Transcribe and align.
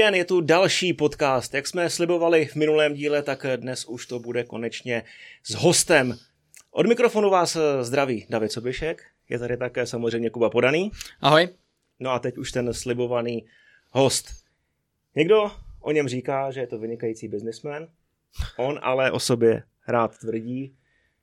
Den, 0.00 0.14
je 0.14 0.24
tu 0.24 0.40
další 0.40 0.92
podcast. 0.92 1.54
Jak 1.54 1.66
jsme 1.66 1.90
slibovali 1.90 2.46
v 2.46 2.56
minulém 2.56 2.94
díle, 2.94 3.22
tak 3.22 3.46
dnes 3.56 3.84
už 3.84 4.06
to 4.06 4.18
bude 4.18 4.44
konečně 4.44 5.02
s 5.42 5.54
hostem. 5.54 6.18
Od 6.70 6.86
mikrofonu 6.86 7.30
vás 7.30 7.56
zdraví 7.80 8.26
David 8.30 8.52
Sobišek, 8.52 9.02
je 9.28 9.38
tady 9.38 9.56
také 9.56 9.86
samozřejmě 9.86 10.30
Kuba 10.30 10.50
Podaný. 10.50 10.90
Ahoj. 11.20 11.48
No 12.00 12.10
a 12.10 12.18
teď 12.18 12.38
už 12.38 12.52
ten 12.52 12.74
slibovaný 12.74 13.44
host. 13.90 14.26
Někdo 15.16 15.50
o 15.80 15.92
něm 15.92 16.08
říká, 16.08 16.50
že 16.50 16.60
je 16.60 16.66
to 16.66 16.78
vynikající 16.78 17.28
biznismen, 17.28 17.88
on 18.56 18.78
ale 18.82 19.10
o 19.10 19.20
sobě 19.20 19.62
rád 19.88 20.18
tvrdí, 20.18 20.76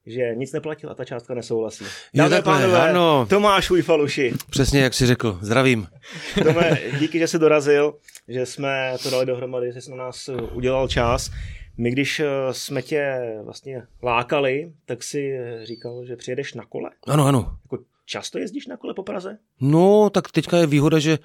že 0.07 0.35
nic 0.35 0.53
neplatil 0.53 0.91
a 0.91 0.95
ta 0.95 1.05
částka 1.05 1.33
nesouhlasí. 1.33 1.85
Dámy 2.13 2.35
a 2.35 2.41
pánové, 2.41 2.89
ano. 2.89 3.25
Tomáš 3.29 3.71
Ujfaluši. 3.71 4.33
Přesně, 4.49 4.81
jak 4.81 4.93
jsi 4.93 5.05
řekl. 5.05 5.39
Zdravím. 5.41 5.87
Tome, 6.43 6.77
díky, 6.99 7.19
že 7.19 7.27
jsi 7.27 7.39
dorazil, 7.39 7.93
že 8.27 8.45
jsme 8.45 8.95
to 9.03 9.09
dali 9.09 9.25
dohromady, 9.25 9.71
že 9.73 9.81
jsi 9.81 9.91
na 9.91 9.97
nás 9.97 10.29
udělal 10.51 10.87
čas. 10.87 11.31
My, 11.77 11.91
když 11.91 12.19
eh, 12.19 12.25
jsme 12.51 12.81
tě 12.81 13.19
vlastně 13.43 13.83
lákali, 14.03 14.71
tak 14.85 15.03
si 15.03 15.39
říkal, 15.63 16.05
že 16.05 16.15
přijedeš 16.15 16.53
na 16.53 16.65
kole. 16.65 16.89
Ano, 17.07 17.25
ano. 17.25 17.57
Jako 17.63 17.83
často 18.05 18.37
jezdíš 18.37 18.67
na 18.67 18.77
kole 18.77 18.93
po 18.93 19.03
Praze? 19.03 19.37
No, 19.61 20.09
tak 20.09 20.31
teďka 20.31 20.57
je 20.57 20.67
výhoda, 20.67 20.99
že 20.99 21.19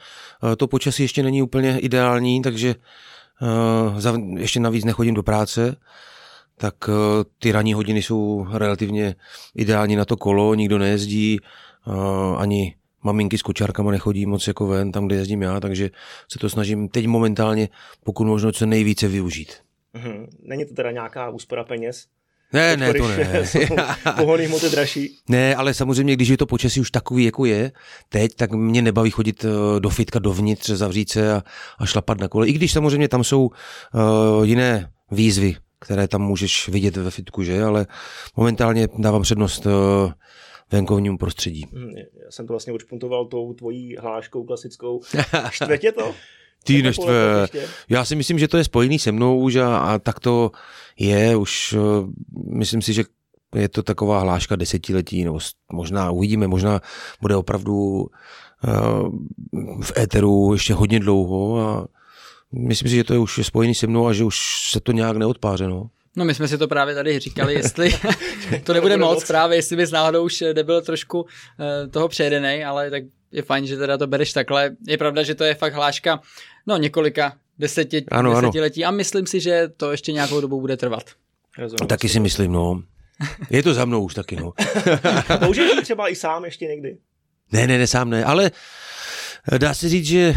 eh, 0.53 0.57
to 0.57 0.67
počasí 0.67 1.03
ještě 1.03 1.23
není 1.23 1.43
úplně 1.43 1.79
ideální, 1.79 2.43
takže 2.43 2.75
uh, 3.43 4.39
ještě 4.39 4.61
navíc 4.61 4.85
nechodím 4.85 5.15
do 5.15 5.23
práce, 5.23 5.77
tak 6.57 6.89
uh, 6.89 6.95
ty 7.39 7.53
ranní 7.53 7.75
hodiny 7.75 8.03
jsou 8.03 8.47
relativně 8.53 9.15
ideální 9.55 9.97
na 9.97 10.05
to 10.05 10.17
kolo, 10.17 10.55
nikdo 10.55 10.79
nejezdí, 10.79 11.39
uh, 11.87 11.95
ani 12.41 12.75
maminky 13.03 13.39
s 13.39 13.43
kočárkama 13.43 13.91
nechodí 13.91 14.27
moc 14.27 14.47
jako 14.47 14.67
ven, 14.67 14.93
tam, 14.93 15.07
kde 15.07 15.17
jezdím 15.17 15.43
já, 15.43 15.61
takže 15.61 15.91
se 16.33 16.39
to 16.39 16.49
snažím 16.49 16.89
teď 16.89 17.07
momentálně, 17.07 17.69
pokud 18.05 18.27
možno, 18.27 18.53
co 18.53 18.67
nejvíce 18.67 19.09
využít. 19.09 19.53
Mhm. 19.95 20.27
Není 20.43 20.65
to 20.65 20.75
teda 20.75 20.91
nějaká 20.91 21.31
úspora 21.31 21.65
peněz? 21.65 22.07
Ne, 22.53 22.77
ne, 22.77 22.95
to 22.95 23.09
ne. 23.09 23.45
Pohony 24.17 24.47
hmoty 24.47 24.71
dražší. 24.71 25.19
Ne, 25.29 25.55
ale 25.55 25.75
samozřejmě, 25.75 26.17
když 26.17 26.29
je 26.29 26.37
to 26.37 26.47
počasí 26.47 26.81
už 26.81 26.91
takový, 26.91 27.25
jako 27.25 27.45
je 27.45 27.73
teď, 28.09 28.35
tak 28.35 28.53
mě 28.53 28.83
nebaví 28.83 29.11
chodit 29.11 29.45
eh, 29.45 29.81
do 29.81 29.91
fitka 29.91 30.19
dovnitř, 30.19 30.71
zavřít 30.71 31.11
se 31.11 31.33
a, 31.33 31.43
a 31.79 31.87
šlapat 31.87 32.21
na 32.21 32.29
kole. 32.29 32.49
I 32.49 32.53
když 32.53 32.73
samozřejmě 32.73 33.09
tam 33.09 33.25
jsou 33.25 33.47
uh, 33.47 34.47
jiné 34.47 34.91
výzvy, 35.11 35.57
které 35.83 36.09
tam 36.09 36.23
můžeš 36.23 36.69
vidět 36.69 36.97
ve 36.97 37.11
fitku, 37.11 37.43
že? 37.43 37.63
Ale 37.63 37.87
momentálně 38.37 38.89
dávám 38.99 39.23
přednost 39.23 39.67
uh, 39.67 39.73
venkovnímu 40.73 41.19
prostředí. 41.19 41.67
Hmm, 41.73 41.91
já 42.25 42.31
jsem 42.31 42.47
to 42.47 42.53
vlastně 42.53 42.73
odšpuntoval 42.73 43.27
tou 43.27 43.53
tvojí 43.53 43.97
hláškou 43.97 44.45
klasickou. 44.45 45.01
Štve 45.51 45.79
to? 45.79 46.15
Ty 46.65 46.83
neštve. 46.83 47.47
Já 47.89 48.05
si 48.05 48.17
myslím, 48.17 48.39
že 48.39 48.49
to 48.49 48.57
je 48.57 48.65
spojený 48.65 48.99
se 48.99 49.13
mnou 49.13 49.41
už 49.41 49.57
a, 49.57 49.79
a 49.79 49.99
tak 49.99 50.21
to 50.21 50.51
je 50.99 51.37
už, 51.37 51.73
uh, 51.73 52.11
myslím 52.55 52.83
si, 52.83 52.93
že 52.93 53.05
je 53.55 53.69
to 53.69 53.83
taková 53.83 54.21
hláška 54.21 54.57
desetiletí, 54.57 55.25
nebo 55.25 55.39
možná 55.73 56.11
uvidíme, 56.11 56.47
možná 56.47 56.81
bude 57.21 57.37
opravdu 57.37 57.75
uh, 57.75 58.09
v 59.83 59.99
éteru 59.99 60.53
ještě 60.53 60.75
hodně 60.75 61.01
dlouho 61.01 61.61
a 61.61 61.89
myslím 62.53 62.91
si, 62.91 62.97
že 62.97 63.05
to 63.05 63.13
je 63.13 63.19
už 63.19 63.41
spojený 63.43 63.75
se 63.75 63.87
mnou 63.87 64.07
a 64.07 64.13
že 64.13 64.25
už 64.25 64.37
se 64.71 64.81
to 64.81 64.93
nějak 64.93 65.17
neodpáře. 65.17 65.69
No. 65.69 65.91
No 66.17 66.25
my 66.25 66.35
jsme 66.35 66.49
si 66.49 66.59
to 66.59 66.69
právě 66.69 66.95
tady 66.95 67.19
říkali, 67.19 67.55
jestli 67.55 67.91
to 68.65 68.73
nebude 68.73 68.97
moc 68.97 69.25
právě, 69.25 69.59
jestli 69.59 69.77
bys 69.77 69.91
náhodou 69.91 70.25
už 70.25 70.45
nebyl 70.55 70.83
trošku 70.83 71.21
uh, 71.21 71.27
toho 71.91 72.09
přejedený, 72.09 72.65
ale 72.65 72.91
tak 72.91 73.03
je 73.33 73.43
fajn, 73.43 73.67
že 73.67 73.77
teda 73.77 73.99
to 73.99 74.07
bereš 74.07 74.33
takhle. 74.33 74.71
Je 74.87 74.99
pravda, 74.99 75.23
že 75.23 75.35
to 75.35 75.45
je 75.45 75.55
fakt 75.55 75.75
hláška 75.75 76.21
no 76.67 76.77
několika 76.77 77.33
deseti, 77.59 78.05
ano, 78.11 78.41
desetiletí 78.41 78.85
ano. 78.85 78.95
a 78.95 78.97
myslím 78.97 79.27
si, 79.27 79.41
že 79.41 79.69
to 79.77 79.91
ještě 79.91 80.13
nějakou 80.13 80.41
dobu 80.41 80.61
bude 80.61 80.77
trvat. 80.77 81.03
Rozumím. 81.59 81.89
Taky 81.89 82.09
si 82.09 82.21
myslím, 82.21 82.53
no. 82.53 82.83
Je 83.51 83.63
to 83.63 83.75
za 83.75 83.85
mnou 83.85 84.05
už 84.05 84.15
taky, 84.15 84.37
no. 84.37 84.53
Použiješ 85.39 85.71
třeba 85.83 86.09
i 86.09 86.17
sám 86.17 86.45
ještě 86.45 86.65
někdy? 86.65 86.97
Ne, 87.53 87.67
ne, 87.67 87.79
ne, 87.79 87.87
sám 87.87 88.11
ne, 88.11 88.25
ale 88.25 88.47
eh, 88.47 88.51
Dá 89.59 89.75
se 89.75 89.89
říct, 89.89 90.07
že 90.07 90.35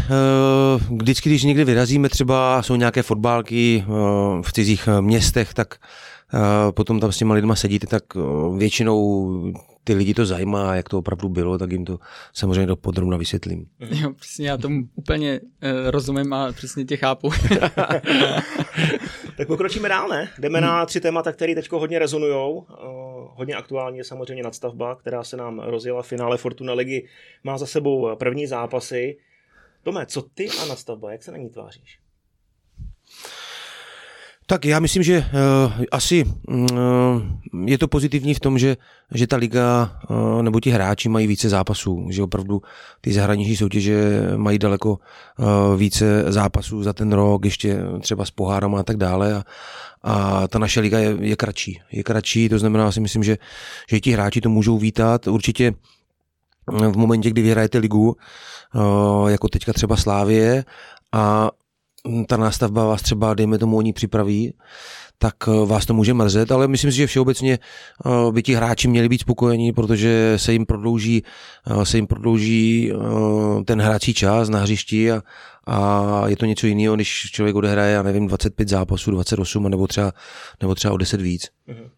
uh, 0.89 0.97
vždycky, 0.97 1.29
když 1.29 1.43
někde 1.43 1.65
vyrazíme, 1.65 2.09
třeba 2.09 2.61
jsou 2.61 2.75
nějaké 2.75 3.03
fotbálky 3.03 3.83
uh, 3.87 3.95
v 4.41 4.53
cizích 4.53 4.89
městech, 5.01 5.53
tak 5.53 5.75
potom 6.71 6.99
tam 6.99 7.11
s 7.11 7.17
těma 7.17 7.33
lidma 7.33 7.55
sedíte, 7.55 7.87
tak 7.87 8.03
většinou 8.57 9.29
ty 9.85 9.93
lidi 9.93 10.13
to 10.13 10.25
zajímá, 10.25 10.75
jak 10.75 10.89
to 10.89 10.97
opravdu 10.97 11.29
bylo, 11.29 11.57
tak 11.57 11.71
jim 11.71 11.85
to 11.85 11.99
samozřejmě 12.33 12.65
do 12.65 12.75
podrobna 12.75 13.17
vysvětlím. 13.17 13.65
Jo, 13.79 14.13
přesně, 14.13 14.49
já 14.49 14.57
tomu 14.57 14.83
úplně 14.95 15.39
uh, 15.39 15.89
rozumím 15.91 16.33
a 16.33 16.51
přesně 16.51 16.85
tě 16.85 16.97
chápu. 16.97 17.29
tak 19.37 19.47
pokročíme 19.47 19.89
dál, 19.89 20.07
ne? 20.09 20.29
Jdeme 20.39 20.61
na 20.61 20.85
tři 20.85 21.01
témata, 21.01 21.31
které 21.31 21.55
teď 21.55 21.71
hodně 21.71 21.99
rezonují. 21.99 22.53
Uh, 22.53 22.65
hodně 23.35 23.55
aktuální 23.55 23.97
je 23.97 24.03
samozřejmě 24.03 24.43
nadstavba, 24.43 24.95
která 24.95 25.23
se 25.23 25.37
nám 25.37 25.59
rozjela 25.59 26.01
v 26.01 26.07
finále 26.07 26.37
Fortuna 26.37 26.73
ligy. 26.73 27.07
Má 27.43 27.57
za 27.57 27.65
sebou 27.65 28.15
první 28.15 28.47
zápasy. 28.47 29.17
Tome, 29.83 30.05
co 30.05 30.21
ty 30.21 30.49
a 30.63 30.65
nadstavba, 30.65 31.11
jak 31.11 31.23
se 31.23 31.31
na 31.31 31.37
ní 31.37 31.49
tváříš? 31.49 32.04
Tak 34.47 34.65
já 34.65 34.79
myslím, 34.79 35.03
že 35.03 35.17
uh, 35.17 35.83
asi 35.91 36.25
uh, 36.47 36.57
je 37.65 37.77
to 37.77 37.87
pozitivní 37.87 38.33
v 38.33 38.39
tom, 38.39 38.57
že, 38.57 38.77
že 39.13 39.27
ta 39.27 39.35
liga 39.35 39.99
uh, 40.09 40.41
nebo 40.41 40.59
ti 40.59 40.69
hráči 40.69 41.09
mají 41.09 41.27
více 41.27 41.49
zápasů, 41.49 42.07
že 42.09 42.23
opravdu 42.23 42.61
ty 43.01 43.13
zahraniční 43.13 43.55
soutěže 43.55 44.21
mají 44.37 44.59
daleko 44.59 44.89
uh, 44.91 45.75
více 45.77 46.31
zápasů 46.31 46.83
za 46.83 46.93
ten 46.93 47.13
rok, 47.13 47.45
ještě 47.45 47.79
třeba 48.01 48.25
s 48.25 48.31
pohárama 48.31 48.79
a 48.79 48.83
tak 48.83 48.97
dále 48.97 49.33
a, 49.33 49.43
a 50.03 50.47
ta 50.47 50.59
naše 50.59 50.79
liga 50.79 50.99
je, 50.99 51.17
je 51.19 51.35
kratší. 51.35 51.81
Je 51.91 52.03
kratší, 52.03 52.49
to 52.49 52.59
znamená 52.59 52.91
si 52.91 52.99
myslím, 52.99 53.23
že, 53.23 53.37
že 53.89 53.99
ti 53.99 54.11
hráči 54.11 54.41
to 54.41 54.49
můžou 54.49 54.77
vítat. 54.77 55.27
Určitě 55.27 55.73
v 56.71 56.97
momentě, 56.97 57.29
kdy 57.29 57.41
vyhrajete 57.41 57.77
ligu, 57.77 58.17
jako 59.27 59.47
teďka 59.47 59.73
třeba 59.73 59.97
Slávie, 59.97 60.65
a 61.11 61.49
ta 62.27 62.37
nástavba 62.37 62.85
vás 62.85 63.01
třeba, 63.01 63.33
dejme 63.33 63.57
tomu, 63.57 63.77
oni 63.77 63.93
připraví, 63.93 64.53
tak 65.17 65.35
eh, 65.47 65.65
vás 65.65 65.85
to 65.85 65.93
může 65.93 66.13
mrzet, 66.13 66.51
ale 66.51 66.67
myslím 66.67 66.91
si, 66.91 66.97
že 66.97 67.07
všeobecně 67.07 67.59
eh, 67.59 68.31
by 68.31 68.43
ti 68.43 68.53
hráči 68.53 68.87
měli 68.87 69.09
být 69.09 69.21
spokojení, 69.21 69.71
protože 69.71 70.33
se 70.35 70.53
jim 70.53 70.65
prodlouží, 70.65 71.23
eh, 71.67 71.85
se 71.85 71.97
jim 71.97 72.07
prodlouží 72.07 72.91
ten 73.65 73.81
hrací 73.81 74.13
čas 74.13 74.49
na 74.49 74.59
hřišti 74.59 75.11
a, 75.11 75.21
a 75.65 76.23
je 76.27 76.37
to 76.37 76.45
něco 76.45 76.67
jiného, 76.67 76.95
když 76.95 77.31
člověk 77.31 77.55
odehraje, 77.55 77.93
já 77.93 78.03
nevím, 78.03 78.27
25 78.27 78.69
zápasů, 78.69 79.11
28 79.11 79.69
nebo 79.69 79.87
třeba, 79.87 80.11
nebo 80.61 80.75
třeba 80.75 80.93
o 80.93 80.97
10 80.97 81.21
víc. 81.21 81.47
Mm-hmm. 81.67 81.89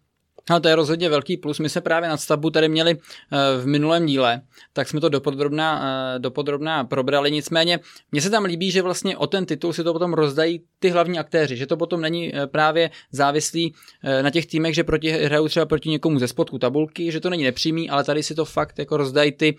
A 0.49 0.59
to 0.59 0.67
je 0.67 0.75
rozhodně 0.75 1.09
velký 1.09 1.37
plus. 1.37 1.59
My 1.59 1.69
jsme 1.69 1.81
právě 1.81 2.09
nad 2.09 2.17
stavbu 2.17 2.49
tady 2.49 2.69
měli 2.69 2.91
eh, 2.91 3.37
v 3.61 3.67
minulém 3.67 4.05
díle, 4.05 4.41
tak 4.73 4.87
jsme 4.87 5.01
to 5.01 5.09
dopodrobná, 5.09 5.83
eh, 6.15 6.19
dopodrobná 6.19 6.83
probrali. 6.83 7.31
Nicméně 7.31 7.79
mně 8.11 8.21
se 8.21 8.29
tam 8.29 8.45
líbí, 8.45 8.71
že 8.71 8.81
vlastně 8.81 9.17
o 9.17 9.27
ten 9.27 9.45
titul 9.45 9.73
si 9.73 9.83
to 9.83 9.93
potom 9.93 10.13
rozdají 10.13 10.61
ty 10.79 10.89
hlavní 10.89 11.19
aktéři, 11.19 11.57
že 11.57 11.67
to 11.67 11.77
potom 11.77 12.01
není 12.01 12.35
eh, 12.35 12.47
právě 12.47 12.89
závislý 13.11 13.73
na 14.21 14.29
těch 14.29 14.45
týmech, 14.45 14.75
že 14.75 14.83
proti 14.83 15.11
hrajou 15.11 15.47
třeba 15.47 15.65
proti 15.65 15.89
někomu 15.89 16.19
ze 16.19 16.27
spodku 16.27 16.59
tabulky, 16.59 17.11
že 17.11 17.19
to 17.19 17.29
není 17.29 17.43
nepřímý, 17.43 17.89
ale 17.89 18.03
tady 18.03 18.23
si 18.23 18.35
to 18.35 18.45
fakt 18.45 18.79
jako 18.79 18.97
rozdají 18.97 19.31
ty 19.31 19.57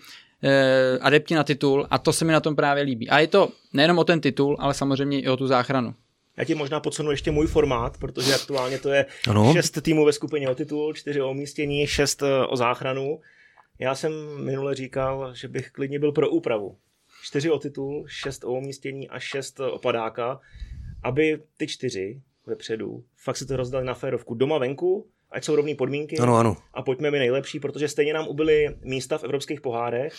adepti 1.01 1.35
na 1.35 1.43
titul 1.43 1.87
a 1.89 1.97
to 1.97 2.13
se 2.13 2.25
mi 2.25 2.33
na 2.33 2.39
tom 2.39 2.55
právě 2.55 2.83
líbí. 2.83 3.09
A 3.09 3.19
je 3.19 3.27
to 3.27 3.49
nejenom 3.73 3.99
o 3.99 4.03
ten 4.03 4.21
titul, 4.21 4.57
ale 4.59 4.73
samozřejmě 4.73 5.21
i 5.21 5.29
o 5.29 5.37
tu 5.37 5.47
záchranu. 5.47 5.93
Já 6.39 6.45
ti 6.45 6.55
možná 6.55 6.79
podsunu 6.79 7.11
ještě 7.11 7.31
můj 7.31 7.47
formát, 7.47 7.97
protože 7.97 8.35
aktuálně 8.35 8.79
to 8.79 8.89
je 8.89 9.05
ano. 9.29 9.53
šest 9.53 9.81
týmů 9.81 10.05
ve 10.05 10.13
skupině 10.13 10.49
o 10.49 10.55
titul, 10.55 10.93
čtyři 10.93 11.21
o 11.21 11.31
umístění, 11.31 11.87
šest 11.87 12.23
eh, 12.23 12.45
o 12.45 12.57
záchranu. 12.57 13.19
Já 13.79 13.95
jsem 13.95 14.13
minule 14.45 14.75
říkal, 14.75 15.33
že 15.35 15.47
bych 15.47 15.71
klidně 15.71 15.99
byl 15.99 16.11
pro 16.11 16.29
úpravu. 16.29 16.77
Čtyři 17.23 17.51
o 17.51 17.59
titul, 17.59 18.05
šest 18.07 18.43
o 18.43 18.51
umístění 18.51 19.09
a 19.09 19.19
šest 19.19 19.59
o 19.59 19.79
padáka, 19.79 20.39
aby 21.03 21.41
ty 21.57 21.67
čtyři 21.67 22.21
vepředu 22.45 23.03
fakt 23.17 23.37
si 23.37 23.45
to 23.45 23.57
rozdali 23.57 23.85
na 23.85 23.93
férovku. 23.93 24.33
Doma 24.33 24.57
venku, 24.57 25.07
ať 25.31 25.43
jsou 25.43 25.55
rovné 25.55 25.75
podmínky 25.75 26.17
ano, 26.17 26.37
ano. 26.37 26.57
a 26.73 26.81
pojďme 26.81 27.11
mi 27.11 27.19
nejlepší, 27.19 27.59
protože 27.59 27.87
stejně 27.87 28.13
nám 28.13 28.27
ubyly 28.27 28.75
místa 28.83 29.17
v 29.17 29.23
evropských 29.23 29.61
pohárech 29.61 30.13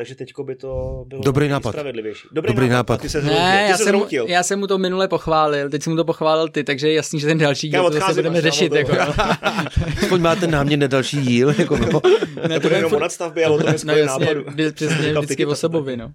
takže 0.00 0.14
teďko 0.14 0.44
by 0.44 0.54
to 0.56 1.04
bylo 1.06 1.22
Dobrý 1.22 1.48
nápad. 1.48 1.72
spravedlivější. 1.72 2.28
Dobrý, 2.32 2.52
Dobrý 2.52 2.68
nápad. 2.68 2.92
nápad. 2.92 3.00
Ty 3.02 3.08
se 3.08 3.22
ne, 3.22 3.64
ty 3.66 3.70
já, 3.70 3.78
jsem, 3.78 4.02
já 4.26 4.42
jsem 4.42 4.58
mu 4.58 4.66
to 4.66 4.78
minule 4.78 5.08
pochválil, 5.08 5.70
teď 5.70 5.82
jsem 5.82 5.92
mu 5.92 5.96
to 5.96 6.04
pochválil 6.04 6.48
ty, 6.48 6.64
takže 6.64 6.88
je 6.88 6.94
jasný, 6.94 7.20
že 7.20 7.26
ten 7.26 7.38
další 7.38 7.68
díl 7.68 7.90
to 7.90 8.00
se 8.00 8.14
budeme 8.14 8.40
řešit. 8.40 8.72
Jako, 8.72 8.92
no. 8.92 9.14
Aspoň 10.02 10.20
máte 10.20 10.46
námět 10.46 10.80
na 10.80 10.86
další 10.86 11.20
díl. 11.20 11.54
Jako, 11.58 11.76
no. 11.76 12.00
ne, 12.48 12.60
to 12.60 12.68
je 12.68 12.76
jenom 12.76 12.92
o 12.92 12.98
nadstavbě, 12.98 13.46
ale 13.46 13.54
o 13.54 13.58
tom 13.58 13.66
no, 13.66 13.72
jasně, 13.72 14.04
nápadu. 14.04 14.44
Přesně, 14.74 15.12
vždycky 15.12 15.46
o 15.46 15.54
sobovi. 15.54 15.96
No. 15.96 16.12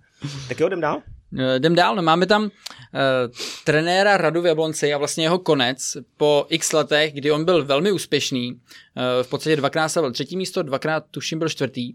Tak 0.48 0.60
jo, 0.60 0.68
jdem 0.68 0.82
dál. 0.82 1.02
Eh, 1.40 1.56
jdem 1.56 1.76
dál, 1.76 1.96
no 1.96 2.02
máme 2.02 2.26
tam 2.26 2.44
uh, 2.44 2.50
trenéra 3.64 4.18
Radu 4.18 4.42
v 4.42 4.46
Jablonci 4.46 4.94
a 4.94 4.98
vlastně 4.98 5.26
jeho 5.26 5.40
konec 5.40 5.98
po 6.18 6.46
x 6.50 6.74
letech, 6.74 7.14
kdy 7.14 7.32
on 7.32 7.46
byl 7.46 7.66
velmi 7.66 7.92
úspěšný, 7.92 8.52
uh, 8.54 8.60
v 9.24 9.30
podstatě 9.30 9.56
dvakrát 9.56 9.90
se 9.90 10.00
byl 10.00 10.12
třetí 10.12 10.38
místo, 10.38 10.64
dvakrát 10.64 11.04
tuším 11.12 11.40
byl 11.40 11.50
čtvrtý, 11.50 11.94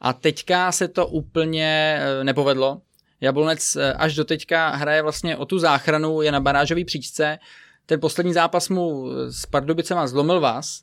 a 0.00 0.12
teďka 0.12 0.72
se 0.72 0.88
to 0.88 1.06
úplně 1.06 2.00
eh, 2.00 2.24
nepovedlo. 2.24 2.80
Jablonec 3.20 3.76
eh, 3.76 3.92
až 3.92 4.14
do 4.14 4.24
teďka 4.24 4.70
hraje 4.70 5.02
vlastně 5.02 5.36
o 5.36 5.46
tu 5.46 5.58
záchranu, 5.58 6.22
je 6.22 6.32
na 6.32 6.40
barážové 6.40 6.84
příčce. 6.84 7.38
Ten 7.86 8.00
poslední 8.00 8.32
zápas 8.32 8.68
mu 8.68 9.06
s 9.28 9.46
Pardubicema 9.46 10.06
zlomil 10.06 10.40
vás. 10.40 10.82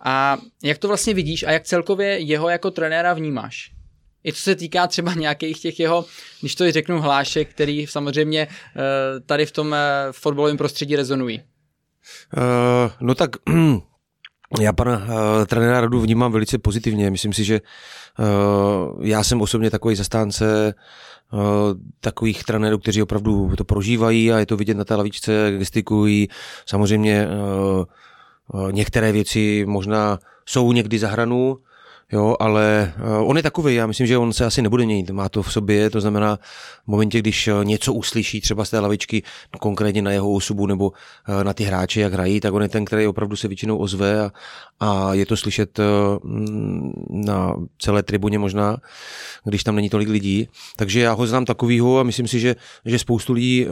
A 0.00 0.38
jak 0.62 0.78
to 0.78 0.88
vlastně 0.88 1.14
vidíš 1.14 1.42
a 1.42 1.50
jak 1.50 1.62
celkově 1.62 2.18
jeho 2.18 2.48
jako 2.48 2.70
trenéra 2.70 3.14
vnímáš? 3.14 3.70
I 4.24 4.32
co 4.32 4.40
se 4.40 4.54
týká 4.54 4.86
třeba 4.86 5.14
nějakých 5.14 5.60
těch 5.60 5.80
jeho, 5.80 6.04
když 6.40 6.54
to 6.54 6.72
řeknu, 6.72 7.00
hlášek, 7.00 7.50
který 7.50 7.86
samozřejmě 7.86 8.48
tady 9.26 9.46
v 9.46 9.52
tom 9.52 9.76
fotbalovém 10.12 10.56
prostředí 10.56 10.96
rezonují. 10.96 11.42
Uh, 12.36 12.92
no 13.00 13.14
tak 13.14 13.30
já 14.60 14.72
pana 14.72 14.96
uh, 14.96 15.44
trenéra 15.46 15.80
Radu 15.80 16.00
vnímám 16.00 16.32
velice 16.32 16.58
pozitivně. 16.58 17.10
Myslím 17.10 17.32
si, 17.32 17.44
že 17.44 17.60
uh, 17.60 19.06
já 19.06 19.24
jsem 19.24 19.42
osobně 19.42 19.70
takový 19.70 19.94
zastánce 19.94 20.74
uh, 21.32 21.40
takových 22.00 22.44
trenérů, 22.44 22.78
kteří 22.78 23.02
opravdu 23.02 23.52
to 23.56 23.64
prožívají 23.64 24.32
a 24.32 24.38
je 24.38 24.46
to 24.46 24.56
vidět 24.56 24.76
na 24.76 24.84
té 24.84 24.94
lavičce, 24.94 25.54
gestikují. 25.58 26.28
Samozřejmě 26.66 27.28
uh, 28.54 28.72
některé 28.72 29.12
věci 29.12 29.64
možná 29.68 30.18
jsou 30.46 30.72
někdy 30.72 30.98
za 30.98 31.08
hranu, 31.08 31.58
Jo, 32.12 32.36
ale 32.40 32.92
uh, 32.98 33.30
on 33.30 33.36
je 33.36 33.42
takový, 33.42 33.74
já 33.74 33.86
myslím, 33.86 34.06
že 34.06 34.18
on 34.18 34.32
se 34.32 34.44
asi 34.44 34.62
nebude 34.62 34.84
měnit, 34.84 35.10
má 35.10 35.28
to 35.28 35.42
v 35.42 35.52
sobě, 35.52 35.90
to 35.90 36.00
znamená 36.00 36.36
v 36.84 36.88
momentě, 36.88 37.18
když 37.18 37.48
uh, 37.48 37.64
něco 37.64 37.92
uslyší 37.92 38.40
třeba 38.40 38.64
z 38.64 38.70
té 38.70 38.78
lavičky, 38.78 39.22
konkrétně 39.60 40.02
na 40.02 40.10
jeho 40.10 40.32
osobu 40.32 40.66
nebo 40.66 40.88
uh, 40.88 41.44
na 41.44 41.52
ty 41.52 41.64
hráče, 41.64 42.00
jak 42.00 42.12
hrají, 42.12 42.40
tak 42.40 42.54
on 42.54 42.62
je 42.62 42.68
ten, 42.68 42.84
který 42.84 43.06
opravdu 43.06 43.36
se 43.36 43.48
většinou 43.48 43.78
ozve 43.78 44.20
a, 44.20 44.30
a 44.80 45.14
je 45.14 45.26
to 45.26 45.36
slyšet 45.36 45.80
na 47.10 47.56
celé 47.78 48.02
tribuně 48.02 48.38
možná, 48.38 48.76
když 49.44 49.64
tam 49.64 49.76
není 49.76 49.90
tolik 49.90 50.08
lidí. 50.08 50.48
Takže 50.76 51.00
já 51.00 51.12
ho 51.12 51.26
znám 51.26 51.44
takovýho 51.44 51.98
a 51.98 52.02
myslím 52.02 52.28
si, 52.28 52.40
že, 52.40 52.56
že 52.84 52.98
spoustu 52.98 53.32
lidí, 53.32 53.66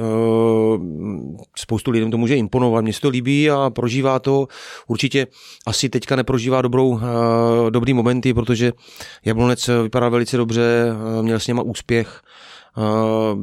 spoustu 1.56 1.90
lidem 1.90 2.10
to 2.10 2.18
může 2.18 2.36
imponovat. 2.36 2.84
Mně 2.84 2.92
se 2.92 3.00
to 3.00 3.08
líbí 3.08 3.50
a 3.50 3.70
prožívá 3.70 4.18
to. 4.18 4.48
Určitě 4.86 5.26
asi 5.66 5.88
teďka 5.88 6.16
neprožívá 6.16 6.62
dobrou, 6.62 7.00
dobrý 7.70 7.94
moment 7.94 8.23
momenty, 8.24 8.34
protože 8.34 8.72
Jablonec 9.24 9.70
vypadal 9.82 10.10
velice 10.10 10.36
dobře, 10.36 10.92
měl 11.22 11.40
s 11.40 11.46
něma 11.46 11.62
úspěch, 11.62 12.22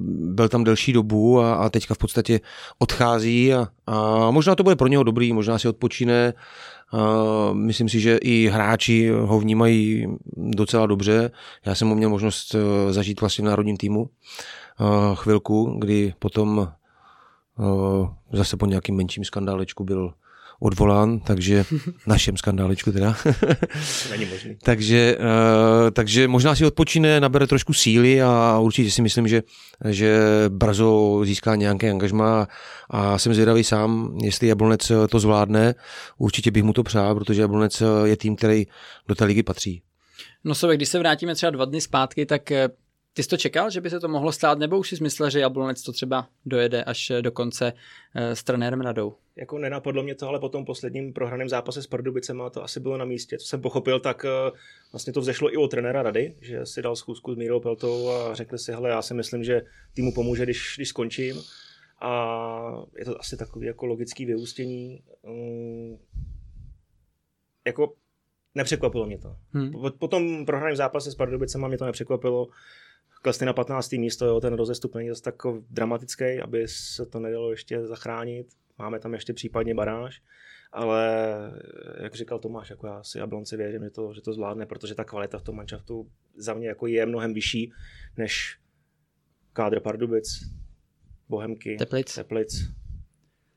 byl 0.05 0.49
tam 0.49 0.63
delší 0.63 0.93
dobu 0.93 1.39
a, 1.39 1.53
a 1.53 1.69
teďka 1.69 1.93
v 1.93 1.97
podstatě 1.97 2.39
odchází 2.79 3.53
a, 3.53 3.67
a 3.87 4.31
možná 4.31 4.55
to 4.55 4.63
bude 4.63 4.75
pro 4.75 4.87
něho 4.87 5.03
dobrý, 5.03 5.33
možná 5.33 5.57
si 5.57 5.67
odpočíne. 5.67 6.33
A 6.91 7.53
myslím 7.53 7.89
si, 7.89 7.99
že 7.99 8.17
i 8.17 8.47
hráči 8.47 9.09
ho 9.09 9.39
vnímají 9.39 10.07
docela 10.37 10.85
dobře. 10.85 11.31
Já 11.65 11.75
jsem 11.75 11.87
mu 11.87 11.95
měl 11.95 12.09
možnost 12.09 12.55
zažít 12.89 13.21
vlastně 13.21 13.41
v 13.41 13.45
národním 13.45 13.77
týmu 13.77 14.09
chvilku, 15.15 15.77
kdy 15.79 16.13
potom 16.19 16.71
zase 18.33 18.57
po 18.57 18.65
nějakým 18.65 18.95
menším 18.95 19.23
skandálečku 19.23 19.83
byl 19.83 20.13
odvolán, 20.61 21.19
takže 21.19 21.65
našem 22.07 22.37
skandálečku 22.37 22.91
teda. 22.91 23.15
Není 24.11 24.25
možný. 24.25 24.57
takže, 24.63 25.17
uh, 25.19 25.91
takže 25.91 26.27
možná 26.27 26.55
si 26.55 26.65
odpočine, 26.65 27.19
nabere 27.19 27.47
trošku 27.47 27.73
síly 27.73 28.21
a 28.21 28.59
určitě 28.59 28.91
si 28.91 29.01
myslím, 29.01 29.27
že, 29.27 29.41
že 29.89 30.19
brzo 30.49 31.21
získá 31.23 31.55
nějaké 31.55 31.91
angažma 31.91 32.47
a 32.89 33.17
jsem 33.17 33.33
zvědavý 33.33 33.63
sám, 33.63 34.17
jestli 34.23 34.47
Jablonec 34.47 34.91
to 35.09 35.19
zvládne. 35.19 35.75
Určitě 36.17 36.51
bych 36.51 36.63
mu 36.63 36.73
to 36.73 36.83
přál, 36.83 37.15
protože 37.15 37.41
Jablonec 37.41 37.83
je 38.03 38.17
tým, 38.17 38.35
který 38.35 38.65
do 39.07 39.15
té 39.15 39.25
ligy 39.25 39.43
patří. 39.43 39.81
No 40.43 40.55
sobě, 40.55 40.75
když 40.75 40.89
se 40.89 40.99
vrátíme 40.99 41.35
třeba 41.35 41.49
dva 41.49 41.65
dny 41.65 41.81
zpátky, 41.81 42.25
tak 42.25 42.51
eh, 42.51 42.69
ty 43.13 43.23
jsi 43.23 43.29
to 43.29 43.37
čekal, 43.37 43.69
že 43.69 43.81
by 43.81 43.89
se 43.89 43.99
to 43.99 44.07
mohlo 44.07 44.31
stát, 44.31 44.59
nebo 44.59 44.79
už 44.79 44.89
jsi 44.89 45.03
myslel, 45.03 45.29
že 45.29 45.39
Jablonec 45.39 45.83
to 45.83 45.91
třeba 45.91 46.27
dojede 46.45 46.83
až 46.83 47.11
do 47.21 47.31
konce 47.31 47.73
eh, 48.15 48.35
s 48.35 48.43
trenérem 48.43 48.81
Radou? 48.81 49.15
Jako 49.35 49.57
nenapadlo 49.57 50.03
mě 50.03 50.15
to, 50.15 50.27
ale 50.27 50.39
po 50.39 50.49
tom 50.49 50.65
posledním 50.65 51.13
prohraném 51.13 51.49
zápase 51.49 51.83
s 51.83 51.87
Pardubicema 51.87 52.49
to 52.49 52.63
asi 52.63 52.79
bylo 52.79 52.97
na 52.97 53.05
místě. 53.05 53.37
Co 53.37 53.47
jsem 53.47 53.61
pochopil, 53.61 53.99
tak 53.99 54.25
eh, 54.25 54.51
vlastně 54.91 55.13
to 55.13 55.21
vzešlo 55.21 55.53
i 55.53 55.57
od 55.57 55.71
trenéra 55.71 56.01
Rady, 56.01 56.35
že 56.41 56.65
si 56.65 56.81
dal 56.81 56.95
schůzku 56.95 57.33
s 57.33 57.37
Mírou 57.37 57.59
Peltou 57.59 58.09
a 58.09 58.35
řekli 58.35 58.59
si, 58.59 58.71
hele, 58.71 58.89
já 58.89 59.01
si 59.01 59.13
myslím, 59.13 59.43
že 59.43 59.61
týmu 59.93 60.13
pomůže, 60.13 60.43
když, 60.43 60.73
když 60.75 60.89
skončím. 60.89 61.41
A 62.01 62.83
je 62.97 63.05
to 63.05 63.19
asi 63.19 63.37
takový 63.37 63.67
jako 63.67 63.85
logický 63.85 64.25
vyústění. 64.25 65.03
Um, 65.21 65.99
jako 67.65 67.93
nepřekvapilo 68.55 69.05
mě 69.05 69.17
to. 69.17 69.35
Hmm. 69.51 69.71
Po, 69.71 69.91
po 69.99 70.07
tom 70.07 70.45
prohraném 70.45 70.75
zápase 70.75 71.11
s 71.11 71.15
Pardubicema 71.15 71.67
mě 71.67 71.77
to 71.77 71.85
nepřekvapilo 71.85 72.47
klesli 73.21 73.45
na 73.45 73.53
15. 73.53 73.91
místo, 73.91 74.25
jo, 74.25 74.39
ten 74.39 74.53
rozestup 74.53 74.95
není 74.95 75.09
zase 75.09 75.21
tak 75.21 75.35
dramatický, 75.69 76.39
aby 76.43 76.67
se 76.67 77.05
to 77.05 77.19
nedalo 77.19 77.51
ještě 77.51 77.87
zachránit. 77.87 78.47
Máme 78.77 78.99
tam 78.99 79.13
ještě 79.13 79.33
případně 79.33 79.75
baráž, 79.75 80.21
ale 80.71 81.27
jak 82.03 82.15
říkal 82.15 82.39
Tomáš, 82.39 82.69
jako 82.69 82.87
já 82.87 83.03
si 83.03 83.17
Jablonci 83.17 83.57
věřím, 83.57 83.83
že 83.83 83.89
to, 83.89 84.13
že 84.13 84.21
to 84.21 84.33
zvládne, 84.33 84.65
protože 84.65 84.95
ta 84.95 85.03
kvalita 85.03 85.39
v 85.39 85.43
tom 85.43 85.55
manšaftu 85.55 86.11
za 86.35 86.53
mě 86.53 86.67
jako 86.67 86.87
je 86.87 87.05
mnohem 87.05 87.33
vyšší 87.33 87.71
než 88.17 88.57
kádr 89.53 89.79
Pardubic, 89.79 90.39
Bohemky, 91.29 91.75
Teplic, 91.75 92.15
Teplic 92.15 92.67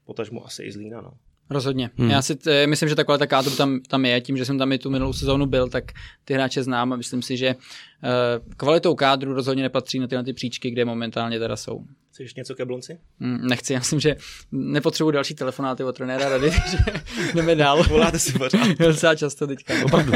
potažmu 0.05 0.47
asi 0.47 0.63
i 0.63 0.73
Zlína. 0.73 1.01
No. 1.01 1.13
Rozhodně. 1.51 1.91
Hmm. 1.97 2.11
Já 2.11 2.23
si 2.23 2.37
t- 2.37 2.67
myslím, 2.67 2.89
že 2.89 2.95
ta 2.95 3.05
kvalita 3.05 3.27
kádru 3.27 3.57
tam, 3.57 3.81
tam 3.81 4.05
je, 4.05 4.21
tím, 4.21 4.37
že 4.37 4.45
jsem 4.45 4.59
tam 4.59 4.73
i 4.73 4.79
tu 4.79 4.91
minulou 4.91 5.13
sezónu 5.13 5.47
byl, 5.47 5.69
tak 5.69 5.85
ty 6.25 6.35
hráče 6.35 6.63
znám 6.63 6.93
a 6.93 6.97
myslím 6.97 7.23
si, 7.23 7.37
že 7.37 7.55
uh, 7.55 7.63
kvalitou 8.57 8.95
kádru 8.95 9.35
rozhodně 9.35 9.63
nepatří 9.63 9.99
na 9.99 10.07
tyhle 10.07 10.25
ty 10.25 10.33
příčky, 10.33 10.71
kde 10.71 10.85
momentálně 10.85 11.39
teda 11.39 11.57
jsou. 11.57 11.85
Chceš 12.15 12.35
něco 12.35 12.55
ke 12.55 12.65
Blonci? 12.65 12.99
Mm, 13.21 13.47
nechci, 13.47 13.73
já 13.73 13.79
myslím, 13.79 14.01
že 14.01 14.17
nepotřebuji 14.53 15.11
další 15.11 15.35
telefonáty 15.35 15.85
od 15.85 15.97
trenéra 15.97 16.29
rady, 16.29 16.51
takže 16.63 16.79
jdeme 17.35 17.55
dál. 17.55 17.83
Voláte 17.83 18.19
si 18.19 18.33
pořád. 18.33 18.69
Docela 18.79 19.15
často 19.15 19.47
teďka. 19.47 19.75
Opravdu. 19.85 20.13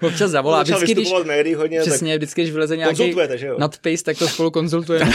Občas 0.00 0.30
zavolá. 0.30 0.62
Vždycky, 0.62 0.92
když, 0.92 1.08
médií 1.24 1.54
hodně, 1.54 1.80
přesně, 1.80 2.12
tak 2.12 2.18
vždycky, 2.18 2.42
když 2.42 2.52
vyleze 2.52 2.76
nějaký 2.76 3.14
nadpis, 3.58 4.02
tak 4.02 4.18
to 4.18 4.28
spolu 4.28 4.50
konzultujeme. 4.50 5.12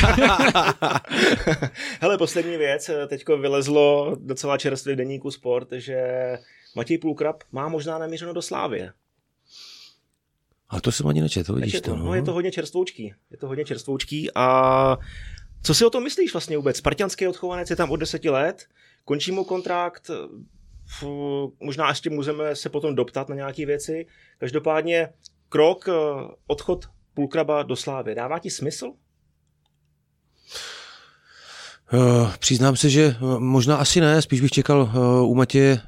Hele, 2.01 2.17
poslední 2.17 2.57
věc. 2.57 2.89
Teďko 3.07 3.37
vylezlo 3.37 4.15
docela 4.19 4.57
čerstvý 4.57 4.95
deníku 4.95 5.31
Sport, 5.31 5.67
že 5.71 5.97
Matěj 6.75 6.97
Půlkrab 6.97 7.43
má 7.51 7.69
možná 7.69 7.97
namířeno 7.97 8.33
do 8.33 8.41
Slávě. 8.41 8.91
A 10.69 10.81
to 10.81 10.91
jsem 10.91 11.07
ani 11.07 11.21
nečetl, 11.21 11.53
vidíš 11.55 11.73
nečetl. 11.73 11.91
to. 11.91 11.97
No. 11.97 12.05
no. 12.05 12.13
je 12.13 12.21
to 12.21 12.33
hodně 12.33 12.51
čerstvoučký. 12.51 13.13
Je 13.31 13.37
to 13.37 13.47
hodně 13.47 13.65
čerstvoučký 13.65 14.29
a 14.35 14.97
co 15.63 15.73
si 15.73 15.85
o 15.85 15.89
tom 15.89 16.03
myslíš 16.03 16.33
vlastně 16.33 16.57
vůbec? 16.57 16.77
Spartianský 16.77 17.27
odchovanec 17.27 17.69
je 17.69 17.75
tam 17.75 17.91
od 17.91 17.95
deseti 17.95 18.29
let, 18.29 18.65
končí 19.05 19.31
mu 19.31 19.43
kontrakt, 19.43 20.11
možná 21.59 21.89
ještě 21.89 22.09
můžeme 22.09 22.55
se 22.55 22.69
potom 22.69 22.95
doptat 22.95 23.29
na 23.29 23.35
nějaké 23.35 23.65
věci. 23.65 24.05
Každopádně 24.37 25.09
krok, 25.49 25.87
eh, 25.87 25.91
odchod 26.47 26.85
Půlkraba 27.13 27.63
do 27.63 27.75
Slávy, 27.75 28.15
dává 28.15 28.39
ti 28.39 28.49
smysl? 28.49 28.93
Uh, 31.93 32.27
přiznám 32.39 32.75
se, 32.75 32.89
že 32.89 33.15
uh, 33.21 33.39
možná 33.39 33.75
asi 33.75 34.01
ne, 34.01 34.21
spíš 34.21 34.41
bych 34.41 34.51
čekal 34.51 34.81
uh, 34.81 35.31
u 35.31 35.35
Matě 35.35 35.79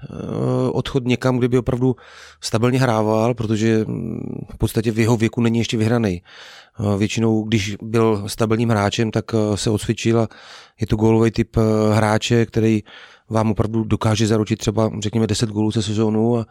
odchod 0.71 1.05
někam, 1.05 1.37
kde 1.37 1.47
by 1.47 1.57
opravdu 1.57 1.95
stabilně 2.41 2.79
hrával, 2.79 3.33
protože 3.33 3.85
mm, 3.87 4.45
v 4.53 4.57
podstatě 4.57 4.91
v 4.91 4.99
jeho 4.99 5.17
věku 5.17 5.41
není 5.41 5.59
ještě 5.59 5.77
vyhraný. 5.77 6.21
Většinou, 6.97 7.43
když 7.43 7.75
byl 7.81 8.23
stabilním 8.27 8.69
hráčem, 8.69 9.11
tak 9.11 9.25
se 9.55 9.69
odsvědčil 9.69 10.19
a 10.19 10.27
je 10.81 10.87
to 10.87 10.95
gólový 10.95 11.31
typ 11.31 11.57
hráče, 11.93 12.45
který 12.45 12.83
vám 13.29 13.51
opravdu 13.51 13.83
dokáže 13.83 14.27
zaručit 14.27 14.59
třeba, 14.59 14.91
řekněme, 14.99 15.27
10 15.27 15.49
gólů 15.49 15.71
se 15.71 15.83
sezónu 15.83 16.37
a, 16.37 16.45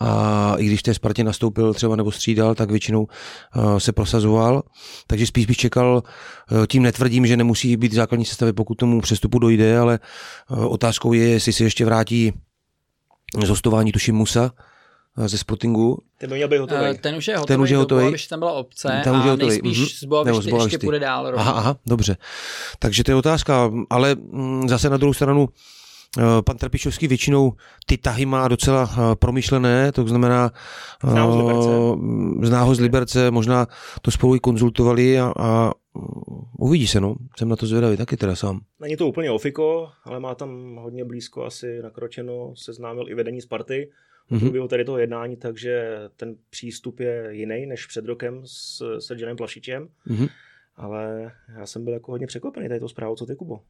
a 0.00 0.54
i 0.58 0.66
když 0.66 0.80
v 0.80 0.82
té 0.82 0.94
Spartě 0.94 1.24
nastoupil 1.24 1.74
třeba 1.74 1.96
nebo 1.96 2.12
střídal, 2.12 2.54
tak 2.54 2.70
většinou 2.70 3.02
uh, 3.56 3.78
se 3.78 3.92
prosazoval. 3.92 4.62
Takže 5.06 5.26
spíš 5.26 5.46
bych 5.46 5.56
čekal, 5.56 6.02
uh, 6.52 6.66
tím 6.66 6.82
netvrdím, 6.82 7.26
že 7.26 7.36
nemusí 7.36 7.76
být 7.76 7.92
základní 7.92 8.24
sestavy, 8.24 8.52
pokud 8.52 8.74
tomu 8.74 9.00
přestupu 9.00 9.38
dojde, 9.38 9.78
ale 9.78 9.98
uh, 10.50 10.72
otázkou 10.72 11.12
je, 11.12 11.28
jestli 11.28 11.52
se 11.52 11.64
ještě 11.64 11.84
vrátí 11.84 12.32
z 13.44 13.48
hostování 13.48 13.92
tuším 13.92 14.14
Musa, 14.14 14.52
ze 15.26 15.38
Sportingu. 15.38 15.98
Ten 16.18 16.30
by 16.30 16.36
měl 16.36 16.48
být 16.48 16.58
hotový. 16.58 16.98
Ten 17.00 17.16
už 17.16 17.28
je 17.28 17.36
hotový, 17.36 17.46
ten 17.54 17.60
už 17.60 17.70
je 17.70 17.76
hotový. 17.76 18.04
Boa, 18.04 18.16
tam 18.28 18.38
byla 18.38 18.52
obce 18.52 19.00
ten 19.04 19.16
už 19.16 19.24
je 19.24 19.30
hotový. 19.30 19.48
nejspíš 19.48 19.78
mm-hmm. 19.78 19.98
z 19.98 20.04
Boa, 20.04 20.28
ještě, 20.28 20.56
ještě 20.56 20.78
půjde 20.78 20.98
dál. 20.98 21.32
Aha, 21.36 21.52
aha, 21.52 21.76
dobře. 21.86 22.16
Takže 22.78 23.04
to 23.04 23.10
je 23.10 23.14
otázka, 23.14 23.70
ale 23.90 24.14
mm, 24.14 24.68
zase 24.68 24.90
na 24.90 24.96
druhou 24.96 25.14
stranu 25.14 25.48
Eh, 25.48 25.77
pan 26.44 26.56
Trpišovský 26.56 27.08
většinou 27.08 27.52
ty 27.86 27.98
tahy 27.98 28.26
má 28.26 28.48
docela 28.48 28.90
eh, 28.92 29.16
promyšlené, 29.16 29.92
to 29.92 30.06
znamená 30.06 30.52
zná 32.42 32.62
ho 32.62 32.74
z 32.74 32.80
Liberce, 32.80 33.30
možná 33.30 33.66
to 34.02 34.10
spolu 34.10 34.34
i 34.36 34.40
konzultovali 34.40 35.20
a, 35.20 35.32
a 35.38 35.72
uvidí 36.58 36.86
se, 36.86 37.00
no. 37.00 37.14
Jsem 37.36 37.48
na 37.48 37.56
to 37.56 37.66
zvědavý 37.66 37.96
taky 37.96 38.16
teda 38.16 38.36
sám. 38.36 38.60
Není 38.80 38.96
to 38.96 39.08
úplně 39.08 39.30
ofiko, 39.30 39.88
ale 40.04 40.20
má 40.20 40.34
tam 40.34 40.76
hodně 40.76 41.04
blízko 41.04 41.44
asi 41.44 41.82
nakročeno, 41.82 42.52
seznámil 42.56 43.08
i 43.08 43.14
vedení 43.14 43.40
Sparty 43.40 43.90
mm-hmm. 44.30 44.68
tady 44.68 44.84
toho 44.84 44.98
jednání, 44.98 45.36
takže 45.36 45.98
ten 46.16 46.36
přístup 46.50 47.00
je 47.00 47.28
jiný 47.30 47.66
než 47.66 47.86
před 47.86 48.04
rokem 48.04 48.42
s 48.44 48.82
Sergejem 48.98 49.36
Plašičem. 49.36 49.88
Mm-hmm. 50.06 50.28
ale 50.76 51.32
já 51.58 51.66
jsem 51.66 51.84
byl 51.84 51.92
jako 51.92 52.12
hodně 52.12 52.26
překvapený 52.26 52.68
tady 52.68 52.80
to 52.80 52.88
zprávou, 52.88 53.16
co 53.16 53.26
ty, 53.26 53.36
Kubo. 53.36 53.60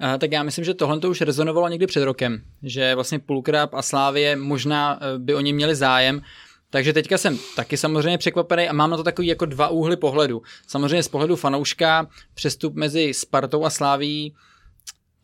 A, 0.00 0.18
tak 0.18 0.32
já 0.32 0.42
myslím, 0.42 0.64
že 0.64 0.74
tohle 0.74 1.00
to 1.00 1.10
už 1.10 1.20
rezonovalo 1.20 1.68
někdy 1.68 1.86
před 1.86 2.04
rokem, 2.04 2.42
že 2.62 2.94
vlastně 2.94 3.18
Pulkrab 3.18 3.74
a 3.74 3.82
Slávie 3.82 4.36
možná 4.36 4.98
eh, 5.00 5.18
by 5.18 5.34
oni 5.34 5.52
měli 5.52 5.74
zájem, 5.74 6.22
takže 6.70 6.92
teďka 6.92 7.18
jsem 7.18 7.38
taky 7.56 7.76
samozřejmě 7.76 8.18
překvapený 8.18 8.68
a 8.68 8.72
mám 8.72 8.90
na 8.90 8.96
to 8.96 9.02
takový 9.02 9.28
jako 9.28 9.46
dva 9.46 9.68
úhly 9.68 9.96
pohledu. 9.96 10.42
Samozřejmě 10.66 11.02
z 11.02 11.08
pohledu 11.08 11.36
fanouška 11.36 12.08
přestup 12.34 12.74
mezi 12.74 13.14
Spartou 13.14 13.64
a 13.64 13.70
Sláví 13.70 14.34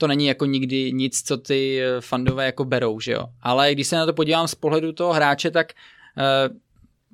to 0.01 0.07
není 0.07 0.27
jako 0.27 0.47
nikdy 0.47 0.93
nic, 0.93 1.23
co 1.23 1.37
ty 1.37 1.81
eh, 1.83 2.01
fandové 2.01 2.47
jako 2.47 2.65
berou, 2.65 3.01
že 3.01 3.13
jo. 3.13 3.27
Ale 3.43 3.73
když 3.73 3.87
se 3.87 3.97
na 3.97 4.07
to 4.07 4.13
podívám 4.13 4.49
z 4.49 4.55
pohledu 4.55 4.93
toho 4.93 5.13
hráče, 5.13 5.51
tak 5.51 5.73
uh, 6.17 6.57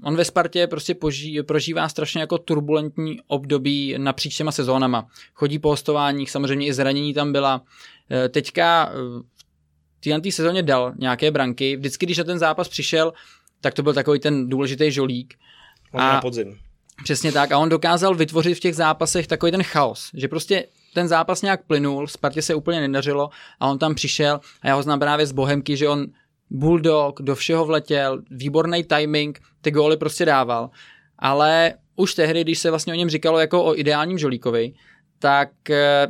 on 0.05 0.17
ve 0.17 0.25
Spartě 0.25 0.67
prostě 0.67 0.95
poží, 0.95 1.43
prožívá 1.43 1.89
strašně 1.89 2.21
jako 2.21 2.39
turbulentní 2.39 3.21
období 3.27 3.95
napříč 3.99 4.37
těma 4.37 4.53
sezónama. 4.53 5.07
Chodí 5.35 5.59
po 5.59 5.69
hostováních, 5.69 6.31
samozřejmě 6.31 6.67
i 6.67 6.73
zranění 6.73 7.15
tam 7.15 7.33
byla. 7.33 7.57
Uh, 7.57 8.29
teďka 8.29 8.91
uh, 8.91 9.23
v 10.19 10.21
té 10.21 10.33
sezóně 10.33 10.63
dal 10.63 10.93
nějaké 10.99 11.31
branky. 11.31 11.77
Vždycky, 11.77 12.07
když 12.07 12.19
na 12.19 12.25
ten 12.25 12.39
zápas 12.39 12.69
přišel, 12.69 13.13
tak 13.61 13.75
to 13.75 13.83
byl 13.83 13.95
takový 13.95 14.19
ten 14.19 14.49
důležitý 14.49 14.91
žolík. 14.91 15.35
On 15.93 16.01
a 16.01 16.13
na 16.13 16.21
podzim. 16.21 16.59
Přesně 17.05 17.33
tak. 17.33 17.53
A 17.53 17.59
on 17.59 17.69
dokázal 17.69 18.15
vytvořit 18.15 18.55
v 18.55 18.61
těch 18.61 18.75
zápasech 18.75 19.27
takový 19.27 19.53
ten 19.53 19.63
chaos, 19.63 20.11
že 20.15 20.29
prostě 20.29 20.67
ten 20.95 21.09
zápas 21.09 21.43
nějak 21.43 21.67
plynul, 21.67 22.09
Spartě 22.09 22.43
se 22.43 22.55
úplně 22.55 22.81
nedařilo 22.81 23.31
a 23.61 23.69
on 23.69 23.79
tam 23.79 23.95
přišel 23.95 24.41
a 24.63 24.69
já 24.69 24.75
ho 24.75 24.83
znám 24.83 24.99
právě 24.99 25.27
z 25.27 25.33
Bohemky, 25.33 25.77
že 25.77 25.89
on 25.89 26.07
bulldog, 26.51 27.23
do 27.23 27.35
všeho 27.35 27.65
vletěl, 27.65 28.23
výborný 28.31 28.85
timing, 28.85 29.41
ty 29.67 29.71
góly 29.71 29.97
prostě 29.97 30.25
dával. 30.25 30.71
Ale 31.19 31.75
už 31.97 32.15
tehdy, 32.15 32.41
když 32.41 32.59
se 32.59 32.71
vlastně 32.71 32.93
o 32.93 32.97
něm 32.97 33.11
říkalo 33.11 33.39
jako 33.39 33.65
o 33.65 33.79
ideálním 33.79 34.19
žolíkovi, 34.19 34.75
tak 35.19 35.71
eh, 35.71 36.09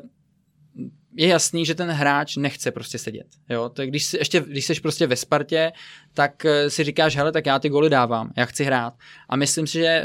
je 1.14 1.28
jasný, 1.28 1.66
že 1.66 1.74
ten 1.74 1.88
hráč 1.88 2.36
nechce 2.36 2.70
prostě 2.70 2.98
sedět. 2.98 3.26
Jo? 3.48 3.70
Je, 3.78 3.86
když, 3.86 4.04
jsi, 4.04 4.18
ještě, 4.18 4.40
když 4.40 4.64
jsi 4.66 4.80
prostě 4.80 5.06
ve 5.06 5.16
Spartě, 5.16 5.72
tak 6.14 6.44
eh, 6.44 6.70
si 6.70 6.84
říkáš, 6.84 7.16
hele, 7.16 7.32
tak 7.32 7.46
já 7.46 7.58
ty 7.58 7.68
goly 7.68 7.90
dávám, 7.90 8.32
já 8.36 8.44
chci 8.44 8.64
hrát. 8.64 8.94
A 9.28 9.36
myslím 9.36 9.66
si, 9.66 9.78
že 9.78 9.86
eh, 9.86 10.04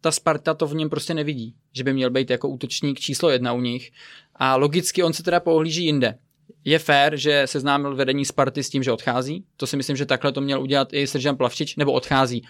ta 0.00 0.10
Sparta 0.10 0.54
to 0.54 0.66
v 0.66 0.74
něm 0.74 0.90
prostě 0.90 1.14
nevidí, 1.14 1.54
že 1.72 1.84
by 1.84 1.92
měl 1.92 2.10
být 2.10 2.30
jako 2.30 2.48
útočník 2.48 3.00
číslo 3.00 3.30
jedna 3.30 3.52
u 3.52 3.60
nich. 3.60 3.90
A 4.36 4.56
logicky 4.56 5.02
on 5.02 5.12
se 5.12 5.22
teda 5.22 5.40
pohlíží 5.40 5.84
jinde. 5.84 6.18
Je 6.64 6.78
fér, 6.78 7.16
že 7.16 7.46
seznámil 7.46 7.96
vedení 7.96 8.24
Sparty 8.24 8.62
s 8.62 8.70
tím, 8.70 8.82
že 8.82 8.92
odchází. 8.92 9.44
To 9.56 9.66
si 9.66 9.76
myslím, 9.76 9.96
že 9.96 10.06
takhle 10.06 10.32
to 10.32 10.40
měl 10.40 10.62
udělat 10.62 10.92
i 10.92 11.06
Seržan 11.06 11.36
Plavčič, 11.36 11.76
nebo 11.76 11.92
odchází. 11.92 12.46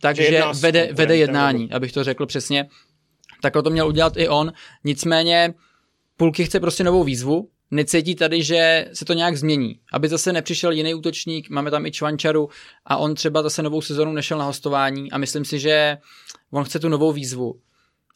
Takže 0.00 0.42
vede, 0.60 0.88
vede 0.92 1.16
jednání, 1.16 1.72
abych 1.72 1.92
to 1.92 2.04
řekl 2.04 2.26
přesně. 2.26 2.68
Takhle 3.42 3.62
to 3.62 3.70
měl 3.70 3.88
udělat 3.88 4.16
i 4.16 4.28
on. 4.28 4.52
Nicméně 4.84 5.54
Pulky 6.16 6.44
chce 6.44 6.60
prostě 6.60 6.84
novou 6.84 7.04
výzvu, 7.04 7.48
necítí 7.70 8.14
tady, 8.14 8.42
že 8.42 8.86
se 8.92 9.04
to 9.04 9.12
nějak 9.12 9.36
změní. 9.36 9.80
Aby 9.92 10.08
zase 10.08 10.32
nepřišel 10.32 10.72
jiný 10.72 10.94
útočník, 10.94 11.50
máme 11.50 11.70
tam 11.70 11.86
i 11.86 11.90
Čvančaru 11.90 12.48
a 12.84 12.96
on 12.96 13.14
třeba 13.14 13.42
zase 13.42 13.62
novou 13.62 13.80
sezonu 13.80 14.12
nešel 14.12 14.38
na 14.38 14.44
hostování 14.44 15.12
a 15.12 15.18
myslím 15.18 15.44
si, 15.44 15.58
že 15.58 15.98
on 16.50 16.64
chce 16.64 16.78
tu 16.78 16.88
novou 16.88 17.12
výzvu. 17.12 17.60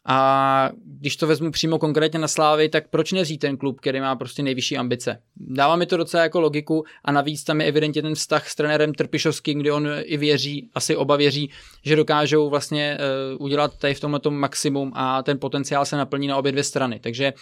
A 0.05 0.71
když 0.85 1.15
to 1.15 1.27
vezmu 1.27 1.51
přímo 1.51 1.79
konkrétně 1.79 2.19
na 2.19 2.27
Slávy, 2.27 2.69
tak 2.69 2.87
proč 2.87 3.11
nezít 3.11 3.41
ten 3.41 3.57
klub, 3.57 3.79
který 3.79 3.99
má 3.99 4.15
prostě 4.15 4.43
nejvyšší 4.43 4.77
ambice? 4.77 5.21
Dává 5.37 5.75
mi 5.75 5.85
to 5.85 5.97
docela 5.97 6.23
jako 6.23 6.41
logiku 6.41 6.83
a 7.03 7.11
navíc 7.11 7.43
tam 7.43 7.61
je 7.61 7.67
evidentně 7.67 8.01
ten 8.01 8.15
vztah 8.15 8.49
s 8.49 8.55
trenérem 8.55 8.93
Trpišovským, 8.93 9.59
kdy 9.59 9.71
on 9.71 9.87
i 10.01 10.17
věří, 10.17 10.69
asi 10.73 10.95
oba 10.95 11.15
věří, 11.15 11.51
že 11.83 11.95
dokážou 11.95 12.49
vlastně 12.49 12.97
uh, 13.37 13.45
udělat 13.45 13.77
tady 13.77 13.93
v 13.93 13.99
tomhle 13.99 14.19
maximum 14.29 14.91
a 14.95 15.23
ten 15.23 15.39
potenciál 15.39 15.85
se 15.85 15.97
naplní 15.97 16.27
na 16.27 16.37
obě 16.37 16.51
dvě 16.51 16.63
strany. 16.63 16.99
Takže 16.99 17.33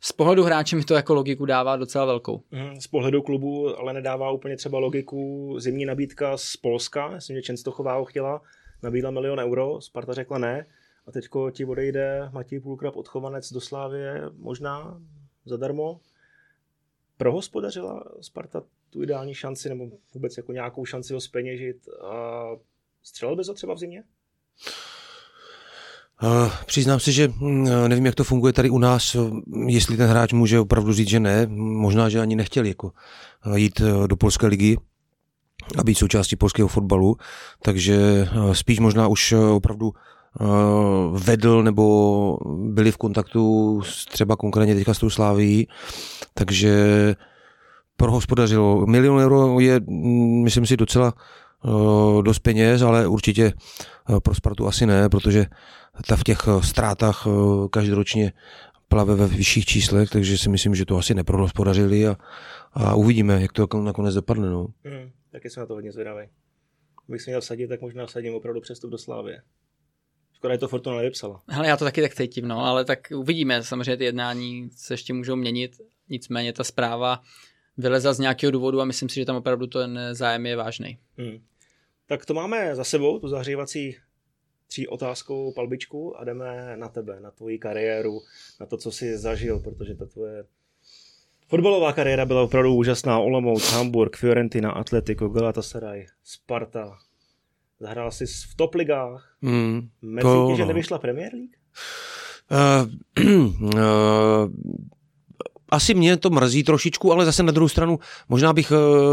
z 0.00 0.12
pohledu 0.12 0.44
hráče 0.44 0.76
mi 0.76 0.84
to 0.84 0.94
jako 0.94 1.14
logiku 1.14 1.44
dává 1.44 1.76
docela 1.76 2.04
velkou. 2.04 2.42
Mhm, 2.50 2.80
z 2.80 2.86
pohledu 2.86 3.22
klubu 3.22 3.78
ale 3.78 3.92
nedává 3.92 4.30
úplně 4.30 4.56
třeba 4.56 4.78
logiku 4.78 5.54
zimní 5.58 5.84
nabídka 5.84 6.36
z 6.36 6.56
Polska, 6.56 7.08
myslím, 7.08 7.36
že 7.36 7.42
Čenstochová 7.42 7.94
ho 7.94 8.04
chtěla, 8.04 8.40
nabídla 8.82 9.10
milion 9.10 9.40
euro, 9.40 9.80
Sparta 9.80 10.14
řekla 10.14 10.38
ne 10.38 10.66
a 11.06 11.12
teďko 11.12 11.50
ti 11.50 11.64
odejde 11.64 12.30
Matěj 12.32 12.60
Půlkrab 12.60 12.96
odchovanec 12.96 13.52
do 13.52 13.60
Slávie 13.60 14.22
možná 14.36 15.00
zadarmo. 15.44 16.00
Prohospodařila 17.16 18.04
Sparta 18.20 18.62
tu 18.90 19.02
ideální 19.02 19.34
šanci 19.34 19.68
nebo 19.68 19.88
vůbec 20.14 20.36
jako 20.36 20.52
nějakou 20.52 20.84
šanci 20.84 21.14
ho 21.14 21.20
speněžit 21.20 21.88
a 22.04 22.46
střelil 23.02 23.36
bys 23.36 23.48
ho 23.48 23.54
třeba 23.54 23.74
v 23.74 23.78
zimě? 23.78 24.04
Uh, 26.22 26.52
přiznám 26.66 27.00
se, 27.00 27.12
že 27.12 27.28
uh, 27.28 27.88
nevím, 27.88 28.06
jak 28.06 28.14
to 28.14 28.24
funguje 28.24 28.52
tady 28.52 28.70
u 28.70 28.78
nás, 28.78 29.14
uh, 29.14 29.40
jestli 29.66 29.96
ten 29.96 30.08
hráč 30.08 30.32
může 30.32 30.60
opravdu 30.60 30.92
říct, 30.92 31.08
že 31.08 31.20
ne. 31.20 31.46
Možná, 31.56 32.08
že 32.08 32.20
ani 32.20 32.36
nechtěl 32.36 32.64
jako 32.64 32.92
jít 33.54 33.80
do 34.06 34.16
polské 34.16 34.46
ligy 34.46 34.76
a 35.78 35.84
být 35.84 35.94
součástí 35.94 36.36
polského 36.36 36.68
fotbalu, 36.68 37.16
takže 37.62 37.98
spíš 38.52 38.78
možná 38.78 39.08
už 39.08 39.32
opravdu 39.32 39.92
vedl 41.12 41.62
nebo 41.62 42.38
byli 42.56 42.92
v 42.92 42.96
kontaktu 42.96 43.82
s, 43.82 44.04
třeba 44.04 44.36
konkrétně 44.36 44.74
teďka 44.74 44.94
s 44.94 44.98
tou 44.98 45.10
Sláví, 45.10 45.68
takže 46.34 46.74
prohospodařilo. 47.96 48.86
Milion 48.86 49.18
euro 49.18 49.60
je, 49.60 49.80
mm, 49.80 50.42
myslím 50.44 50.66
si, 50.66 50.76
docela 50.76 51.14
dost 52.22 52.38
peněz, 52.38 52.82
ale 52.82 53.06
určitě 53.06 53.52
pro 54.22 54.34
Spartu 54.34 54.66
asi 54.66 54.86
ne, 54.86 55.08
protože 55.08 55.46
ta 56.06 56.16
v 56.16 56.24
těch 56.24 56.38
eh, 56.48 56.62
ztrátách 56.62 57.26
eh, 57.26 57.30
každoročně 57.70 58.32
plave 58.88 59.14
ve 59.14 59.26
vyšších 59.26 59.66
číslech, 59.66 60.10
takže 60.10 60.38
si 60.38 60.48
myslím, 60.48 60.74
že 60.74 60.84
to 60.84 60.98
asi 60.98 61.14
neprohospodařili 61.14 62.06
a, 62.06 62.16
a 62.72 62.94
uvidíme, 62.94 63.42
jak 63.42 63.52
to 63.52 63.66
nakonec 63.82 64.14
dopadne. 64.14 64.50
No. 64.50 64.66
Hmm, 64.84 65.10
taky 65.32 65.50
jsem 65.50 65.60
na 65.60 65.66
to 65.66 65.74
hodně 65.74 65.92
zvědavý. 65.92 66.28
Kdybych 67.06 67.22
se 67.22 67.30
měl 67.30 67.40
vsadit, 67.40 67.68
tak 67.68 67.80
možná 67.80 68.06
vsadím 68.06 68.34
opravdu 68.34 68.60
přestup 68.60 68.90
do 68.90 68.98
Slávy. 68.98 69.36
Škoda, 70.36 70.52
je 70.52 70.58
to 70.58 70.68
Fortuna 70.68 70.96
nevypsala. 70.96 71.42
Hele, 71.48 71.68
já 71.68 71.76
to 71.76 71.84
taky 71.84 72.02
tak 72.02 72.14
cítím, 72.14 72.48
no, 72.48 72.64
ale 72.64 72.84
tak 72.84 72.98
uvidíme. 73.16 73.62
Samozřejmě 73.62 73.96
ty 73.96 74.04
jednání 74.04 74.70
se 74.76 74.94
ještě 74.94 75.12
můžou 75.12 75.36
měnit, 75.36 75.80
nicméně 76.08 76.52
ta 76.52 76.64
zpráva 76.64 77.22
vyleza 77.76 78.12
z 78.12 78.18
nějakého 78.18 78.50
důvodu 78.50 78.80
a 78.80 78.84
myslím 78.84 79.08
si, 79.08 79.14
že 79.14 79.24
tam 79.24 79.36
opravdu 79.36 79.66
ten 79.66 80.00
zájem 80.12 80.46
je 80.46 80.56
vážný. 80.56 80.98
Hmm. 81.16 81.38
Tak 82.06 82.26
to 82.26 82.34
máme 82.34 82.76
za 82.76 82.84
sebou, 82.84 83.18
tu 83.18 83.28
zahřívací 83.28 83.96
tří 84.66 84.88
otázkou 84.88 85.52
palbičku 85.52 86.18
a 86.18 86.24
jdeme 86.24 86.76
na 86.76 86.88
tebe, 86.88 87.20
na 87.20 87.30
tvoji 87.30 87.58
kariéru, 87.58 88.20
na 88.60 88.66
to, 88.66 88.76
co 88.76 88.92
jsi 88.92 89.18
zažil, 89.18 89.60
protože 89.60 89.94
ta 89.94 90.06
tvoje 90.06 90.44
fotbalová 91.48 91.92
kariéra 91.92 92.24
byla 92.24 92.42
opravdu 92.42 92.74
úžasná. 92.74 93.18
Olomouc, 93.18 93.70
Hamburg, 93.72 94.16
Fiorentina, 94.16 94.70
Atletico, 94.70 95.28
Galatasaray, 95.28 96.06
Sparta. 96.24 96.98
Zahrál 97.80 98.10
jsi 98.10 98.26
v 98.26 98.54
top 98.56 98.74
ligách. 98.74 99.36
Mm, 99.42 99.88
Mezi 100.02 100.22
to, 100.22 100.54
že 100.56 100.66
nevyšla 100.66 100.98
Premier 100.98 101.32
League? 101.34 101.56
Uh, 102.50 102.88
uh, 103.74 103.80
asi 105.68 105.94
mě 105.94 106.16
to 106.16 106.30
mrzí 106.30 106.64
trošičku, 106.64 107.12
ale 107.12 107.24
zase 107.24 107.42
na 107.42 107.52
druhou 107.52 107.68
stranu 107.68 107.98
možná 108.28 108.52
bych, 108.52 108.72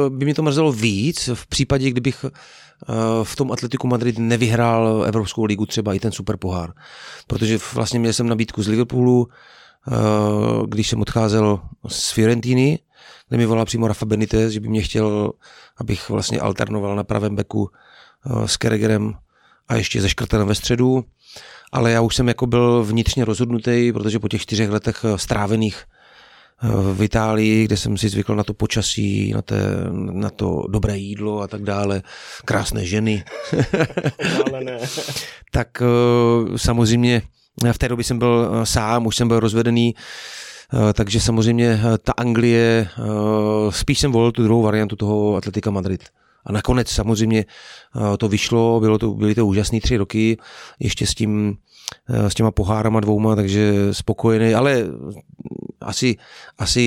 by 0.09 0.25
mě 0.25 0.35
to 0.35 0.43
mrzelo 0.43 0.71
víc 0.71 1.29
v 1.33 1.47
případě, 1.47 1.89
kdybych 1.89 2.25
Eh, 2.89 3.23
v 3.23 3.35
tom 3.35 3.51
Atletiku 3.51 3.87
Madrid 3.87 4.19
nevyhrál 4.19 5.03
Evropskou 5.07 5.45
ligu 5.45 5.65
třeba 5.65 5.93
i 5.93 5.99
ten 5.99 6.11
super 6.11 6.37
pohár. 6.37 6.73
Protože 7.27 7.59
vlastně 7.73 7.99
měl 7.99 8.13
jsem 8.13 8.27
nabídku 8.27 8.63
z 8.63 8.67
Liverpoolu, 8.67 9.27
eh, 9.87 9.91
když 10.67 10.89
jsem 10.89 11.01
odcházel 11.01 11.59
z 11.87 12.11
Fiorentiny, 12.11 12.79
kde 13.29 13.37
mi 13.37 13.45
volal 13.45 13.65
přímo 13.65 13.87
Rafa 13.87 14.05
Benitez, 14.05 14.53
že 14.53 14.59
by 14.59 14.67
mě 14.67 14.81
chtěl, 14.81 15.31
abych 15.77 16.09
vlastně 16.09 16.39
alternoval 16.39 16.95
na 16.95 17.03
pravém 17.03 17.35
beku 17.35 17.69
eh, 17.73 17.77
s 18.45 18.57
Keregerem 18.57 19.13
a 19.67 19.75
ještě 19.75 20.01
ze 20.01 20.09
Škrtanem 20.09 20.47
ve 20.47 20.55
středu. 20.55 21.03
Ale 21.71 21.91
já 21.91 22.01
už 22.01 22.15
jsem 22.15 22.27
jako 22.27 22.47
byl 22.47 22.83
vnitřně 22.83 23.25
rozhodnutý, 23.25 23.91
protože 23.93 24.19
po 24.19 24.27
těch 24.27 24.41
čtyřech 24.41 24.69
letech 24.69 25.05
strávených 25.15 25.85
v 26.93 27.03
Itálii, 27.03 27.65
kde 27.65 27.77
jsem 27.77 27.97
si 27.97 28.09
zvykl 28.09 28.35
na 28.35 28.43
to 28.43 28.53
počasí, 28.53 29.33
na, 29.33 29.41
té, 29.41 29.59
na 29.91 30.29
to 30.29 30.63
dobré 30.69 30.97
jídlo 30.97 31.41
a 31.41 31.47
tak 31.47 31.61
dále, 31.61 32.01
krásné 32.45 32.85
ženy. 32.85 33.23
Ale 34.45 34.63
ne. 34.63 34.77
tak 35.51 35.81
eh, 35.81 36.57
samozřejmě 36.57 37.21
v 37.71 37.77
té 37.77 37.89
době 37.89 38.03
jsem 38.03 38.19
byl 38.19 38.51
eh, 38.51 38.65
sám, 38.65 39.05
už 39.05 39.15
jsem 39.15 39.27
byl 39.27 39.39
rozvedený, 39.39 39.95
eh, 39.95 40.93
takže 40.93 41.19
samozřejmě 41.19 41.79
ta 42.03 42.13
Anglie, 42.17 42.87
spíš 43.69 43.99
jsem 43.99 44.11
volil 44.11 44.31
tu 44.31 44.43
druhou 44.43 44.61
variantu 44.61 44.95
toho 44.95 45.35
Atletika 45.35 45.71
Madrid. 45.71 46.03
A 46.45 46.51
nakonec 46.51 46.89
samozřejmě 46.89 47.45
to 48.17 48.27
vyšlo, 48.27 48.79
bylo 48.79 48.97
to, 48.97 49.13
byly 49.13 49.35
to 49.35 49.47
úžasné 49.47 49.79
tři 49.79 49.97
roky, 49.97 50.37
ještě 50.79 51.07
s 51.07 51.13
tím 51.13 51.57
s 52.09 52.33
těma 52.33 52.51
pohárama 52.51 52.99
dvouma, 52.99 53.35
takže 53.35 53.73
spokojený, 53.91 54.53
ale 54.53 54.83
asi, 55.81 56.17
asi 56.57 56.81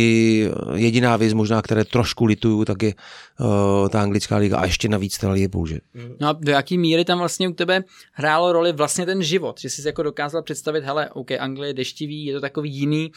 jediná 0.75 1.17
věc 1.17 1.33
možná, 1.33 1.63
které 1.63 1.85
trošku 1.85 2.25
lituju, 2.25 2.65
tak 2.65 2.83
je 2.83 2.95
uh, 3.41 3.89
ta 3.89 4.03
anglická 4.03 4.37
liga 4.37 4.59
a 4.59 4.65
ještě 4.65 4.89
navíc 4.89 5.19
ten 5.19 5.31
Liverpool, 5.31 5.67
že? 5.67 5.79
No 6.21 6.29
a 6.29 6.33
do 6.33 6.53
jaký 6.53 6.79
míry 6.79 7.05
tam 7.05 7.19
vlastně 7.19 7.49
u 7.49 7.53
tebe 7.53 7.85
hrálo 8.13 8.53
roli 8.53 8.73
vlastně 8.73 9.07
ten 9.07 9.23
život, 9.23 9.61
že 9.61 9.71
jsi 9.71 9.83
si 9.83 9.89
jako 9.89 10.03
dokázal 10.03 10.43
představit, 10.43 10.85
hele, 10.85 11.11
OK, 11.11 11.31
Anglie 11.33 11.71
je 11.71 11.75
deštivý, 11.75 12.25
je 12.25 12.35
to 12.35 12.41
takový 12.41 12.71
jiný, 12.75 13.13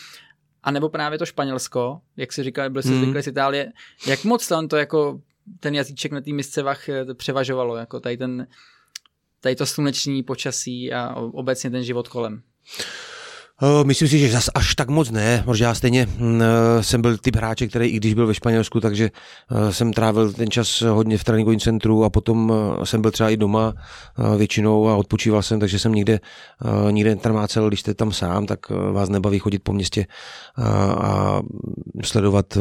a 0.63 0.71
nebo 0.71 0.89
právě 0.89 1.19
to 1.19 1.25
Španělsko, 1.25 1.99
jak 2.17 2.33
si 2.33 2.43
říkal, 2.43 2.69
byl 2.69 2.81
jsi 2.81 2.89
mm. 2.89 3.01
zvyklý 3.01 3.23
z 3.23 3.27
Itálie, 3.27 3.71
jak 4.07 4.23
moc 4.23 4.47
tam 4.47 4.67
to 4.67 4.77
jako 4.77 5.19
ten 5.59 5.75
jazyček 5.75 6.11
na 6.11 6.21
té 6.21 6.33
misce 6.33 6.63
vach 6.63 6.89
eh, 6.89 7.13
převažovalo, 7.13 7.75
jako 7.75 7.99
tady 7.99 8.17
ten 8.17 8.47
tady 9.41 9.55
to 9.55 9.65
sluneční 9.65 10.23
počasí 10.23 10.93
a 10.93 11.15
obecně 11.15 11.69
ten 11.69 11.83
život 11.83 12.07
kolem? 12.07 12.41
Eh, 13.61 13.83
myslím 13.83 14.07
si, 14.07 14.19
že 14.19 14.31
zas 14.31 14.49
až 14.55 14.75
tak 14.75 14.89
moc 14.89 15.11
ne, 15.11 15.41
protože 15.45 15.63
já 15.63 15.73
stejně 15.73 16.07
mm, 16.17 16.41
eh, 16.41 16.83
jsem 16.83 17.01
byl 17.01 17.17
typ 17.17 17.35
hráče, 17.35 17.67
který 17.67 17.87
i 17.87 17.97
když 17.97 18.13
byl 18.13 18.27
ve 18.27 18.33
Španělsku, 18.33 18.79
takže 18.79 19.11
eh, 19.51 19.73
jsem 19.73 19.93
trávil 19.93 20.33
ten 20.33 20.51
čas 20.51 20.81
hodně 20.81 21.17
v 21.17 21.23
tréninkovém 21.23 21.59
centru 21.59 22.03
a 22.03 22.09
potom 22.09 22.53
jsem 22.83 23.01
byl 23.01 23.11
třeba 23.11 23.29
i 23.29 23.37
doma 23.37 23.73
většinou 24.37 24.87
a 24.87 24.95
odpočíval 24.95 25.41
jsem, 25.41 25.59
takže 25.59 25.79
jsem 25.79 25.93
nikde, 25.93 26.19
nikde 26.91 27.09
netrmácel, 27.09 27.67
když 27.67 27.79
jste 27.79 27.93
tam 27.93 28.11
sám, 28.11 28.45
tak 28.45 28.69
vás 28.69 29.09
nebaví 29.09 29.39
chodit 29.39 29.59
po 29.59 29.73
městě 29.73 30.05
a, 30.55 30.63
a 30.93 31.41
sledovat 32.03 32.57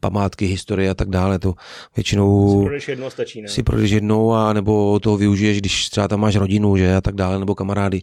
památky, 0.00 0.46
historie 0.46 0.90
a 0.90 0.94
tak 0.94 1.08
dále. 1.08 1.38
To 1.38 1.54
většinou 1.96 2.50
si 2.50 2.64
projdeš 2.64 2.88
jednou 2.88 3.10
stačí, 3.10 3.42
ne? 3.42 3.48
Si 3.48 3.62
projdeš 3.62 3.90
jednou 3.90 4.32
a 4.32 4.52
nebo 4.52 5.00
toho 5.00 5.16
využiješ, 5.16 5.58
když 5.58 5.88
třeba 5.88 6.08
tam 6.08 6.20
máš 6.20 6.36
rodinu, 6.36 6.76
že 6.76 6.96
a 6.96 7.00
tak 7.00 7.14
dále, 7.14 7.38
nebo 7.38 7.54
kamarády. 7.54 8.02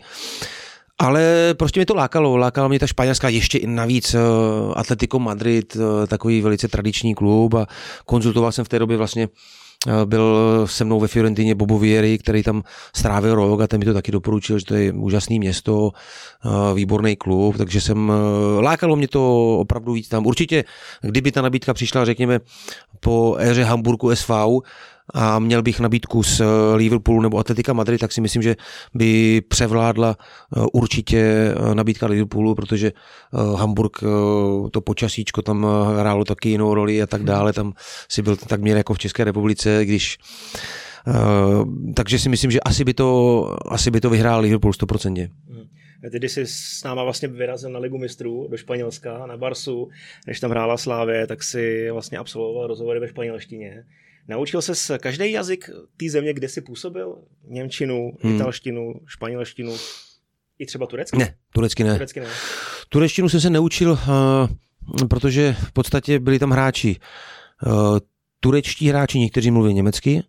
Ale 1.00 1.54
prostě 1.58 1.80
mě 1.80 1.86
to 1.86 1.96
lákalo, 1.96 2.38
lákalo 2.38 2.70
mě 2.70 2.80
ta 2.80 2.88
španělská, 2.88 3.30
ještě 3.30 3.58
i 3.58 3.68
navíc 3.68 4.14
uh, 4.14 4.20
Atletico 4.76 5.20
Madrid, 5.20 5.76
uh, 5.76 5.82
takový 6.08 6.42
velice 6.42 6.68
tradiční 6.68 7.16
klub 7.16 7.54
a 7.54 7.68
konzultoval 8.06 8.52
jsem 8.52 8.66
v 8.66 8.70
té 8.70 8.80
době 8.80 8.98
vlastně 8.98 9.28
uh, 9.28 9.94
byl 10.06 10.64
se 10.66 10.84
mnou 10.86 11.00
ve 11.00 11.08
Fiorentině 11.08 11.56
Bobo 11.56 11.80
Vieri, 11.80 12.18
který 12.18 12.44
tam 12.44 12.64
strávil 12.96 13.36
rok 13.36 13.62
a 13.62 13.68
ten 13.68 13.80
mi 13.80 13.86
to 13.86 13.94
taky 13.94 14.12
doporučil, 14.12 14.60
že 14.60 14.66
to 14.66 14.76
je 14.76 14.94
úžasné 14.94 15.40
město, 15.40 15.92
výborný 16.74 17.16
klub, 17.16 17.58
takže 17.58 17.82
jsem, 17.82 18.12
lákalo 18.60 18.96
mě 18.96 19.08
to 19.08 19.58
opravdu 19.60 19.94
víc 19.94 20.08
tam. 20.08 20.26
Určitě, 20.26 20.64
kdyby 21.02 21.32
ta 21.32 21.42
nabídka 21.42 21.74
přišla, 21.74 22.06
řekněme, 22.06 22.40
po 23.00 23.36
éře 23.40 23.64
Hamburgu 23.64 24.16
SV, 24.16 24.32
a 25.14 25.40
měl 25.40 25.62
bych 25.62 25.80
nabídku 25.80 26.24
z 26.24 26.42
eh, 26.42 26.46
Liverpoolu 26.76 27.22
nebo 27.22 27.38
Atletika 27.38 27.74
Madrid, 27.74 28.02
tak 28.02 28.12
si 28.12 28.22
myslím, 28.22 28.42
že 28.42 28.56
by 28.94 29.42
převládla 29.42 30.18
eh, 30.18 30.62
určitě 30.74 31.20
eh, 31.20 31.76
nabídka 31.76 32.08
Liverpoolu, 32.08 32.56
protože 32.56 32.92
Hamburg 33.56 34.04
to 34.72 34.82
počasíčko 34.82 35.42
tam 35.42 35.68
hrálo 36.00 36.26
taky 36.26 36.50
jinou 36.50 36.74
roli 36.74 37.02
a 37.02 37.08
tak 37.08 37.24
dále, 37.24 37.54
tam 37.54 37.74
si 38.10 38.22
byl 38.22 38.36
tak 38.36 38.62
měl 38.62 38.78
jako 38.78 38.94
v 38.94 39.00
České 39.00 39.24
republice, 39.24 39.86
když 39.86 40.18
takže 41.96 42.20
si 42.20 42.30
myslím, 42.30 42.52
že 42.52 42.60
asi 42.60 42.84
by 42.84 42.94
to, 42.94 43.58
asi 43.68 43.92
by 43.92 44.02
to 44.02 44.10
vyhrál 44.10 44.42
Liverpool 44.42 44.72
100%. 44.72 45.30
Hmm. 45.50 45.68
Ty 46.12 46.30
jsi 46.30 46.46
s 46.48 46.84
náma 46.84 47.04
vlastně 47.04 47.28
vyrazil 47.28 47.70
na 47.70 47.80
Ligu 47.80 47.98
mistrů 47.98 48.48
do 48.52 48.58
Španělska, 48.58 49.26
na 49.26 49.38
Barsu, 49.38 49.90
než 50.28 50.40
tam 50.40 50.52
hrála 50.52 50.78
Slávě, 50.78 51.28
tak 51.28 51.44
si 51.44 51.92
vlastně 51.92 52.18
absolvoval 52.18 52.68
rozhovory 52.68 53.00
ve 53.00 53.08
španělštině. 53.08 53.84
Naučil 54.28 54.62
se 54.62 55.00
každý 55.00 55.32
jazyk 55.32 55.70
té 55.98 56.10
země, 56.10 56.34
kde 56.34 56.50
jsi 56.50 56.62
působil? 56.62 57.18
Němčinu, 57.48 58.12
hmm. 58.22 58.36
italštinu, 58.36 58.94
španělštinu, 59.06 59.76
i 60.60 60.66
třeba 60.66 60.86
turecky? 60.86 61.18
Ne, 61.18 61.36
turecky 61.54 61.84
ne. 61.84 61.94
Turecky 61.94 62.20
ne. 62.20 62.28
Turečtinu 62.90 63.30
jsem 63.30 63.42
se 63.42 63.50
neučil, 63.50 63.92
uh, 63.92 65.08
protože 65.08 65.56
v 65.60 65.72
podstatě 65.72 66.20
byli 66.20 66.40
tam 66.40 66.52
hráči. 66.52 66.96
Uh, 67.66 67.98
turečtí 68.40 68.90
hráči, 68.90 69.20
někteří 69.20 69.52
mluví 69.52 69.74
německy, 69.74 70.24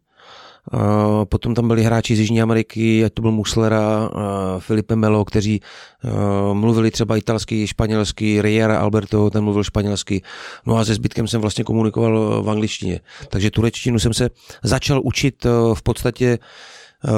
potom 1.25 1.55
tam 1.55 1.69
byli 1.69 1.83
hráči 1.83 2.17
z 2.17 2.21
Jižní 2.21 2.43
Ameriky, 2.43 3.05
ať 3.05 3.13
to 3.13 3.23
byl 3.23 3.31
Muslera, 3.31 4.09
uh, 4.09 4.21
Filipe 4.59 4.97
Melo, 4.97 5.25
kteří 5.25 5.61
uh, 5.61 6.55
mluvili 6.55 6.91
třeba 6.91 7.17
italsky, 7.17 7.67
španělsky, 7.67 8.43
Riera 8.43 8.79
Alberto, 8.79 9.31
ten 9.31 9.45
mluvil 9.45 9.65
španělsky. 9.65 10.23
No 10.67 10.77
a 10.77 10.85
se 10.85 10.95
zbytkem 10.95 11.29
jsem 11.29 11.41
vlastně 11.41 11.65
komunikoval 11.65 12.43
v 12.43 12.51
angličtině. 12.51 13.01
Takže 13.29 13.51
turečtinu 13.51 13.99
jsem 13.99 14.15
se 14.15 14.31
začal 14.63 15.01
učit 15.05 15.47
v 15.75 15.83
podstatě 15.83 16.39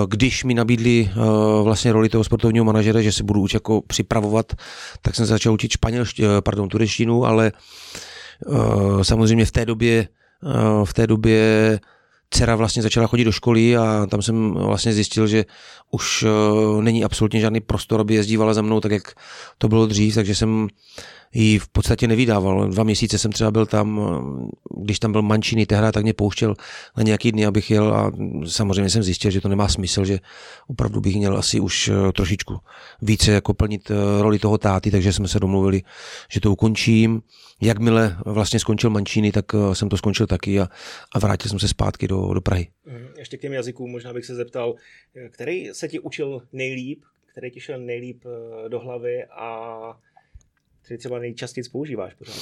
když 0.09 0.45
mi 0.45 0.55
nabídli 0.55 1.11
vlastně 1.63 1.93
roli 1.93 2.09
toho 2.09 2.25
sportovního 2.25 2.65
manažera, 2.65 3.01
že 3.01 3.13
se 3.13 3.25
budu 3.25 3.41
učit 3.41 3.57
jako 3.57 3.83
připravovat, 3.87 4.53
tak 5.03 5.15
jsem 5.15 5.27
začal 5.27 5.53
učit 5.53 5.73
španělštinu, 5.73 6.29
pardon, 6.41 6.69
turečtinu, 6.69 7.25
ale 7.25 7.53
samozřejmě 9.03 9.45
v 9.45 9.53
té 9.53 9.67
době 9.67 10.09
v 10.85 10.95
té 10.95 11.07
době 11.07 11.81
dcera 12.31 12.57
vlastně 12.57 12.83
začala 12.83 13.07
chodit 13.07 13.25
do 13.25 13.33
školy 13.33 13.77
a 13.77 14.07
tam 14.11 14.23
jsem 14.23 14.55
vlastně 14.55 14.93
zjistil, 14.93 15.27
že 15.27 15.45
už 15.91 16.23
uh, 16.23 16.83
není 16.83 17.05
absolutně 17.05 17.41
žádný 17.41 17.61
prostor, 17.61 18.01
aby 18.01 18.14
jezdívala 18.14 18.55
za 18.55 18.62
mnou 18.62 18.81
tak, 18.81 18.93
jak 18.93 19.12
to 19.59 19.69
bylo 19.69 19.87
dřív, 19.87 20.14
takže 20.14 20.35
jsem 20.35 20.69
ji 21.35 21.59
v 21.59 21.69
podstatě 21.69 22.09
nevydával. 22.09 22.69
Dva 22.69 22.85
měsíce 22.85 23.19
jsem 23.19 23.33
třeba 23.33 23.51
byl 23.51 23.67
tam, 23.67 24.01
když 24.81 24.99
tam 24.99 25.12
byl 25.12 25.23
Mančiny 25.23 25.67
tehra, 25.67 25.93
tak 25.93 26.03
mě 26.03 26.14
pouštěl 26.14 26.55
na 26.97 27.03
nějaký 27.03 27.33
dny, 27.33 27.47
abych 27.47 27.71
jel 27.71 27.95
a 27.95 28.12
samozřejmě 28.47 28.91
jsem 28.91 29.03
zjistil, 29.03 29.31
že 29.31 29.41
to 29.41 29.49
nemá 29.49 29.69
smysl, 29.69 30.05
že 30.05 30.19
opravdu 30.67 31.01
bych 31.01 31.17
měl 31.17 31.38
asi 31.38 31.61
už 31.61 31.88
eh, 31.88 32.12
trošičku 32.12 32.59
více 33.03 33.33
jako 33.33 33.55
plnit 33.55 33.91
eh, 33.91 34.23
roli 34.23 34.38
toho 34.38 34.59
táty, 34.59 34.91
takže 34.91 35.12
jsme 35.12 35.29
se 35.29 35.41
domluvili, 35.41 35.83
že 36.31 36.41
to 36.41 36.53
ukončím. 36.53 37.23
Jakmile 37.62 38.17
vlastně 38.27 38.61
skončil 38.61 38.91
Mančiny, 38.91 39.33
tak 39.33 39.45
eh, 39.55 39.75
jsem 39.75 39.88
to 39.88 39.97
skončil 39.97 40.27
taky 40.27 40.61
a, 40.61 40.69
a 41.12 41.19
vrátil 41.19 41.49
jsem 41.49 41.59
se 41.59 41.69
zpátky 41.69 42.09
do, 42.09 42.35
do 42.35 42.41
Prahy. 42.41 42.69
Mhm. 42.87 43.09
Ještě 43.19 43.37
k 43.37 43.41
těm 43.41 43.53
jazykům 43.53 43.91
možná 43.91 44.12
bych 44.12 44.25
se 44.25 44.35
zeptal, 44.35 44.75
který 45.31 45.69
se 45.73 45.88
ti 45.88 45.99
učil 45.99 46.43
nejlíp, 46.53 47.03
který 47.33 47.51
ti 47.51 47.61
šel 47.61 47.81
nejlíp 47.81 48.25
do 48.69 48.81
hlavy 48.81 49.25
a 49.25 49.79
který 50.88 50.98
třeba 50.98 51.18
nejčastěji 51.18 51.64
používáš 51.72 52.14
pořád? 52.14 52.35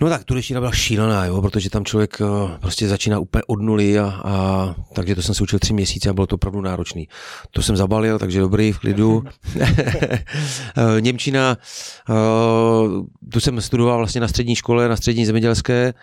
No 0.00 0.08
tak 0.08 0.24
turečtina 0.24 0.60
byla 0.60 0.72
šílená, 0.72 1.24
jo, 1.24 1.42
protože 1.42 1.70
tam 1.70 1.84
člověk 1.84 2.18
eh, 2.20 2.58
prostě 2.60 2.88
začíná 2.88 3.18
úplně 3.18 3.42
od 3.46 3.60
nuly 3.60 3.98
a, 3.98 4.20
a 4.24 4.74
takže 4.92 5.14
to 5.14 5.22
jsem 5.22 5.34
se 5.34 5.42
učil 5.42 5.58
tři 5.58 5.72
měsíce 5.72 6.10
a 6.10 6.12
bylo 6.12 6.26
to 6.26 6.34
opravdu 6.34 6.60
náročný. 6.60 7.08
To 7.50 7.62
jsem 7.62 7.76
zabalil, 7.76 8.18
takže 8.18 8.40
dobrý, 8.40 8.72
v 8.72 8.78
klidu. 8.78 9.22
Eh, 10.76 11.00
Němčina, 11.00 11.58
eh, 12.10 12.14
tu 13.32 13.40
jsem 13.40 13.60
studoval 13.60 13.98
vlastně 13.98 14.20
na 14.20 14.28
střední 14.28 14.54
škole, 14.56 14.88
na 14.88 14.96
střední 14.96 15.26
zemědělské, 15.26 15.94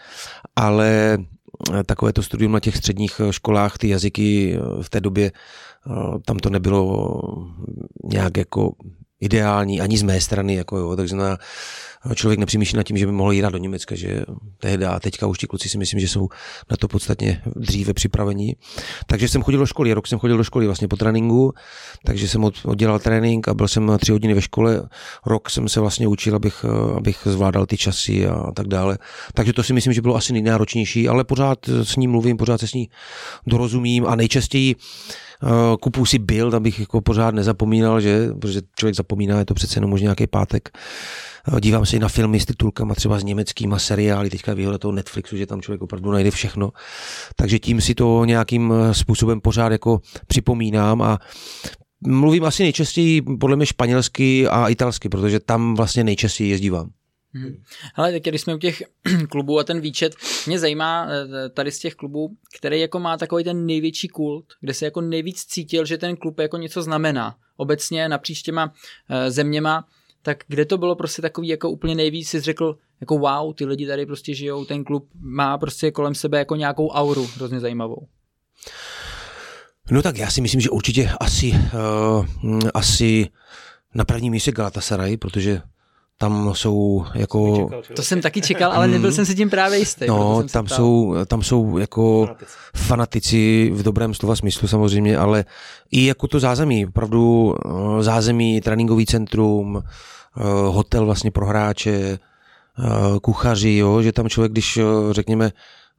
ale 0.55 1.17
takové 1.85 2.13
to 2.13 2.23
studium 2.23 2.51
na 2.51 2.59
těch 2.59 2.77
středních 2.77 3.21
školách, 3.31 3.77
ty 3.77 3.89
jazyky 3.89 4.57
v 4.81 4.89
té 4.89 5.01
době, 5.01 5.31
tam 6.25 6.39
to 6.39 6.49
nebylo 6.49 7.21
nějak 8.03 8.37
jako 8.37 8.71
ideální 9.21 9.81
ani 9.81 9.97
z 9.97 10.03
mé 10.03 10.21
strany, 10.21 10.55
jako 10.55 10.77
jo, 10.77 10.95
takže 10.95 11.15
na, 11.15 11.37
člověk 12.15 12.39
nepřemýšlí 12.39 12.77
nad 12.77 12.83
tím, 12.83 12.97
že 12.97 13.05
by 13.05 13.11
mohl 13.11 13.31
jít 13.31 13.41
do 13.41 13.57
Německa, 13.57 13.95
že 13.95 14.21
tehdy 14.59 14.85
a 14.85 14.99
teďka 14.99 15.27
už 15.27 15.37
ti 15.37 15.47
kluci 15.47 15.69
si 15.69 15.77
myslím, 15.77 15.99
že 15.99 16.07
jsou 16.07 16.29
na 16.71 16.77
to 16.77 16.87
podstatně 16.87 17.41
dříve 17.55 17.93
připravení. 17.93 18.55
Takže 19.05 19.27
jsem 19.27 19.43
chodil 19.43 19.59
do 19.59 19.65
školy, 19.65 19.93
rok 19.93 20.07
jsem 20.07 20.19
chodil 20.19 20.37
do 20.37 20.43
školy 20.43 20.65
vlastně 20.65 20.87
po 20.87 20.95
tréninku, 20.95 21.53
takže 22.05 22.27
jsem 22.27 22.49
oddělal 22.65 22.99
trénink 22.99 23.47
a 23.47 23.53
byl 23.53 23.67
jsem 23.67 23.97
tři 24.01 24.11
hodiny 24.11 24.33
ve 24.33 24.41
škole. 24.41 24.89
Rok 25.25 25.49
jsem 25.49 25.69
se 25.69 25.79
vlastně 25.79 26.07
učil, 26.07 26.35
abych, 26.35 26.65
abych 26.97 27.17
zvládal 27.25 27.65
ty 27.65 27.77
časy 27.77 28.27
a 28.27 28.51
tak 28.55 28.67
dále. 28.67 28.97
Takže 29.33 29.53
to 29.53 29.63
si 29.63 29.73
myslím, 29.73 29.93
že 29.93 30.01
bylo 30.01 30.15
asi 30.15 30.33
nejnáročnější, 30.33 31.07
ale 31.07 31.23
pořád 31.23 31.59
s 31.67 31.95
ním 31.95 32.11
mluvím, 32.11 32.37
pořád 32.37 32.57
se 32.57 32.67
s 32.67 32.73
ní 32.73 32.89
dorozumím 33.47 34.05
a 34.07 34.15
nejčastěji 34.15 34.75
kupu 35.79 36.05
si 36.05 36.19
byl, 36.19 36.55
abych 36.55 36.79
jako 36.79 37.01
pořád 37.01 37.35
nezapomínal, 37.35 38.01
že, 38.01 38.27
protože 38.41 38.61
člověk 38.75 38.95
zapomíná, 38.95 39.39
je 39.39 39.45
to 39.45 39.53
přece 39.53 39.77
jenom 39.77 39.89
možná 39.89 40.03
nějaký 40.03 40.27
pátek. 40.27 40.69
Eh, 41.57 41.61
dívám 41.61 41.85
se 41.85 41.95
i 41.95 41.99
na 41.99 42.07
filmy 42.07 42.39
s 42.39 42.45
titulkama 42.45 42.95
třeba 42.95 43.19
s 43.19 43.23
německýma 43.23 43.79
seriály, 43.79 44.29
teďka 44.29 44.53
výhoda 44.53 44.77
toho 44.77 44.91
Netflixu, 44.91 45.37
že 45.37 45.45
tam 45.45 45.61
člověk 45.61 45.81
opravdu 45.81 46.11
najde 46.11 46.31
všechno. 46.31 46.71
Takže 47.35 47.59
tím 47.59 47.81
si 47.81 47.95
to 47.95 48.25
nějakým 48.25 48.73
eh, 48.73 48.93
způsobem 48.93 49.41
pořád 49.41 49.71
jako 49.71 50.01
připomínám 50.27 51.01
a 51.01 51.19
mluvím 52.07 52.43
asi 52.45 52.63
nejčastěji 52.63 53.21
podle 53.21 53.55
mě 53.55 53.65
španělsky 53.65 54.47
a 54.47 54.67
italsky, 54.67 55.09
protože 55.09 55.39
tam 55.39 55.75
vlastně 55.75 56.03
nejčastěji 56.03 56.49
jezdívám. 56.49 56.89
Hmm. 57.33 57.63
Ale 57.95 58.11
tak 58.11 58.21
když 58.21 58.41
jsme 58.41 58.55
u 58.55 58.57
těch 58.57 58.83
klubů 59.29 59.59
a 59.59 59.63
ten 59.63 59.81
výčet, 59.81 60.15
mě 60.47 60.59
zajímá 60.59 61.07
eh, 61.09 61.49
tady 61.49 61.71
z 61.71 61.79
těch 61.79 61.95
klubů, 61.95 62.35
který 62.57 62.79
jako 62.79 62.99
má 62.99 63.17
takový 63.17 63.43
ten 63.43 63.65
největší 63.65 64.07
kult, 64.07 64.45
kde 64.61 64.73
se 64.73 64.85
jako 64.85 65.01
nejvíc 65.01 65.45
cítil, 65.45 65.85
že 65.85 65.97
ten 65.97 66.15
klub 66.17 66.39
jako 66.39 66.57
něco 66.57 66.81
znamená. 66.81 67.35
Obecně 67.57 68.09
napříč 68.09 68.41
těma 68.41 68.73
eh, 69.09 69.31
zeměma, 69.31 69.87
tak 70.21 70.43
kde 70.47 70.65
to 70.65 70.77
bylo 70.77 70.95
prostě 70.95 71.21
takový 71.21 71.47
jako 71.47 71.69
úplně 71.69 71.95
nejvíc 71.95 72.29
si 72.29 72.39
řekl, 72.39 72.77
jako 73.01 73.17
wow, 73.17 73.53
ty 73.53 73.65
lidi 73.65 73.87
tady 73.87 74.05
prostě 74.05 74.33
žijou, 74.33 74.65
ten 74.65 74.83
klub 74.83 75.09
má 75.19 75.57
prostě 75.57 75.91
kolem 75.91 76.15
sebe 76.15 76.37
jako 76.37 76.55
nějakou 76.55 76.89
auru 76.89 77.27
hrozně 77.35 77.59
zajímavou. 77.59 78.07
No 79.91 80.01
tak 80.01 80.17
já 80.17 80.29
si 80.29 80.41
myslím, 80.41 80.61
že 80.61 80.69
určitě 80.69 81.11
asi, 81.19 81.51
uh, 81.51 82.25
asi 82.73 83.29
na 83.95 84.05
prvním 84.05 84.31
místě 84.31 84.51
Galatasaray, 84.51 85.17
protože 85.17 85.61
tam 86.21 86.51
jsou 86.55 87.05
jako... 87.13 87.55
Čekal, 87.55 87.81
to 87.95 88.03
jsem 88.03 88.21
taky 88.21 88.41
čekal, 88.41 88.71
ale 88.71 88.87
nebyl 88.87 89.11
jsem 89.11 89.25
si 89.25 89.35
tím 89.35 89.49
právě 89.49 89.79
jistý. 89.79 90.05
No, 90.07 90.43
tam 90.51 90.67
jsou, 90.67 91.15
tam 91.25 91.43
jsou 91.43 91.77
jako 91.77 92.25
fanatici. 92.25 92.57
fanatici 92.75 93.71
v 93.73 93.83
dobrém 93.83 94.13
slova 94.13 94.35
smyslu 94.35 94.67
samozřejmě, 94.67 95.17
ale 95.17 95.45
i 95.91 96.05
jako 96.05 96.27
to 96.27 96.39
zázemí, 96.39 96.85
opravdu 96.85 97.55
eh, 97.65 98.03
zázemí, 98.03 98.61
tréninkový 98.61 99.05
centrum, 99.05 99.83
eh, 99.83 100.41
hotel 100.67 101.05
vlastně 101.05 101.31
pro 101.31 101.45
hráče, 101.45 101.91
eh, 101.91 102.19
kuchaři, 103.21 103.75
jo, 103.75 104.01
že 104.01 104.11
tam 104.11 104.29
člověk, 104.29 104.51
když 104.51 104.79
řekněme 105.11 105.51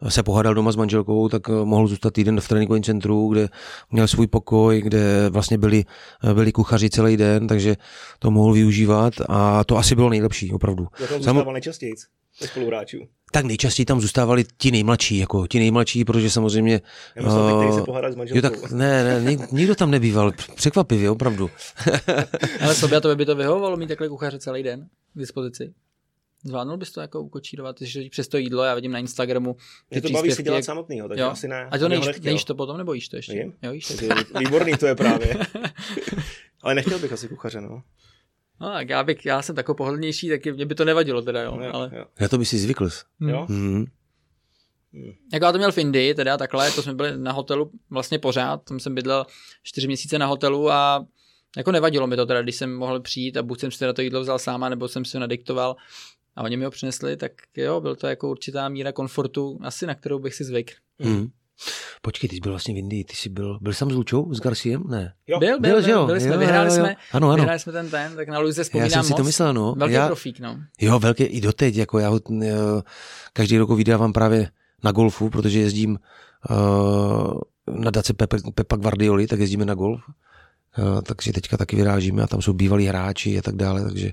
se 0.09 0.23
pohádal 0.23 0.55
doma 0.55 0.73
s 0.73 0.77
manželkou, 0.77 1.29
tak 1.29 1.43
eh, 1.49 1.65
mohl 1.65 1.87
zůstat 1.87 2.13
týden 2.13 2.41
v 2.41 2.49
tréninkovém 2.49 2.83
centru, 2.83 3.29
kde 3.29 3.49
měl 3.91 4.09
svůj 4.09 4.27
pokoj, 4.27 4.83
kde 4.83 5.31
vlastně 5.31 5.59
byli, 5.59 5.85
eh, 6.25 6.35
byli 6.35 6.53
kuchaři 6.53 6.91
celý 6.91 7.17
den, 7.17 7.47
takže 7.47 7.77
to 8.19 8.31
mohl 8.31 8.53
využívat 8.53 9.15
a 9.29 9.65
to 9.65 9.77
asi 9.77 9.95
bylo 9.95 10.11
nejlepší, 10.11 10.53
opravdu. 10.53 10.87
Já 11.01 11.07
tam 11.07 11.17
zůstával 11.17 11.45
Sam... 11.45 11.53
nejčastěji 11.53 11.93
spoluhráčů. 12.35 12.99
Tak 13.33 13.45
nejčastěji 13.45 13.87
tam 13.87 14.01
zůstávali 14.01 14.45
ti 14.59 14.71
nejmladší, 14.71 15.19
jako 15.19 15.47
ti 15.47 15.59
nejmladší, 15.59 16.05
protože 16.05 16.31
samozřejmě... 16.31 16.81
Já 17.17 17.23
myslím, 17.23 17.43
uh, 17.43 17.77
se 17.77 18.13
s 18.13 18.17
manželkou. 18.17 18.37
Jo, 18.37 18.43
tak 18.43 18.71
ne, 18.71 19.21
ne, 19.21 19.37
nikdo 19.53 19.75
tam 19.75 19.91
nebýval, 19.91 20.33
překvapivě, 20.55 21.11
opravdu. 21.11 21.51
Ale 22.61 22.75
sobě 22.75 23.01
to 23.01 23.17
by 23.17 23.27
to 23.27 23.35
vyhovovalo 23.35 23.77
mít 23.77 23.87
takhle 23.87 24.09
kuchaře 24.09 24.39
celý 24.39 24.63
den 24.63 24.89
k 25.15 25.19
dispozici? 25.19 25.75
Zvládnul 26.45 26.77
bys 26.77 26.93
to 26.93 27.01
jako 27.01 27.23
ukočírovat, 27.23 27.77
že 27.81 28.03
přes 28.11 28.29
to 28.29 28.37
jídlo, 28.37 28.63
já 28.63 28.75
vidím 28.75 28.93
na 28.93 28.99
Instagramu. 28.99 29.57
Mě 29.91 30.03
to 30.03 30.11
baví 30.11 30.33
si 30.33 30.43
dělat 30.43 30.65
samotnýho, 30.65 31.09
takže 31.09 31.23
jo. 31.23 31.31
asi 31.31 31.49
ne. 31.49 31.69
A 31.71 31.79
to 31.79 31.89
nejíš, 31.89 32.21
nejíš 32.21 32.45
to 32.45 32.55
potom, 32.55 32.79
nebo 32.79 32.93
jíš 32.93 33.09
to 33.09 33.17
ještě? 33.17 33.33
Jím. 33.33 33.55
Jo, 33.63 33.73
jíš 33.73 33.87
to. 33.89 34.39
Výborný 34.39 34.73
to 34.73 34.87
je 34.87 34.95
právě. 34.95 35.37
Ale 36.63 36.75
nechtěl 36.75 36.99
bych 36.99 37.13
asi 37.13 37.29
kuchaře, 37.29 37.61
no. 37.61 37.83
No, 38.61 38.73
tak 38.73 38.89
já, 38.89 39.05
bych, 39.05 39.27
já 39.27 39.43
jsem 39.43 39.57
takový 39.57 39.77
pohodlnější, 39.77 40.29
tak 40.29 40.47
mě 40.47 40.67
by 40.67 40.75
to 40.75 40.85
nevadilo 40.85 41.23
teda, 41.23 41.43
jo. 41.43 41.59
ale... 41.73 41.91
jo. 41.95 42.05
Já 42.21 42.29
to 42.29 42.39
by 42.39 42.45
si 42.45 42.59
zvykl. 42.59 42.89
Hmm. 43.21 43.31
Jo? 43.31 43.47
Hmm. 43.49 43.85
Hmm. 44.93 45.13
Jako 45.33 45.45
já 45.45 45.53
to 45.53 45.59
měl 45.59 45.73
v 45.73 45.79
Indii, 45.79 46.15
teda 46.15 46.37
takhle, 46.37 46.71
to 46.71 46.83
jsme 46.83 46.95
byli 46.95 47.19
na 47.19 47.33
hotelu 47.33 47.71
vlastně 47.91 48.19
pořád, 48.19 48.65
tam 48.65 48.81
jsem 48.81 48.95
bydlel 48.95 49.27
čtyři 49.63 49.87
měsíce 49.87 50.19
na 50.19 50.27
hotelu 50.27 50.71
a 50.71 51.07
jako 51.57 51.73
nevadilo 51.73 52.07
mi 52.07 52.17
to 52.17 52.27
teda, 52.27 52.43
když 52.43 52.57
jsem 52.57 52.77
mohl 52.77 53.01
přijít 53.01 53.37
a 53.37 53.43
buď 53.43 53.61
jsem 53.61 53.71
si 53.71 53.85
na 53.85 53.93
to 53.93 54.03
jídlo 54.03 54.21
vzal 54.21 54.39
sáma, 54.39 54.69
nebo 54.69 54.89
jsem 54.89 55.05
si 55.05 55.17
ho 55.17 55.21
nadiktoval 55.21 55.77
a 56.37 56.43
oni 56.43 56.57
mi 56.57 56.65
ho 56.65 56.71
přinesli, 56.71 57.17
tak 57.17 57.33
jo, 57.57 57.81
byl 57.81 57.97
to 57.97 58.07
jako 58.07 58.31
určitá 58.31 58.69
míra 58.69 58.93
komfortu, 58.93 59.59
asi 59.63 59.87
na 59.87 59.95
kterou 59.95 60.19
bych 60.19 60.35
si 60.35 60.45
zvykl. 60.45 60.75
Hmm. 61.01 61.29
Počkej, 62.03 62.31
ty 62.31 62.37
jsi 62.37 62.41
byl 62.41 62.53
vlastně 62.53 62.75
v 62.75 62.77
Indii, 62.77 63.05
ty 63.05 63.17
jsi 63.17 63.29
byl, 63.29 63.59
byl 63.61 63.73
jsem 63.73 63.91
s 63.91 63.95
Lučou, 63.95 64.35
s 64.35 64.41
Garciem? 64.41 64.85
Ne. 64.89 65.15
Jo. 65.27 65.39
Byl, 65.39 65.61
byl, 65.61 65.83
byl, 65.83 65.83
byl, 65.83 66.07
byli 66.07 66.21
jsme, 66.21 66.33
jo, 66.33 66.39
vyhráli 66.39 66.69
jo, 66.69 66.75
jo. 66.75 66.81
jsme, 66.81 66.97
ano, 67.13 67.29
ano. 67.29 67.37
vyhráli 67.37 67.59
jsme 67.59 67.73
ten 67.73 67.91
ten, 67.91 68.17
tak 68.17 68.29
na 68.29 68.39
Luise 68.39 68.65
vzpomínám 68.65 68.91
Já 68.91 68.95
jsem 68.95 69.05
si 69.05 69.11
moc. 69.11 69.17
to 69.17 69.25
myslel, 69.25 69.55
no. 69.55 69.75
Velký 69.75 69.95
já, 69.95 70.07
profík, 70.07 70.41
no. 70.41 70.59
Jo, 70.81 70.99
velký, 70.99 71.25
i 71.25 71.41
doteď, 71.41 71.77
jako 71.77 71.99
já 71.99 72.09
ho 72.09 72.21
jo, 72.31 72.83
každý 73.33 73.59
rok 73.59 73.71
vydávám 73.71 74.13
právě 74.13 74.51
na 74.85 74.93
golfu, 74.93 75.31
protože 75.31 75.59
jezdím 75.59 75.99
uh, 76.51 77.41
na 77.83 77.91
dace 77.91 78.15
Pepa, 78.15 78.37
Pepa 78.55 78.77
Guardioli, 78.77 79.27
tak 79.27 79.41
jezdíme 79.41 79.65
na 79.65 79.75
golf. 79.75 80.01
Uh, 80.79 81.01
takže 81.01 81.33
teďka 81.33 81.57
taky 81.57 81.77
vyrážíme 81.77 82.23
a 82.23 82.27
tam 82.27 82.43
jsou 82.43 82.53
bývalí 82.53 82.87
hráči 82.87 83.39
a 83.39 83.43
tak 83.43 83.57
dále, 83.57 83.85
takže 83.85 84.13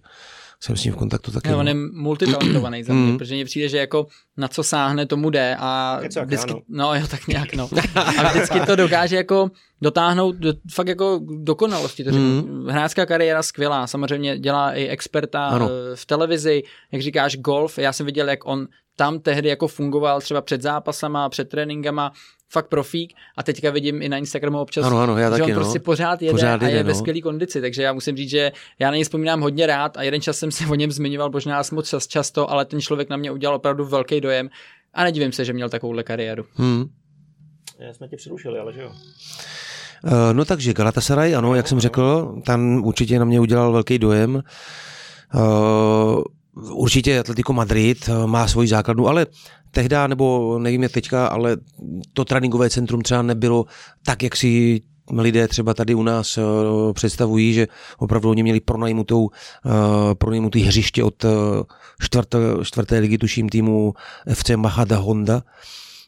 jsem 0.61 0.75
s 0.75 0.83
ním 0.83 0.93
v 0.93 0.97
kontaktu 0.97 1.31
taky. 1.31 1.49
Jo, 1.49 1.59
on 1.59 1.65
no. 1.65 1.69
je 1.69 1.75
multitalentovaný 1.93 2.83
za 2.83 2.93
mě, 2.93 3.11
mm. 3.11 3.17
protože 3.17 3.35
mně 3.35 3.45
přijde, 3.45 3.69
že 3.69 3.77
jako 3.77 4.07
na 4.37 4.47
co 4.47 4.63
sáhne, 4.63 5.05
tomu 5.05 5.29
jde 5.29 5.55
a 5.59 5.99
vždycky, 6.25 6.53
no 6.69 6.95
jo, 6.95 7.07
tak 7.07 7.27
nějak 7.27 7.53
no. 7.53 7.69
A 7.95 8.29
vždycky 8.29 8.59
to 8.59 8.75
dokáže 8.75 9.15
jako 9.15 9.51
dotáhnout 9.81 10.35
do, 10.35 10.53
fakt 10.71 10.87
jako 10.87 11.21
dokonalosti. 11.41 12.03
To 12.03 12.11
mm. 12.11 12.67
Hráčská 12.69 13.05
kariéra 13.05 13.43
skvělá, 13.43 13.87
samozřejmě 13.87 14.39
dělá 14.39 14.73
i 14.73 14.87
experta 14.87 15.45
ano. 15.45 15.69
Eh, 15.69 15.95
v 15.95 16.05
televizi, 16.05 16.63
jak 16.91 17.01
říkáš 17.01 17.37
golf, 17.37 17.77
já 17.77 17.93
jsem 17.93 18.05
viděl, 18.05 18.29
jak 18.29 18.45
on 18.45 18.67
tam 18.99 19.19
tehdy 19.19 19.49
jako 19.49 19.67
fungoval 19.67 20.21
třeba 20.21 20.41
před 20.41 20.62
zápasama, 20.62 21.29
před 21.29 21.49
tréninkama, 21.49 22.12
fakt 22.49 22.67
profík 22.67 23.13
a 23.38 23.43
teďka 23.43 23.71
vidím 23.71 24.01
i 24.01 24.09
na 24.09 24.17
Instagramu 24.17 24.59
občas, 24.59 24.85
ano, 24.85 24.97
ano, 24.99 25.17
já 25.17 25.27
že 25.27 25.31
taky, 25.31 25.43
on 25.43 25.49
no. 25.49 25.55
prostě 25.55 25.79
pořád 25.79 26.21
jede 26.21 26.31
pořád 26.31 26.62
jede, 26.62 26.65
a 26.65 26.69
je 26.69 26.83
no. 26.83 26.88
ve 26.88 26.95
skvělé 26.95 27.21
kondici, 27.21 27.62
takže 27.62 27.83
já 27.83 27.93
musím 27.93 28.17
říct, 28.17 28.29
že 28.29 28.51
já 28.79 28.89
na 28.89 28.95
něj 28.95 29.03
vzpomínám 29.03 29.41
hodně 29.41 29.67
rád 29.67 29.97
a 29.97 30.03
jeden 30.03 30.21
čas 30.21 30.38
jsem 30.38 30.51
se 30.51 30.65
o 30.65 30.75
něm 30.75 30.91
zmiňoval, 30.91 31.29
možná 31.29 31.62
moc 31.71 31.89
čas, 31.89 32.07
často, 32.07 32.51
ale 32.51 32.65
ten 32.65 32.81
člověk 32.81 33.09
na 33.09 33.17
mě 33.17 33.31
udělal 33.31 33.55
opravdu 33.55 33.85
velký 33.85 34.21
dojem 34.21 34.49
a 34.93 35.03
nedivím 35.03 35.31
se, 35.31 35.45
že 35.45 35.53
měl 35.53 35.69
takovouhle 35.69 36.03
kariéru. 36.03 36.45
Hmm. 36.53 36.85
Já 37.79 37.93
jsme 37.93 38.07
tě 38.07 38.17
přerušili, 38.17 38.59
ale 38.59 38.73
že 38.73 38.81
jo. 38.81 38.91
Uh, 40.03 40.33
no 40.33 40.45
takže 40.45 40.73
Galatasaray, 40.73 41.35
ano, 41.35 41.55
jak 41.55 41.67
jsem 41.67 41.79
řekl, 41.79 42.35
tam 42.45 42.83
určitě 42.85 43.19
na 43.19 43.25
mě 43.25 43.39
udělal 43.39 43.71
velký 43.71 43.99
dojem. 43.99 44.43
Uh, 45.35 46.23
určitě 46.71 47.19
Atletico 47.19 47.53
Madrid 47.53 48.09
má 48.25 48.47
svoji 48.47 48.67
základnu, 48.67 49.07
ale 49.07 49.27
tehda, 49.71 50.07
nebo 50.07 50.59
nevím 50.59 50.83
jak 50.83 50.91
teďka, 50.91 51.27
ale 51.27 51.57
to 52.13 52.25
tréninkové 52.25 52.69
centrum 52.69 53.01
třeba 53.01 53.21
nebylo 53.21 53.65
tak, 54.05 54.23
jak 54.23 54.35
si 54.35 54.81
lidé 55.17 55.47
třeba 55.47 55.73
tady 55.73 55.95
u 55.95 56.03
nás 56.03 56.37
uh, 56.37 56.93
představují, 56.93 57.53
že 57.53 57.67
opravdu 57.97 58.29
oni 58.29 58.43
měli 58.43 58.59
pronajmutou, 58.59 59.23
uh, 59.23 59.31
pronajmutý 60.13 60.61
hřiště 60.61 61.03
od 61.03 61.25
čtvrté, 62.01 62.37
čtvrté 62.63 62.99
ligy, 62.99 63.17
tuším 63.17 63.49
týmu 63.49 63.93
FC 64.33 64.49
Mahada 64.55 64.97
Honda. 64.97 65.43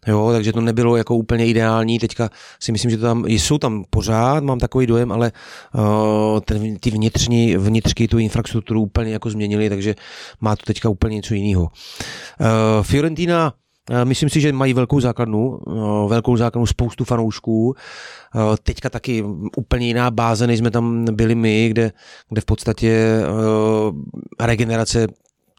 Jo, 0.07 0.29
takže 0.31 0.53
to 0.53 0.61
nebylo 0.61 0.97
jako 0.97 1.15
úplně 1.15 1.47
ideální. 1.47 1.99
Teďka 1.99 2.29
si 2.59 2.71
myslím, 2.71 2.91
že 2.91 2.97
to 2.97 3.03
tam 3.03 3.25
jsou 3.27 3.57
tam 3.57 3.83
pořád, 3.89 4.43
mám 4.43 4.59
takový 4.59 4.87
dojem, 4.87 5.11
ale 5.11 5.31
uh, 5.75 6.39
ten, 6.39 6.75
ty 6.75 6.91
vnitřní, 6.91 7.57
vnitřky 7.57 8.07
tu 8.07 8.17
infrastrukturu 8.17 8.81
úplně 8.81 9.13
jako 9.13 9.29
změnili, 9.29 9.69
takže 9.69 9.95
má 10.41 10.55
to 10.55 10.65
teďka 10.65 10.89
úplně 10.89 11.15
něco 11.15 11.33
jiného. 11.33 11.61
Uh, 11.61 12.83
Fiorentina 12.83 13.53
Myslím 14.03 14.29
si, 14.29 14.41
že 14.41 14.53
mají 14.53 14.73
velkou 14.73 14.99
základnu, 14.99 15.59
velkou 16.07 16.37
základnu, 16.37 16.65
spoustu 16.65 17.03
fanoušků. 17.03 17.75
Teďka 18.63 18.89
taky 18.89 19.23
úplně 19.57 19.87
jiná 19.87 20.11
báze, 20.11 20.47
než 20.47 20.59
jsme 20.59 20.71
tam 20.71 21.05
byli 21.11 21.35
my, 21.35 21.69
kde, 21.69 21.91
kde 22.29 22.41
v 22.41 22.45
podstatě 22.45 23.21
regenerace 24.39 25.07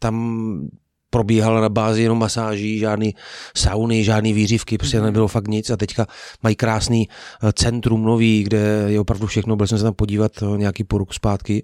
tam 0.01 0.69
probíhala 1.13 1.61
na 1.61 1.69
bázi 1.69 2.01
jenom 2.01 2.19
masáží, 2.19 2.79
žádný 2.79 3.15
sauny, 3.57 4.03
žádný 4.03 4.33
výřivky, 4.33 4.77
prostě 4.77 4.97
mm. 4.97 5.05
nebylo 5.05 5.27
fakt 5.27 5.47
nic 5.47 5.69
a 5.69 5.77
teďka 5.77 6.07
mají 6.43 6.55
krásný 6.55 7.09
eh, 7.09 7.53
centrum 7.53 8.03
nový, 8.03 8.43
kde 8.43 8.85
je 8.87 8.99
opravdu 8.99 9.27
všechno, 9.27 9.55
byl 9.55 9.67
jsem 9.67 9.77
se 9.77 9.83
tam 9.83 9.93
podívat 9.93 10.31
eh, 10.41 10.57
nějaký 10.57 10.83
poruk 10.83 11.13
zpátky. 11.13 11.63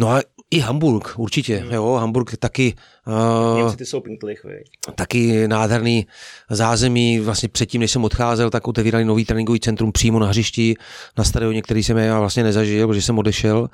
No 0.00 0.08
a 0.08 0.20
i 0.50 0.58
Hamburg, 0.58 1.14
určitě, 1.16 1.64
mm. 1.64 1.72
jo, 1.72 1.92
Hamburg 1.92 2.36
taky 2.36 2.74
Uh, 3.06 3.74
ty 3.74 3.86
jsou 3.86 4.00
pinklich, 4.00 4.46
taky 4.94 5.48
nádherný 5.48 6.06
zázemí. 6.50 7.20
Vlastně 7.20 7.48
předtím, 7.48 7.80
než 7.80 7.90
jsem 7.90 8.04
odcházel, 8.04 8.50
tak 8.50 8.68
otevírali 8.68 9.04
nový 9.04 9.24
tréninkový 9.24 9.60
centrum 9.60 9.92
přímo 9.92 10.18
na 10.18 10.26
hřišti, 10.26 10.74
na 11.18 11.24
stadioně, 11.24 11.62
který 11.62 11.82
jsem 11.82 11.96
já 11.96 12.20
vlastně 12.20 12.42
nezažil, 12.42 12.86
protože 12.86 13.02
jsem 13.02 13.18
odešel, 13.18 13.70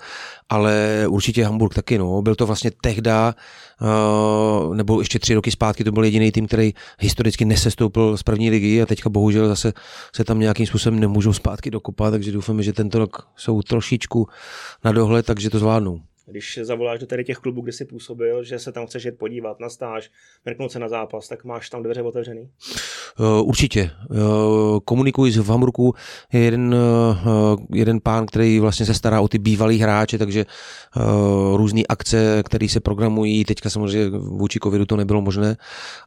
ale 0.48 1.04
určitě 1.08 1.44
Hamburg 1.44 1.74
taky. 1.74 1.98
No. 1.98 2.22
Byl 2.22 2.34
to 2.34 2.46
vlastně 2.46 2.70
tehda, 2.80 3.34
uh, 3.80 4.76
nebo 4.76 5.00
ještě 5.00 5.18
tři 5.18 5.34
roky 5.34 5.50
zpátky, 5.50 5.84
to 5.84 5.92
byl 5.92 6.04
jediný 6.04 6.32
tým, 6.32 6.46
který 6.46 6.72
historicky 6.98 7.44
nesestoupil 7.44 8.16
z 8.16 8.22
první 8.22 8.50
ligy 8.50 8.82
a 8.82 8.86
teďka 8.86 9.10
bohužel 9.10 9.48
zase 9.48 9.72
se 10.16 10.24
tam 10.24 10.40
nějakým 10.40 10.66
způsobem 10.66 11.00
nemůžou 11.00 11.32
zpátky 11.32 11.70
dokopat, 11.70 12.10
takže 12.10 12.32
doufáme, 12.32 12.62
že 12.62 12.72
tento 12.72 12.98
rok 12.98 13.28
jsou 13.36 13.62
trošičku 13.62 14.28
na 14.84 14.92
dohled, 14.92 15.26
takže 15.26 15.50
to 15.50 15.58
zvládnou 15.58 16.00
když 16.30 16.58
zavoláš 16.62 17.00
do 17.00 17.06
tady 17.06 17.24
těch 17.24 17.36
klubů, 17.36 17.60
kde 17.60 17.72
jsi 17.72 17.84
působil, 17.84 18.44
že 18.44 18.58
se 18.58 18.72
tam 18.72 18.86
chceš 18.86 19.04
jít 19.04 19.18
podívat 19.18 19.60
na 19.60 19.68
stáž, 19.68 20.10
mrknout 20.44 20.72
se 20.72 20.78
na 20.78 20.88
zápas, 20.88 21.28
tak 21.28 21.44
máš 21.44 21.70
tam 21.70 21.82
dveře 21.82 22.02
otevřený? 22.02 22.50
Uh, 23.18 23.48
určitě. 23.48 23.90
Uh, 24.10 24.18
komunikuji 24.84 25.32
v 25.32 25.48
Hamburgu, 25.48 25.94
je 26.32 26.40
jeden, 26.40 26.74
uh, 26.74 27.56
jeden 27.74 28.00
pán, 28.00 28.26
který 28.26 28.60
vlastně 28.60 28.86
se 28.86 28.94
stará 28.94 29.20
o 29.20 29.28
ty 29.28 29.38
bývalý 29.38 29.78
hráče, 29.78 30.18
takže 30.18 30.44
různé 31.54 31.82
akce, 31.88 32.42
které 32.42 32.68
se 32.68 32.80
programují, 32.80 33.44
teďka 33.44 33.70
samozřejmě 33.70 34.08
vůči 34.18 34.58
covidu 34.62 34.86
to 34.86 34.96
nebylo 34.96 35.22
možné, 35.22 35.56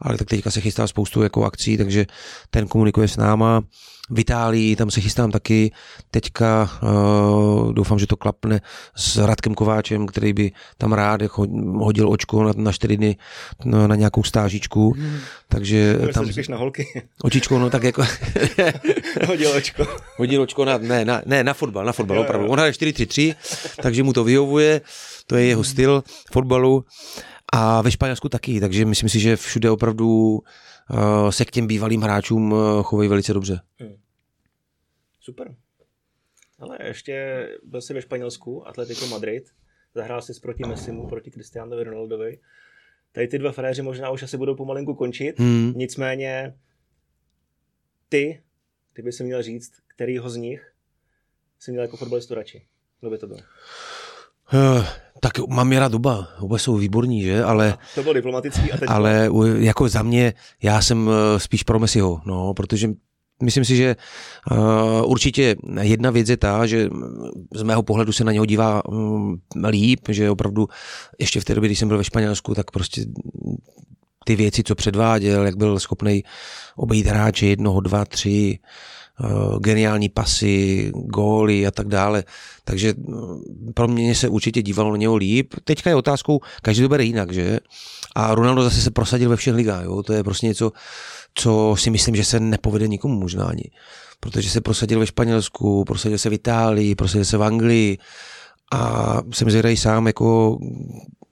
ale 0.01 0.17
tak 0.17 0.27
teďka 0.27 0.51
se 0.51 0.62
chystá 0.62 0.88
spoustu 0.88 1.23
jako 1.23 1.43
akcí, 1.43 1.77
takže 1.77 2.05
ten 2.49 2.67
komunikuje 2.67 3.08
s 3.08 3.17
náma 3.17 3.63
v 4.09 4.19
Itálii, 4.19 4.75
tam 4.75 4.91
se 4.91 5.01
chystám 5.01 5.31
taky. 5.31 5.71
Teďka 6.11 6.69
uh, 6.83 7.73
doufám, 7.73 7.99
že 7.99 8.07
to 8.07 8.17
klapne 8.17 8.61
s 8.95 9.17
Radkem 9.17 9.55
Kováčem, 9.55 10.07
který 10.07 10.33
by 10.33 10.51
tam 10.77 10.93
rád 10.93 11.21
jako 11.21 11.47
hodil 11.77 12.09
očko 12.09 12.43
na, 12.43 12.51
na 12.55 12.71
čtyři 12.71 12.97
dny 12.97 13.17
na, 13.65 13.87
na 13.87 13.95
nějakou 13.95 14.23
stážičku. 14.23 14.91
Hmm. 14.91 15.19
Takže 15.47 15.97
no, 16.01 16.13
tam... 16.13 16.25
na 16.49 16.57
holky. 16.57 17.03
Očičko, 17.23 17.59
no 17.59 17.69
tak 17.69 17.83
jako... 17.83 18.03
hodil 19.27 19.51
očko. 19.51 19.87
hodil 20.17 20.41
očko 20.41 20.65
na, 20.65 20.77
ne, 20.77 21.05
na, 21.05 21.21
ne, 21.25 21.43
na 21.43 21.53
fotbal, 21.53 21.85
na 21.85 21.91
fotbal, 21.91 22.17
jo, 22.17 22.23
opravdu. 22.23 22.45
Jo. 22.45 22.51
On 22.51 22.59
hraje 22.59 22.71
4-3-3, 22.71 23.35
takže 23.81 24.03
mu 24.03 24.13
to 24.13 24.23
vyhovuje, 24.23 24.81
to 25.27 25.35
je 25.35 25.45
jeho 25.45 25.63
styl 25.63 26.03
fotbalu. 26.31 26.85
A 27.53 27.81
ve 27.81 27.91
Španělsku 27.91 28.29
taky, 28.29 28.59
takže 28.59 28.85
myslím 28.85 29.09
si, 29.09 29.19
že 29.19 29.35
všude 29.35 29.71
opravdu 29.71 30.39
se 31.30 31.45
k 31.45 31.52
těm 31.52 31.67
bývalým 31.67 32.02
hráčům 32.02 32.52
uh, 32.52 32.84
chovají 32.84 33.10
velice 33.10 33.34
dobře. 33.34 33.62
Hmm. 33.80 33.95
Super. 35.19 35.56
Ale 36.60 36.78
ještě 36.84 37.47
byl 37.63 37.82
jsi 37.82 37.93
ve 37.93 38.02
Španělsku, 38.02 38.67
Atletico 38.67 39.08
Madrid. 39.08 39.49
zahrál 39.95 40.21
si 40.21 40.39
proti 40.41 40.63
Messimu, 40.67 41.08
proti 41.08 41.32
Cristianovi 41.32 41.84
Ronaldovi. 41.84 42.39
Tady 43.12 43.28
ty 43.28 43.39
dva 43.39 43.52
fréři 43.52 43.82
možná 43.82 44.10
už 44.10 44.23
asi 44.23 44.38
budou 44.38 44.56
pomalinku 44.56 44.95
končit, 44.95 45.39
hmm. 45.39 45.73
nicméně 45.75 46.58
ty, 48.10 48.43
ty 48.93 49.02
by 49.02 49.12
si 49.12 49.23
měl 49.23 49.43
říct, 49.43 49.71
kterýho 49.88 50.30
z 50.30 50.36
nich 50.36 50.73
si 51.60 51.71
měl 51.71 51.84
jako 51.84 51.97
fotbalistu 51.97 52.36
radši. 52.36 52.67
Kdo 52.99 53.10
by 53.10 53.17
to 53.17 53.28
byl? 53.28 53.38
Uh, 54.53 54.85
tak 55.19 55.47
mám 55.47 55.73
je 55.73 55.79
rád 55.79 55.93
oba, 55.93 56.27
oba 56.39 56.57
jsou 56.57 56.75
výborní, 56.75 57.23
že, 57.23 57.43
ale... 57.43 57.77
To 57.95 58.01
bylo 58.01 58.13
diplomatický 58.13 58.71
a 58.71 58.77
teď 58.77 58.89
Ale 58.89 59.29
jako 59.57 59.89
za 59.89 60.03
mě, 60.03 60.33
já 60.63 60.81
jsem 60.81 61.09
eh, 61.09 61.39
spíš 61.39 61.63
pro 61.63 61.79
Messiho, 61.79 62.21
no, 62.25 62.53
protože 62.53 62.89
myslím 63.43 63.65
si, 63.65 63.75
že 63.75 63.95
uh, 64.51 64.57
určitě 65.12 65.55
jedna 65.81 66.12
věc 66.12 66.29
je 66.29 66.38
ta, 66.38 66.65
že 66.65 66.89
z 67.55 67.63
mého 67.63 67.83
pohledu 67.83 68.12
se 68.12 68.23
na 68.23 68.31
něho 68.31 68.45
dívá 68.45 68.85
um, 68.85 69.41
líp, 69.67 69.99
že 70.09 70.29
opravdu 70.29 70.67
ještě 71.19 71.41
v 71.41 71.45
té 71.45 71.55
době, 71.55 71.67
když 71.67 71.79
jsem 71.79 71.88
byl 71.88 71.97
ve 71.97 72.03
Španělsku, 72.03 72.55
tak 72.55 72.71
prostě 72.71 73.05
ty 74.25 74.35
věci, 74.35 74.63
co 74.63 74.75
předváděl, 74.75 75.45
jak 75.45 75.57
byl 75.57 75.79
schopný 75.79 76.23
obejít 76.75 77.07
hráče 77.07 77.45
jednoho, 77.45 77.79
dva, 77.79 78.05
tři, 78.05 78.59
uh, 78.59 78.69
geniální 79.60 80.10
pasy, 80.10 80.91
góly 80.95 81.67
a 81.67 81.71
tak 81.71 81.88
dále. 81.88 82.23
Takže 82.63 82.93
pro 83.73 83.88
mě 83.88 84.15
se 84.15 84.29
určitě 84.29 84.62
dívalo 84.62 84.91
na 84.91 84.97
něho 84.97 85.15
líp. 85.15 85.53
Teďka 85.63 85.89
je 85.89 85.95
otázkou, 85.95 86.39
každý 86.62 86.82
to 86.84 86.89
bere 86.89 87.03
jinak, 87.03 87.34
že? 87.34 87.60
A 88.15 88.36
Ronaldo 88.36 88.63
zase 88.63 88.82
se 88.82 88.91
prosadil 88.91 89.29
ve 89.29 89.36
všech 89.36 89.55
ligách, 89.55 89.86
jo? 89.86 90.03
to 90.03 90.13
je 90.13 90.23
prostě 90.23 90.47
něco, 90.47 90.71
co 91.34 91.75
si 91.77 91.89
myslím, 91.89 92.15
že 92.15 92.23
se 92.23 92.39
nepovede 92.39 92.88
nikomu 92.88 93.19
možná 93.19 93.45
ani. 93.45 93.63
Protože 94.19 94.49
se 94.49 94.62
prosadil 94.62 94.99
ve 94.99 95.05
Španělsku, 95.05 95.86
prosadil 95.86 96.17
se 96.17 96.29
v 96.29 96.34
Itálii, 96.34 96.95
prosadil 96.95 97.25
se 97.25 97.38
v 97.38 97.43
Anglii 97.43 97.97
a 98.71 99.15
jsem 99.34 99.49
zvědavý 99.49 99.77
sám, 99.77 100.08
jako 100.08 100.58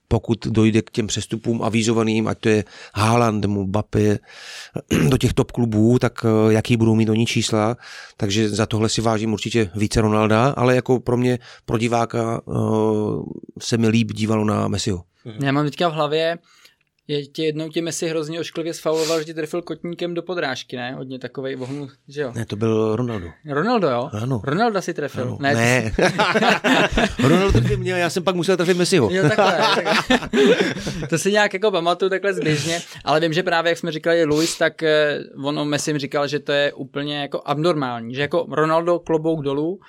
pokud 0.08 0.46
dojde 0.46 0.82
k 0.82 0.90
těm 0.90 1.06
přestupům 1.06 1.62
avizovaným, 1.62 2.28
ať 2.28 2.38
to 2.38 2.48
je 2.48 2.64
Haaland, 2.94 3.44
Mbappé, 3.44 4.18
do 5.08 5.18
těch 5.18 5.32
top 5.32 5.52
klubů, 5.52 5.98
tak 5.98 6.24
eh, 6.24 6.52
jaký 6.52 6.76
budou 6.76 6.94
mít 6.94 7.08
oni 7.08 7.26
čísla. 7.26 7.76
Takže 8.16 8.48
za 8.48 8.66
tohle 8.66 8.88
si 8.88 9.00
vážím 9.00 9.32
určitě 9.32 9.70
více 9.74 10.00
Ronalda, 10.00 10.54
ale 10.56 10.74
jako 10.74 11.00
pro 11.00 11.16
mě, 11.16 11.38
pro 11.64 11.78
diváka, 11.78 12.40
eh, 12.48 12.52
se 13.58 13.78
mi 13.78 13.88
líp 13.88 14.12
dívalo 14.12 14.44
na 14.44 14.68
Messiho. 14.68 15.02
Já 15.40 15.52
mám 15.52 15.64
teďka 15.64 15.88
v 15.88 15.92
hlavě 15.92 16.38
je 17.08 17.26
tě 17.26 17.44
jednou 17.44 17.68
tě 17.68 17.82
Messi 17.82 18.08
hrozně 18.08 18.40
ošklivě 18.40 18.74
sfauloval, 18.74 19.18
že 19.18 19.24
ti 19.24 19.34
trefil 19.34 19.62
kotníkem 19.62 20.14
do 20.14 20.22
podrážky, 20.22 20.76
ne? 20.76 20.94
Hodně 20.94 21.18
takovej 21.18 21.56
vohnu, 21.56 21.88
že 22.08 22.22
jo? 22.22 22.32
Ne, 22.34 22.46
to 22.46 22.56
byl 22.56 22.96
Ronaldo. 22.96 23.30
Ronaldo, 23.50 23.88
jo? 23.88 24.10
Ano. 24.12 24.40
Ronaldo 24.44 24.82
si 24.82 24.94
trefil. 24.94 25.22
Ano. 25.22 25.38
Ne. 25.40 25.54
ne. 25.54 25.92
Ronaldo 27.28 27.52
trefil 27.52 27.78
mě, 27.78 27.92
já 27.92 28.10
jsem 28.10 28.24
pak 28.24 28.34
musel 28.34 28.56
trefit 28.56 28.76
Messiho. 28.76 29.10
Jo, 29.12 29.22
takhle, 29.28 29.58
takhle. 29.74 30.14
to 31.10 31.18
si 31.18 31.32
nějak 31.32 31.54
jako 31.54 31.70
pamatuju 31.70 32.08
takhle 32.08 32.34
zběžně, 32.34 32.80
ale 33.04 33.20
vím, 33.20 33.32
že 33.32 33.42
právě 33.42 33.70
jak 33.70 33.78
jsme 33.78 33.92
říkali 33.92 34.24
Luis, 34.24 34.58
tak 34.58 34.82
eh, 34.82 35.18
on 35.44 35.58
o 35.58 35.64
Messi 35.64 35.98
říkal, 35.98 36.28
že 36.28 36.38
to 36.38 36.52
je 36.52 36.72
úplně 36.72 37.20
jako 37.20 37.42
abnormální, 37.44 38.14
že 38.14 38.20
jako 38.20 38.46
Ronaldo 38.50 38.98
klobouk 38.98 39.42
dolů, 39.42 39.80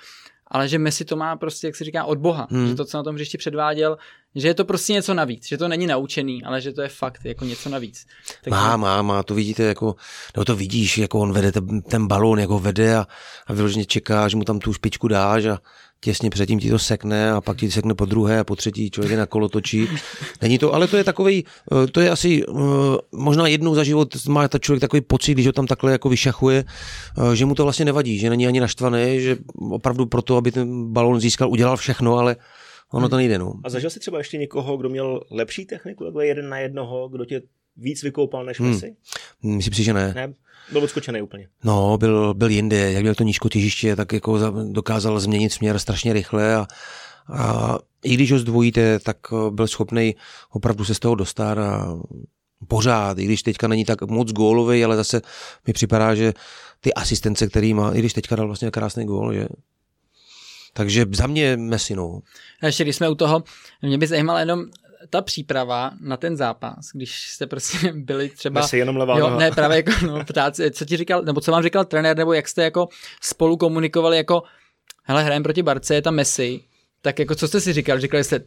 ale 0.46 0.68
že 0.68 0.78
Messi 0.78 1.04
to 1.04 1.16
má 1.16 1.36
prostě, 1.36 1.66
jak 1.66 1.76
se 1.76 1.84
říká, 1.84 2.04
od 2.04 2.18
Boha. 2.18 2.48
Hmm. 2.50 2.68
Že 2.68 2.74
to, 2.74 2.84
co 2.84 2.96
na 2.96 3.02
tom 3.02 3.14
hřišti 3.14 3.38
předváděl, 3.38 3.96
že 4.34 4.48
je 4.48 4.54
to 4.54 4.64
prostě 4.64 4.92
něco 4.92 5.14
navíc, 5.14 5.48
že 5.48 5.58
to 5.58 5.68
není 5.68 5.86
naučený, 5.86 6.44
ale 6.44 6.60
že 6.60 6.72
to 6.72 6.82
je 6.82 6.88
fakt 6.88 7.20
jako 7.24 7.44
něco 7.44 7.68
navíc. 7.68 8.06
Tak 8.44 8.50
má, 8.50 8.76
má, 8.76 9.02
má, 9.02 9.22
to 9.22 9.34
vidíte 9.34 9.62
jako, 9.62 9.96
nebo 10.36 10.44
to 10.44 10.56
vidíš, 10.56 10.98
jako 10.98 11.20
on 11.20 11.32
vede 11.32 11.52
ten, 11.52 11.82
ten 11.82 12.06
balón, 12.06 12.38
jako 12.38 12.58
vede 12.58 12.96
a, 12.96 13.06
a 13.46 13.52
vyloženě 13.52 13.84
čeká, 13.84 14.28
že 14.28 14.36
mu 14.36 14.44
tam 14.44 14.58
tu 14.58 14.72
špičku 14.72 15.08
dáš 15.08 15.44
a 15.44 15.58
těsně 16.00 16.30
předtím 16.30 16.60
ti 16.60 16.70
to 16.70 16.78
sekne 16.78 17.32
a 17.32 17.40
pak 17.40 17.56
ti 17.56 17.70
sekne 17.70 17.94
po 17.94 18.04
druhé 18.04 18.38
a 18.38 18.44
po 18.44 18.56
třetí 18.56 18.90
člověk 18.90 19.10
je 19.10 19.16
na 19.18 19.26
kolo 19.26 19.48
točí. 19.48 19.88
Není 20.42 20.58
to, 20.58 20.74
ale 20.74 20.86
to 20.86 20.96
je 20.96 21.04
takový, 21.04 21.44
eh, 21.72 21.86
to 21.86 22.00
je 22.00 22.10
asi 22.10 22.42
eh, 22.48 22.52
možná 23.12 23.46
jednou 23.46 23.74
za 23.74 23.84
život 23.84 24.26
má 24.26 24.48
ta 24.48 24.58
člověk 24.58 24.80
takový 24.80 25.00
pocit, 25.00 25.32
když 25.32 25.46
ho 25.46 25.52
tam 25.52 25.66
takhle 25.66 25.92
jako 25.92 26.08
vyšachuje, 26.08 26.64
eh, 26.64 27.36
že 27.36 27.46
mu 27.46 27.54
to 27.54 27.62
vlastně 27.62 27.84
nevadí, 27.84 28.18
že 28.18 28.30
není 28.30 28.46
ani 28.46 28.60
naštvaný, 28.60 29.20
že 29.20 29.36
opravdu 29.70 30.06
proto, 30.06 30.36
aby 30.36 30.52
ten 30.52 30.92
balón 30.92 31.20
získal, 31.20 31.50
udělal 31.50 31.76
všechno, 31.76 32.18
ale 32.18 32.36
ono 32.92 33.08
to 33.08 33.16
nejde. 33.16 33.38
No. 33.38 33.54
A 33.64 33.70
zažil 33.70 33.90
jsi 33.90 34.00
třeba 34.00 34.18
ještě 34.18 34.38
někoho, 34.38 34.76
kdo 34.76 34.88
měl 34.88 35.20
lepší 35.30 35.66
techniku, 35.66 36.04
takhle 36.04 36.26
jeden 36.26 36.48
na 36.48 36.58
jednoho, 36.58 37.08
kdo 37.08 37.24
tě 37.24 37.42
víc 37.76 38.02
vykoupal 38.02 38.44
než 38.44 38.60
hmm. 38.60 38.70
Messi? 38.70 38.96
Hmm. 39.42 39.56
Myslím 39.56 39.74
si, 39.74 39.84
že 39.84 39.92
ne. 39.92 40.12
ne? 40.14 40.34
Byl 40.72 40.84
odskočený 40.84 41.22
úplně. 41.22 41.48
No, 41.64 41.98
byl, 41.98 42.34
byl 42.34 42.50
jinde, 42.50 42.92
jak 42.92 43.02
měl 43.02 43.14
to 43.14 43.22
nízko 43.22 43.48
těžiště, 43.48 43.96
tak 43.96 44.12
jako 44.12 44.38
dokázal 44.72 45.20
změnit 45.20 45.52
směr 45.52 45.78
strašně 45.78 46.12
rychle 46.12 46.54
a, 46.54 46.66
a 47.32 47.78
i 48.04 48.14
když 48.14 48.32
ho 48.32 48.38
zdvojíte, 48.38 48.98
tak 48.98 49.16
eh, 49.32 49.50
byl 49.50 49.66
schopný 49.66 50.16
opravdu 50.50 50.84
se 50.84 50.94
z 50.94 50.98
toho 50.98 51.14
dostat 51.14 51.58
a 51.58 51.96
pořád, 52.68 53.18
i 53.18 53.24
když 53.24 53.42
teďka 53.42 53.68
není 53.68 53.84
tak 53.84 54.02
moc 54.02 54.32
gólový, 54.32 54.84
ale 54.84 54.96
zase 54.96 55.22
mi 55.66 55.72
připadá, 55.72 56.14
že 56.14 56.32
ty 56.80 56.94
asistence, 56.94 57.46
který 57.46 57.74
má, 57.74 57.92
i 57.92 57.98
když 57.98 58.12
teďka 58.12 58.36
dal 58.36 58.46
vlastně 58.46 58.70
krásný 58.70 59.04
gól, 59.04 59.32
že 59.32 59.46
takže 60.72 61.06
za 61.10 61.26
mě 61.26 61.56
Messi, 61.56 61.96
no. 61.96 62.20
A 62.62 62.66
ještě 62.66 62.84
když 62.84 62.96
jsme 62.96 63.08
u 63.08 63.14
toho, 63.14 63.42
mě 63.82 63.98
by 63.98 64.06
zajímalo 64.06 64.38
jenom 64.38 64.64
ta 65.10 65.22
příprava 65.22 65.90
na 66.00 66.16
ten 66.16 66.36
zápas, 66.36 66.90
když 66.94 67.30
jste 67.30 67.46
prostě 67.46 67.92
byli 67.94 68.28
třeba... 68.28 68.60
Messi 68.60 68.78
jenom 68.78 68.96
levá 68.96 69.18
jo, 69.18 69.38
ne, 69.38 69.50
právě 69.50 69.76
jako, 69.76 70.06
no, 70.06 70.24
ptát, 70.24 70.54
co 70.72 70.84
ti 70.84 70.96
říkal, 70.96 71.22
nebo 71.22 71.40
co 71.40 71.52
vám 71.52 71.62
říkal 71.62 71.84
trenér, 71.84 72.16
nebo 72.16 72.32
jak 72.32 72.48
jste 72.48 72.62
jako 72.62 72.88
spolu 73.22 73.56
komunikovali 73.56 74.16
jako, 74.16 74.42
hele, 75.02 75.24
hrajeme 75.24 75.42
proti 75.42 75.62
Barce, 75.62 75.94
je 75.94 76.02
tam 76.02 76.14
Messi, 76.14 76.60
tak 77.02 77.18
jako 77.18 77.34
co 77.34 77.48
jste 77.48 77.60
si 77.60 77.72
říkal? 77.72 78.00
Říkali 78.00 78.24
jste, 78.24 78.40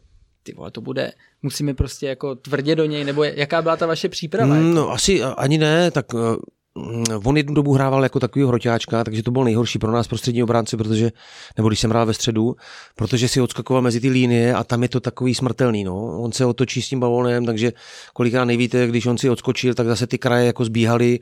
ty 0.44 0.54
vole, 0.54 0.72
to 0.72 0.82
bude, 0.82 1.12
musíme 1.42 1.74
prostě 1.74 2.08
jako 2.08 2.36
tvrdě 2.36 2.76
do 2.76 2.86
něj, 2.86 3.04
nebo 3.04 3.24
jaká 3.24 3.62
byla 3.62 3.78
ta 3.78 3.86
vaše 3.86 4.10
příprava? 4.10 4.56
Mm, 4.56 4.74
no 4.74 4.92
asi 4.92 5.24
ani 5.24 5.58
ne, 5.58 5.92
tak 5.92 6.06
eh, 6.16 6.36
on 7.26 7.38
jednu 7.38 7.54
dobu 7.54 7.74
hrával 7.74 8.04
jako 8.04 8.20
takový 8.20 8.46
hroťáčka, 8.46 9.04
takže 9.04 9.24
to 9.24 9.32
bylo 9.32 9.44
nejhorší 9.44 9.80
pro 9.80 9.92
nás 9.92 10.08
prostřední 10.08 10.44
obránce, 10.44 10.78
protože, 10.78 11.12
nebo 11.58 11.70
když 11.70 11.80
jsem 11.80 11.90
hrál 11.90 12.06
ve 12.06 12.14
středu, 12.14 12.56
protože 12.96 13.28
si 13.28 13.42
odskakoval 13.42 13.82
mezi 13.82 14.00
ty 14.00 14.10
línie 14.10 14.54
a 14.54 14.64
tam 14.64 14.84
je 14.84 14.90
to 14.90 15.00
takový 15.00 15.36
smrtelný. 15.36 15.84
No. 15.84 16.22
On 16.22 16.32
se 16.32 16.46
otočí 16.46 16.82
s 16.82 16.90
tím 16.90 17.00
balónem, 17.00 17.46
takže 17.46 17.74
kolikrát 18.14 18.46
nevíte, 18.46 18.88
když 18.88 19.06
on 19.06 19.18
si 19.18 19.30
odskočil, 19.30 19.74
tak 19.74 19.88
zase 19.88 20.08
ty 20.08 20.18
kraje 20.18 20.46
jako 20.46 20.66
zbíhaly, 20.66 21.20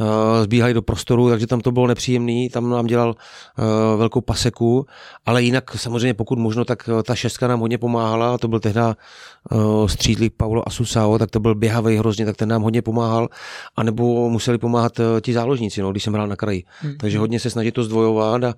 uh, 0.00 0.06
zbíhaly 0.42 0.74
do 0.74 0.82
prostoru, 0.82 1.30
takže 1.30 1.46
tam 1.46 1.60
to 1.60 1.72
bylo 1.72 1.86
nepříjemný, 1.86 2.48
tam 2.48 2.70
nám 2.70 2.86
dělal 2.86 3.08
uh, 3.08 3.64
velkou 3.98 4.20
paseku, 4.20 4.86
ale 5.26 5.42
jinak 5.42 5.76
samozřejmě 5.76 6.14
pokud 6.14 6.38
možno, 6.38 6.64
tak 6.64 6.88
uh, 6.92 7.02
ta 7.02 7.14
šestka 7.14 7.48
nám 7.48 7.60
hodně 7.60 7.78
pomáhala, 7.78 8.38
to 8.38 8.48
byl 8.48 8.60
tehdy 8.60 8.80
uh, 8.80 9.86
střídlík 9.86 10.34
Paulo 10.36 10.68
Asusao, 10.68 11.18
tak 11.18 11.30
to 11.30 11.40
byl 11.40 11.54
běhavý 11.54 11.96
hrozně, 11.96 12.26
tak 12.26 12.36
ten 12.36 12.48
nám 12.48 12.62
hodně 12.62 12.82
pomáhal, 12.82 13.28
anebo 13.76 14.30
museli 14.30 14.58
pomáhat 14.58 14.89
pomáhat 14.90 15.16
eh, 15.16 15.20
ti 15.20 15.32
záložníci, 15.32 15.82
no, 15.82 15.90
když 15.90 16.04
jsem 16.04 16.12
hrál 16.12 16.26
na 16.26 16.36
kraji. 16.36 16.64
Hmm. 16.80 16.96
Takže 16.96 17.18
hodně 17.18 17.40
se 17.40 17.50
snažit 17.50 17.72
to 17.72 17.84
zdvojovat, 17.84 18.44
a, 18.44 18.54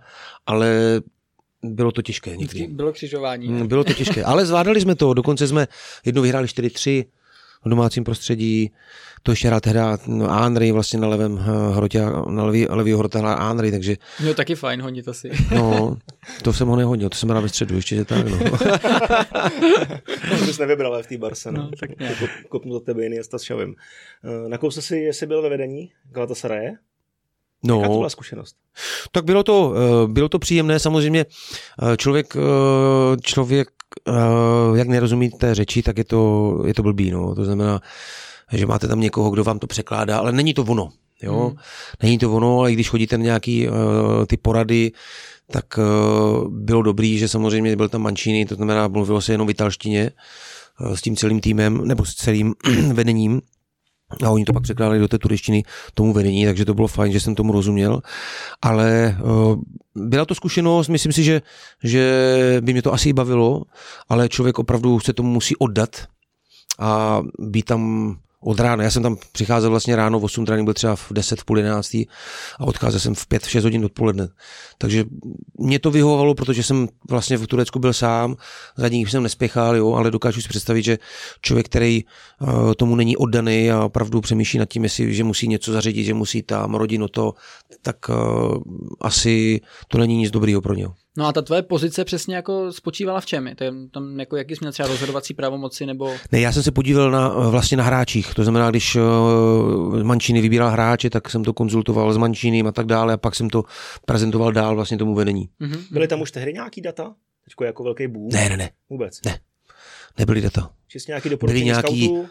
ale 0.47 1.01
bylo 1.62 1.92
to 1.92 2.03
těžké 2.03 2.37
někdy. 2.37 2.66
Bylo 2.66 2.92
křižování. 2.92 3.49
Ne? 3.49 3.64
Bylo 3.64 3.85
to 3.85 3.92
těžké, 3.92 4.25
ale 4.25 4.47
zvládali 4.47 4.81
jsme 4.81 4.95
to. 4.95 5.14
Dokonce 5.14 5.49
jsme 5.49 5.66
jednou 6.07 6.23
vyhráli 6.23 6.47
4-3 6.47 7.05
v 7.64 7.68
domácím 7.68 8.05
prostředí. 8.05 8.70
To 9.22 9.33
ještě 9.33 9.48
hrál 9.48 9.61
tehdy 9.61 9.81
no, 10.07 10.31
Andrej 10.31 10.72
vlastně 10.72 10.98
na 10.98 11.09
levém 11.09 11.33
uh, 11.33 11.77
hrotě, 11.77 12.01
na 12.29 12.44
levý, 12.44 12.66
levý 12.68 12.92
hrotě 12.92 13.18
hrál 13.18 13.42
Andrej, 13.42 13.70
takže... 13.70 13.96
Měl 14.20 14.35
taky 14.35 14.55
fajn 14.55 14.83
honit 14.83 15.09
asi. 15.09 15.31
No, 15.55 15.96
to 16.42 16.53
jsem 16.53 16.68
ho 16.68 16.77
nehodil, 16.77 17.09
to 17.09 17.16
jsem 17.16 17.29
hrál 17.29 17.42
ve 17.42 17.48
středu, 17.48 17.77
ještě 17.77 17.96
že 17.96 18.05
tak, 18.05 18.29
no. 18.29 18.38
to 20.38 20.44
bys 20.46 20.59
nevybral 20.59 21.03
v 21.03 21.07
té 21.07 21.18
Barse, 21.18 21.53
no. 21.53 21.62
no 21.62 21.70
tak 21.81 21.98
nějak. 21.98 22.16
Kopnu 22.48 22.75
za 22.75 22.81
tebe 22.81 23.03
jiný 23.03 23.18
s 23.18 23.42
Šavim. 23.42 23.75
Uh, 24.25 24.48
nakousl 24.48 24.81
si, 24.83 24.96
jestli 24.96 25.27
byl 25.27 25.42
ve 25.42 25.48
vedení 25.48 25.92
Galatasaraje? 26.11 26.77
No, 27.64 27.77
Jaká 27.77 27.88
to 27.88 27.96
byla 27.96 28.11
zkušenost? 28.11 28.57
Tak 29.12 29.25
bylo 29.25 29.42
to, 29.42 29.75
eh, 29.77 30.07
bylo 30.07 30.29
to 30.29 30.38
příjemné, 30.38 30.79
samozřejmě 30.79 31.27
člověk, 31.96 32.37
člověk 33.22 33.68
jak 34.75 34.88
nerozumí 34.88 35.31
té 35.31 35.55
řeči, 35.55 35.83
tak 35.83 35.98
je 35.98 36.05
to, 36.05 36.62
je 36.66 36.75
to 36.75 36.83
blbý, 36.83 37.11
no. 37.11 37.35
to 37.35 37.44
znamená, 37.44 37.81
že 38.53 38.66
máte 38.66 38.88
tam 38.88 39.01
někoho, 39.01 39.31
kdo 39.31 39.44
vám 39.44 39.59
to 39.59 39.66
překládá, 39.66 40.18
ale 40.18 40.33
není 40.33 40.55
to 40.55 40.62
ono. 40.62 40.90
Jo? 41.22 41.46
Hmm. 41.48 41.57
Není 42.03 42.18
to 42.18 42.33
ono, 42.33 42.61
ale 42.61 42.72
když 42.72 42.88
chodíte 42.88 43.18
na 43.18 43.25
nějaký 43.25 43.68
uh, 43.68 43.75
ty 44.27 44.37
porady, 44.37 44.92
tak 45.51 45.79
uh, 45.79 46.48
bylo 46.48 46.83
dobrý, 46.83 47.18
že 47.18 47.29
samozřejmě 47.29 47.77
byl 47.77 47.88
tam 47.88 48.03
mančiny, 48.03 48.46
to 48.46 48.55
znamená, 48.55 48.88
mluvilo 48.88 49.20
se 49.20 49.33
jenom 49.33 49.46
v 49.46 49.51
italštině 49.51 50.11
uh, 50.81 50.94
s 50.94 51.03
tím 51.03 51.16
celým 51.16 51.40
týmem, 51.40 51.88
nebo 51.88 52.05
s 52.05 52.14
celým 52.14 52.55
vedením. 52.92 53.40
A 54.25 54.31
oni 54.31 54.44
to 54.44 54.53
pak 54.53 54.62
překládali 54.62 54.98
do 54.98 55.09
té 55.09 55.18
turištiny 55.18 55.64
tomu 55.94 56.12
vedení, 56.12 56.44
takže 56.44 56.64
to 56.64 56.75
bylo 56.75 56.88
fajn, 56.88 57.12
že 57.12 57.20
jsem 57.20 57.35
tomu 57.35 57.53
rozuměl. 57.53 58.01
Ale 58.62 59.16
uh, 59.22 59.62
byla 59.94 60.25
to 60.25 60.35
zkušenost, 60.35 60.88
myslím 60.88 61.12
si, 61.12 61.25
že, 61.25 61.42
že 61.85 62.03
by 62.61 62.72
mě 62.72 62.83
to 62.83 62.92
asi 62.92 63.12
bavilo, 63.12 63.62
ale 64.09 64.29
člověk 64.29 64.59
opravdu 64.59 65.01
se 65.01 65.12
tomu 65.12 65.31
musí 65.31 65.57
oddat 65.57 66.07
a 66.79 67.22
být 67.38 67.64
tam 67.64 68.16
od 68.43 68.61
rána. 68.61 68.85
Já 68.85 68.91
jsem 68.91 69.03
tam 69.03 69.17
přicházel 69.33 69.71
vlastně 69.71 69.97
ráno 69.97 70.21
v 70.21 70.25
8, 70.25 70.47
trénink 70.47 70.65
byl 70.65 70.75
třeba 70.75 70.97
v 70.97 71.13
10, 71.13 71.41
v 71.41 71.45
půl 71.45 71.59
11 71.59 71.95
a 71.95 72.07
odcházel 72.61 73.01
jsem 73.01 73.15
v 73.15 73.27
5, 73.27 73.43
v 73.43 73.51
6 73.51 73.65
hodin 73.65 73.85
odpoledne. 73.85 74.29
Takže 74.79 75.05
mě 75.59 75.79
to 75.79 75.91
vyhovovalo, 75.91 76.35
protože 76.35 76.63
jsem 76.63 76.89
vlastně 77.11 77.37
v 77.37 77.47
Turecku 77.47 77.79
byl 77.79 77.93
sám, 77.93 78.37
za 78.77 78.89
ním 78.89 79.09
jsem 79.09 79.23
nespěchal, 79.23 79.77
jo, 79.77 79.93
ale 79.93 80.11
dokážu 80.11 80.41
si 80.43 80.49
představit, 80.49 80.83
že 80.83 80.99
člověk, 81.41 81.67
který 81.67 82.05
uh, 82.41 82.75
tomu 82.75 82.97
není 82.97 83.17
oddaný 83.17 83.71
a 83.71 83.85
opravdu 83.85 84.21
přemýšlí 84.21 84.59
nad 84.59 84.69
tím, 84.69 84.85
jestli, 84.85 85.15
že 85.15 85.25
musí 85.25 85.49
něco 85.49 85.73
zařídit, 85.73 86.05
že 86.05 86.15
musí 86.15 86.43
tam 86.43 86.75
rodinu 86.75 87.09
to, 87.09 87.35
tak 87.83 87.97
uh, 88.09 88.63
asi 89.01 89.61
to 89.89 89.99
není 89.99 90.17
nic 90.17 90.31
dobrého 90.31 90.61
pro 90.61 90.75
něho. 90.75 90.95
No 91.16 91.27
a 91.27 91.33
ta 91.33 91.42
tvoje 91.42 91.62
pozice 91.62 92.05
přesně 92.05 92.37
jako 92.37 92.72
spočívala 92.72 93.20
v 93.20 93.27
čem? 93.27 93.51
To 93.57 93.64
je 93.64 93.72
tam 93.90 94.20
jako, 94.20 94.37
jaký 94.37 94.57
jsi 94.57 94.59
měl 94.61 94.72
třeba 94.72 94.88
rozhodovací 94.88 95.35
pravomoci 95.35 95.87
nebo... 95.87 96.14
Ne, 96.33 96.40
já 96.40 96.53
jsem 96.53 96.62
se 96.62 96.70
podíval 96.70 97.11
na, 97.11 97.29
vlastně 97.29 97.77
na 97.77 97.85
hráčích. 97.85 98.35
To 98.35 98.42
znamená, 98.42 98.70
když 98.70 98.96
uh, 98.96 100.03
Mančíny 100.03 100.40
vybíral 100.40 100.70
hráče, 100.70 101.11
tak 101.11 101.31
jsem 101.31 101.44
to 101.44 101.53
konzultoval 101.53 102.12
s 102.12 102.16
Mančínem 102.16 102.66
a 102.66 102.72
tak 102.72 102.87
dále 102.87 103.14
a 103.14 103.16
pak 103.16 103.35
jsem 103.35 103.51
to 103.51 103.64
prezentoval 104.07 104.53
dál 104.53 104.75
vlastně 104.75 104.98
tomu 104.98 105.14
vedení. 105.14 105.48
Mm-hmm. 105.61 105.85
Byly 105.90 106.09
tam 106.09 106.20
už 106.20 106.31
tehdy 106.31 106.53
nějaký 106.53 106.81
data? 106.81 107.14
Teďko 107.44 107.64
jako 107.64 107.85
velký 107.85 108.07
boom? 108.07 108.29
Ne, 108.29 108.48
ne, 108.48 108.57
ne. 108.57 108.70
Vůbec? 108.90 109.20
Ne. 109.27 109.38
Nebyly 110.18 110.40
data. 110.40 110.70
Čistě 110.88 111.12
nějaký 111.12 111.31
byly 111.46 111.64
nějaký, 111.64 112.11
uh, 112.11 112.25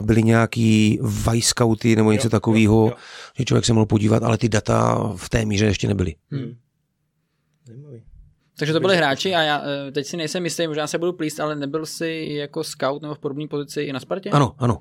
byly 0.00 0.22
nějaký 0.22 0.98
vice 1.02 1.48
scouty 1.48 1.96
nebo 1.96 2.12
něco 2.12 2.28
takového, 2.28 2.92
že 3.38 3.44
člověk 3.44 3.64
se 3.64 3.72
mohl 3.72 3.86
podívat, 3.86 4.22
ale 4.22 4.38
ty 4.38 4.48
data 4.48 5.10
v 5.16 5.28
té 5.28 5.44
míře 5.44 5.66
ještě 5.66 5.88
nebyly. 5.88 6.14
Hmm. 6.30 6.54
Takže 8.60 8.72
to 8.72 8.80
byli 8.80 8.96
hráči 8.96 9.34
a 9.34 9.42
já 9.42 9.62
eh, 9.88 9.92
teď 9.92 10.06
si 10.06 10.16
nejsem 10.16 10.44
jistý, 10.44 10.66
možná 10.66 10.86
se 10.86 10.98
budu 10.98 11.12
plíst, 11.12 11.40
ale 11.40 11.56
nebyl 11.56 11.86
jsi 11.86 12.28
jako 12.30 12.64
scout 12.64 13.02
nebo 13.02 13.14
v 13.14 13.18
podobné 13.18 13.48
pozici 13.48 13.80
i 13.80 13.92
na 13.92 14.00
Spartě? 14.00 14.30
Ano, 14.30 14.54
ano. 14.58 14.78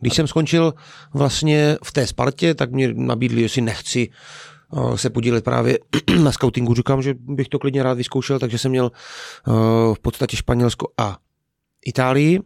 Když 0.00 0.14
jsem 0.14 0.26
skončil 0.26 0.74
vlastně 1.14 1.76
v 1.84 1.92
té 1.92 2.06
Spartě, 2.06 2.54
tak 2.54 2.70
mě 2.70 2.94
nabídli, 2.94 3.42
jestli 3.42 3.62
nechci 3.62 4.10
eh, 4.76 4.98
se 4.98 5.10
podílet 5.10 5.44
právě 5.44 5.78
na 6.22 6.32
scoutingu. 6.32 6.74
Říkám, 6.74 7.02
že 7.02 7.14
bych 7.18 7.48
to 7.48 7.58
klidně 7.58 7.82
rád 7.82 7.94
vyzkoušel, 7.94 8.38
takže 8.38 8.58
jsem 8.58 8.70
měl 8.70 8.90
eh, 8.94 9.50
v 9.94 9.98
podstatě 10.02 10.36
Španělsko 10.36 10.88
a 10.98 11.18
Itálii. 11.86 12.40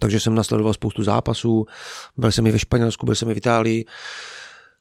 Takže 0.00 0.20
jsem 0.20 0.34
nasledoval 0.34 0.74
spoustu 0.74 1.02
zápasů, 1.02 1.66
byl 2.16 2.32
jsem 2.32 2.46
i 2.46 2.50
ve 2.50 2.58
Španělsku, 2.58 3.06
byl 3.06 3.14
jsem 3.14 3.30
i 3.30 3.34
v 3.34 3.36
Itálii. 3.36 3.84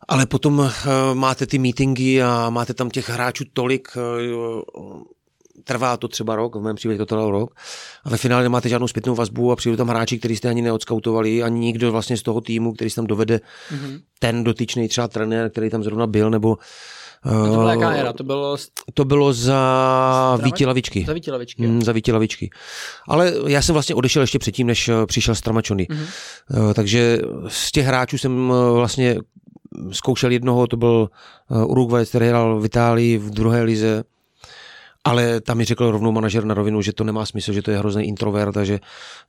Ale 0.08 0.26
potom 0.26 0.60
uh, 0.60 0.72
máte 1.14 1.46
ty 1.46 1.60
meetingy 1.60 2.24
a 2.24 2.50
máte 2.50 2.74
tam 2.74 2.90
těch 2.90 3.10
hráčů 3.10 3.44
tolik, 3.54 3.88
uh, 3.96 5.02
trvá 5.64 5.98
to 5.98 6.08
třeba 6.08 6.36
rok, 6.36 6.56
v 6.56 6.62
mém 6.62 6.76
případě 6.76 6.98
to 6.98 7.06
trvalo 7.06 7.32
rok, 7.32 7.56
a 8.04 8.10
ve 8.10 8.18
finále 8.18 8.44
nemáte 8.44 8.70
žádnou 8.70 8.88
zpětnou 8.88 9.16
vazbu 9.16 9.52
a 9.52 9.56
přijdou 9.56 9.78
tam 9.78 9.88
hráči, 9.88 10.20
který 10.20 10.36
jste 10.36 10.50
ani 10.50 10.62
neodskautovali, 10.62 11.44
ani 11.44 11.60
nikdo 11.60 11.92
vlastně 11.92 12.18
z 12.18 12.24
toho 12.24 12.42
týmu, 12.42 12.74
který 12.74 12.90
se 12.90 12.96
tam 12.96 13.08
dovede, 13.08 13.36
mm-hmm. 13.38 14.02
ten 14.20 14.44
dotyčný 14.44 14.88
třeba 14.88 15.08
trenér, 15.08 15.50
který 15.50 15.70
tam 15.70 15.84
zrovna 15.84 16.08
byl, 16.08 16.30
nebo 16.30 16.58
a 17.24 17.30
to 17.30 17.52
byla 17.52 17.74
jaká 17.74 17.94
era? 17.94 18.14
To 18.14 18.24
bylo, 18.24 18.58
to 18.94 19.06
bylo 19.06 19.34
za 19.34 20.40
Vítilavičky. 20.44 21.06
Za 21.08 21.14
Vítilavičky. 21.14 21.68
Mm, 21.68 21.82
za 21.82 21.92
Vítilavičky. 21.92 22.50
Ale 23.08 23.34
já 23.48 23.62
jsem 23.62 23.74
vlastně 23.74 23.96
odešel 23.96 24.22
ještě 24.22 24.40
předtím, 24.40 24.68
než 24.68 24.90
přišel 25.06 25.36
Stramačony. 25.36 25.88
Mm-hmm. 25.90 26.74
Takže 26.74 27.20
z 27.48 27.72
těch 27.72 27.86
hráčů 27.86 28.18
jsem 28.18 28.52
vlastně 28.74 29.18
zkoušel 29.92 30.32
jednoho, 30.32 30.68
to 30.68 30.78
byl 30.78 31.10
eh, 31.52 31.66
Uruguay, 31.66 32.06
který 32.06 32.28
hrál 32.28 32.60
v 32.60 32.66
Itálii 32.66 33.18
v 33.18 33.30
druhé 33.30 33.64
lize, 33.64 34.04
ale 35.06 35.42
tam 35.42 35.58
mi 35.58 35.66
řekl 35.66 35.92
rovnou 35.92 36.12
manažer 36.12 36.46
na 36.46 36.54
rovinu, 36.54 36.82
že 36.82 36.94
to 36.94 37.04
nemá 37.04 37.26
smysl, 37.26 37.54
že 37.54 37.62
to 37.62 37.72
je 37.72 37.78
hrozný 37.78 38.04
introvert 38.08 38.58
a 38.58 38.64
že 38.64 38.80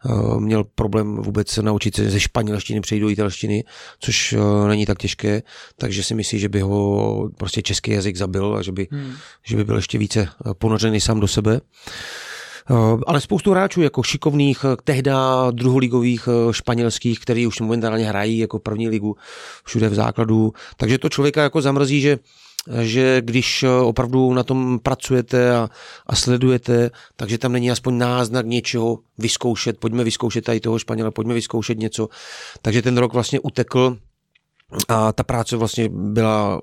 uh, 0.05 0.41
měl 0.41 0.65
problém 0.65 1.17
vůbec 1.17 1.57
naučit 1.57 1.95
se 1.95 2.11
ze 2.11 2.21
španělštiny 2.21 2.81
přejít 2.81 3.01
do 3.01 3.09
italštiny, 3.09 3.65
což 3.99 4.33
uh, 4.33 4.69
není 4.69 4.87
tak 4.87 4.99
těžké, 4.99 5.43
takže 5.77 6.03
si 6.03 6.15
myslí, 6.15 6.39
že 6.39 6.49
by 6.49 6.61
ho 6.61 7.31
prostě 7.37 7.63
český 7.63 7.91
jazyk 7.91 8.17
zabil 8.17 8.57
a 8.57 8.63
že 8.63 8.73
by, 8.73 8.89
hmm. 8.91 9.13
že 9.47 9.57
by 9.57 9.65
byl 9.65 9.77
ještě 9.77 9.99
více 9.99 10.29
ponořený 10.59 11.01
sám 11.01 11.21
do 11.21 11.29
sebe. 11.29 11.61
Uh, 11.61 11.61
ale 13.07 13.21
spoustu 13.21 13.51
hráčů 13.51 13.83
jako 13.83 14.03
šikovných, 14.03 14.65
eh, 14.65 14.77
tehda 14.85 15.51
druholigových 15.51 16.29
eh, 16.29 16.53
španělských, 16.53 17.21
který 17.21 17.47
už 17.47 17.61
momentálně 17.61 18.05
hrají 18.05 18.39
jako 18.39 18.59
první 18.59 18.89
ligu 18.89 19.17
všude 19.65 19.89
v 19.89 19.95
základu. 19.95 20.53
Takže 20.77 20.99
to 20.99 21.09
člověka 21.09 21.43
jako 21.43 21.63
zamrzí, 21.63 22.01
že 22.01 22.19
že 22.81 23.23
když 23.25 23.65
opravdu 23.83 24.35
na 24.35 24.43
tom 24.43 24.79
pracujete 24.79 25.57
a, 25.57 25.71
a 26.07 26.17
sledujete, 26.17 26.91
takže 27.17 27.39
tam 27.39 27.53
není 27.53 27.71
aspoň 27.71 27.99
náznak 27.99 28.47
něčeho 28.47 28.99
vyzkoušet, 29.19 29.79
pojďme 29.79 30.05
vyzkoušet 30.05 30.45
tady 30.45 30.61
toho 30.61 30.79
Španěla, 30.79 31.11
pojďme 31.11 31.35
vyzkoušet 31.35 31.79
něco. 31.79 32.09
Takže 32.63 32.83
ten 32.83 32.99
rok 32.99 33.13
vlastně 33.13 33.41
utekl 33.41 33.99
a 34.89 35.13
ta 35.13 35.23
práce 35.23 35.57
vlastně 35.57 35.89
byla 35.89 36.61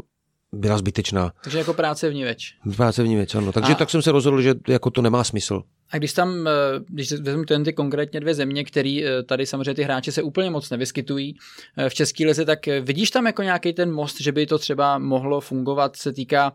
byla 0.53 0.77
zbytečná. 0.77 1.33
Takže 1.43 1.57
jako 1.57 1.73
práce 1.73 2.09
v 2.09 2.23
več. 2.23 2.55
Práce 2.75 3.03
v 3.03 3.15
več, 3.15 3.35
ano. 3.35 3.51
Takže 3.51 3.73
a... 3.73 3.75
tak 3.75 3.89
jsem 3.89 4.01
se 4.01 4.11
rozhodl, 4.11 4.41
že 4.41 4.53
jako 4.67 4.89
to 4.89 5.01
nemá 5.01 5.23
smysl. 5.23 5.61
A 5.89 5.97
když 5.97 6.13
tam, 6.13 6.47
eh, 6.47 6.51
když 6.87 7.11
vezmu 7.11 7.45
ten 7.45 7.63
ty 7.63 7.73
konkrétně 7.73 8.19
dvě 8.19 8.33
země, 8.33 8.63
které 8.63 9.01
eh, 9.05 9.23
tady 9.23 9.45
samozřejmě 9.45 9.73
ty 9.73 9.83
hráči 9.83 10.11
se 10.11 10.21
úplně 10.21 10.49
moc 10.49 10.69
nevyskytují 10.69 11.35
eh, 11.77 11.89
v 11.89 11.93
České 11.93 12.25
lize, 12.25 12.45
tak 12.45 12.59
vidíš 12.81 13.11
tam 13.11 13.25
jako 13.25 13.41
nějaký 13.43 13.73
ten 13.73 13.91
most, 13.91 14.21
že 14.21 14.31
by 14.31 14.45
to 14.45 14.59
třeba 14.59 14.97
mohlo 14.97 15.41
fungovat, 15.41 15.95
se 15.95 16.13
týká 16.13 16.53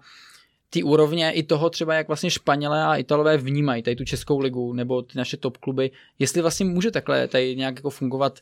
ty 0.70 0.82
úrovně 0.82 1.30
i 1.30 1.42
toho 1.42 1.70
třeba, 1.70 1.94
jak 1.94 2.08
vlastně 2.08 2.30
Španělé 2.30 2.84
a 2.84 2.96
Italové 2.96 3.36
vnímají 3.36 3.82
tady 3.82 3.96
tu 3.96 4.04
Českou 4.04 4.38
ligu 4.38 4.72
nebo 4.72 5.02
ty 5.02 5.18
naše 5.18 5.36
top 5.36 5.56
kluby, 5.56 5.90
jestli 6.18 6.42
vlastně 6.42 6.66
může 6.66 6.90
takhle 6.90 7.28
tady 7.28 7.56
nějak 7.56 7.76
jako 7.76 7.90
fungovat 7.90 8.38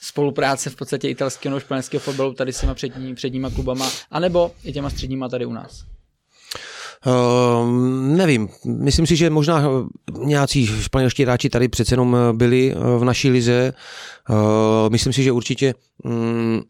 spolupráce 0.00 0.70
v 0.70 0.76
podstatě 0.76 1.08
italského 1.08 1.50
nebo 1.50 1.60
španělského 1.60 2.00
fotbalu 2.00 2.34
tady 2.34 2.52
s 2.52 2.60
těma 2.60 2.74
přední, 2.74 3.14
předníma 3.14 3.50
klubama, 3.50 3.90
anebo 4.10 4.50
i 4.64 4.72
těma 4.72 4.90
středníma 4.90 5.28
tady 5.28 5.46
u 5.46 5.52
nás? 5.52 5.84
Uh, 7.06 7.70
nevím, 8.16 8.48
myslím 8.64 9.06
si, 9.06 9.16
že 9.16 9.30
možná 9.30 9.62
nějací 10.18 10.66
španělští 10.66 11.22
hráči 11.22 11.48
tady 11.50 11.68
přece 11.68 11.92
jenom 11.92 12.16
byli 12.32 12.74
v 12.98 13.04
naší 13.04 13.30
lize. 13.30 13.72
Uh, 14.30 14.36
myslím 14.90 15.12
si, 15.12 15.22
že 15.22 15.32
určitě 15.32 15.74
um, 16.04 16.62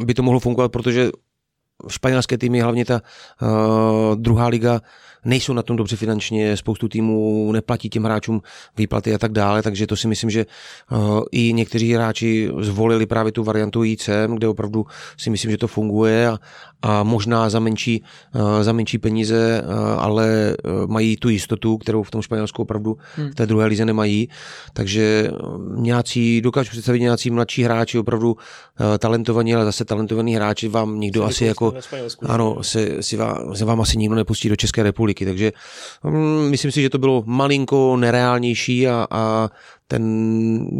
by 0.00 0.14
to 0.14 0.22
mohlo 0.22 0.40
fungovat, 0.40 0.72
protože 0.72 1.10
španělské 1.88 2.38
týmy, 2.38 2.60
hlavně 2.60 2.84
ta 2.84 3.00
uh, 3.42 4.16
druhá 4.16 4.46
liga, 4.46 4.80
nejsou 5.24 5.52
na 5.52 5.62
tom 5.62 5.76
dobře 5.76 5.96
finančně, 5.96 6.56
spoustu 6.56 6.88
týmů 6.88 7.52
neplatí 7.52 7.88
těm 7.88 8.04
hráčům 8.04 8.42
výplaty 8.76 9.14
a 9.14 9.18
tak 9.18 9.32
dále, 9.32 9.62
takže 9.62 9.86
to 9.86 9.96
si 9.96 10.08
myslím, 10.08 10.30
že 10.30 10.46
uh, 10.92 11.22
i 11.32 11.52
někteří 11.52 11.94
hráči 11.94 12.50
zvolili 12.60 13.06
právě 13.06 13.32
tu 13.32 13.44
variantu 13.44 13.84
ICM, 13.84 14.34
kde 14.34 14.48
opravdu 14.48 14.86
si 15.16 15.30
myslím, 15.30 15.50
že 15.50 15.58
to 15.58 15.68
funguje 15.68 16.28
a, 16.28 16.38
a 16.82 17.02
možná 17.02 17.50
za 17.50 17.60
menší, 17.60 18.02
uh, 18.34 18.62
za 18.62 18.72
menší 18.72 18.98
peníze, 18.98 19.62
uh, 19.62 20.02
ale 20.02 20.56
mají 20.86 21.16
tu 21.16 21.28
jistotu, 21.28 21.78
kterou 21.78 22.02
v 22.02 22.10
tom 22.10 22.22
Španělsku 22.22 22.62
opravdu 22.62 22.96
hmm. 23.16 23.30
v 23.30 23.34
té 23.34 23.46
druhé 23.46 23.66
lize 23.66 23.84
nemají, 23.84 24.28
takže 24.72 25.30
nějací, 25.76 26.40
dokážu 26.40 26.70
představit 26.70 27.00
nějací 27.00 27.30
mladší 27.30 27.62
hráči, 27.62 27.98
opravdu 27.98 28.36
talentovaní, 28.98 29.54
ale 29.54 29.64
zase 29.64 29.84
talentovaní 29.84 30.36
hráči 30.36 30.68
vám 30.68 31.00
nikdo 31.00 31.24
asi 31.24 31.44
jako, 31.44 31.74
ano, 32.26 32.62
se, 32.62 33.02
si 33.02 33.16
vám, 33.16 33.56
se 33.56 33.64
vám 33.64 33.80
asi 33.80 33.98
nikdo 33.98 34.14
nepustí 34.16 34.48
do 34.48 34.56
České 34.56 34.82
republiky 34.82 35.13
republiky, 35.14 35.24
takže 35.24 35.52
um, 36.04 36.50
myslím 36.50 36.72
si, 36.72 36.82
že 36.82 36.90
to 36.90 36.98
bylo 36.98 37.22
malinko 37.26 37.96
nereálnější 37.96 38.88
a, 38.88 39.06
a 39.10 39.50
ten, 39.88 40.04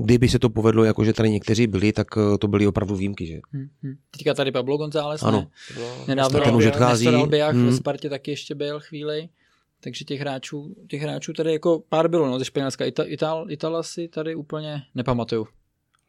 kdyby 0.04 0.28
se 0.28 0.38
to 0.38 0.50
povedlo, 0.50 0.84
jako 0.84 1.04
že 1.04 1.12
tady 1.12 1.30
někteří 1.30 1.66
byli, 1.66 1.92
tak 1.92 2.06
eh, 2.16 2.38
to 2.38 2.48
byly 2.48 2.66
opravdu 2.66 2.96
výjimky. 2.96 3.26
Že? 3.26 3.40
Hmm, 3.52 3.68
hmm. 3.82 3.94
Teďka 4.10 4.34
tady 4.34 4.52
Pablo 4.52 4.76
González, 4.76 5.22
ano. 5.22 5.50
ne? 5.76 5.84
Nedávno 6.08 6.40
ten 6.40 6.54
už 6.54 6.66
odchází. 6.66 7.08
Albiach 7.08 7.54
hmm. 7.54 7.66
ve 7.66 7.72
Spartě 7.72 8.10
taky 8.10 8.30
ještě 8.30 8.54
byl 8.54 8.80
chvíli. 8.80 9.28
Takže 9.80 10.04
těch 10.04 10.20
hráčů, 10.20 10.76
těch 10.88 11.02
hráčů 11.02 11.32
tady 11.32 11.52
jako 11.52 11.82
pár 11.88 12.08
bylo, 12.08 12.26
no, 12.26 12.38
ze 12.38 12.44
Španělska. 12.44 12.84
Ital, 12.84 13.06
Ital, 13.08 13.50
Itala 13.50 13.82
si 13.82 14.08
tady 14.08 14.34
úplně 14.34 14.82
nepamatuju. 14.94 15.46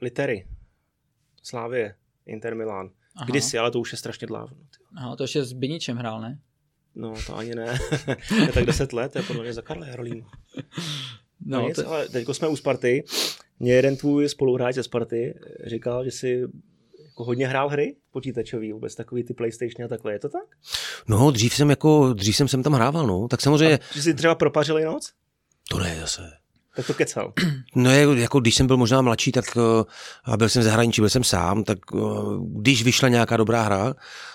Litery, 0.02 0.48
Slávě, 1.44 1.96
Inter 2.26 2.56
Milan. 2.56 2.90
Aha. 3.16 3.26
Kdysi, 3.26 3.58
ale 3.58 3.72
to 3.72 3.80
už 3.80 3.92
je 3.92 3.98
strašně 3.98 4.28
dávno. 4.28 4.58
Aha, 4.98 5.16
to 5.16 5.24
ještě 5.24 5.44
s 5.44 5.54
Biničem 5.54 5.98
hrál, 5.98 6.22
ne? 6.22 6.40
No, 6.96 7.14
to 7.28 7.38
ani 7.38 7.56
ne. 7.56 7.78
je 8.46 8.52
tak 8.54 8.66
10 8.66 8.94
let, 8.94 9.12
to 9.12 9.20
je 9.20 9.24
podle 9.24 9.44
mě 9.44 9.54
za 9.54 9.62
Karla 9.62 9.88
Jarolínu. 9.88 10.26
No, 11.46 11.62
no 11.62 11.68
nic, 11.68 11.76
to... 11.76 11.88
ale 11.88 12.10
teďko 12.10 12.34
jsme 12.34 12.48
u 12.48 12.56
Sparty. 12.56 13.04
Mě 13.60 13.74
jeden 13.74 13.98
tvůj 13.98 14.30
spoluhráč 14.30 14.76
ze 14.76 14.84
Sparty 14.84 15.34
říkal, 15.66 16.06
že 16.06 16.12
si 16.12 16.44
jako 17.06 17.24
hodně 17.24 17.48
hrál 17.48 17.70
hry 17.70 17.96
počítačový, 18.12 18.74
vůbec 18.74 18.96
takový 18.96 19.24
ty 19.24 19.34
PlayStation 19.34 19.86
a 19.86 19.88
takhle, 19.88 20.14
je 20.14 20.20
to 20.20 20.30
tak? 20.30 20.46
No, 21.08 21.32
dřív 21.32 21.56
jsem 21.56 21.70
jako, 21.70 22.14
dřív 22.14 22.36
jsem, 22.36 22.48
jsem 22.48 22.64
tam 22.64 22.74
hrával, 22.74 23.08
no, 23.08 23.28
tak 23.28 23.42
samozřejmě... 23.42 23.80
A 23.96 24.02
jsi 24.02 24.14
třeba 24.14 24.36
propařili 24.36 24.86
noc? 24.86 25.14
To 25.70 25.80
ne, 25.80 25.98
zase. 26.02 26.22
Tak 26.76 26.88
to 26.88 26.94
kecal. 26.94 27.34
No 27.76 27.92
jako 27.92 28.40
když 28.40 28.56
jsem 28.56 28.68
byl 28.68 28.78
možná 28.78 29.02
mladší, 29.02 29.32
tak 29.32 29.46
eh, 29.58 29.84
a 30.26 30.38
byl 30.38 30.50
jsem 30.50 30.62
v 30.62 30.66
zahraničí, 30.66 31.02
byl 31.02 31.10
jsem 31.10 31.24
sám, 31.24 31.64
tak 31.64 31.78
eh, 31.96 32.00
když 32.40 32.84
vyšla 32.84 33.10
nějaká 33.10 33.38
dobrá 33.38 33.64
hra, 33.64 33.94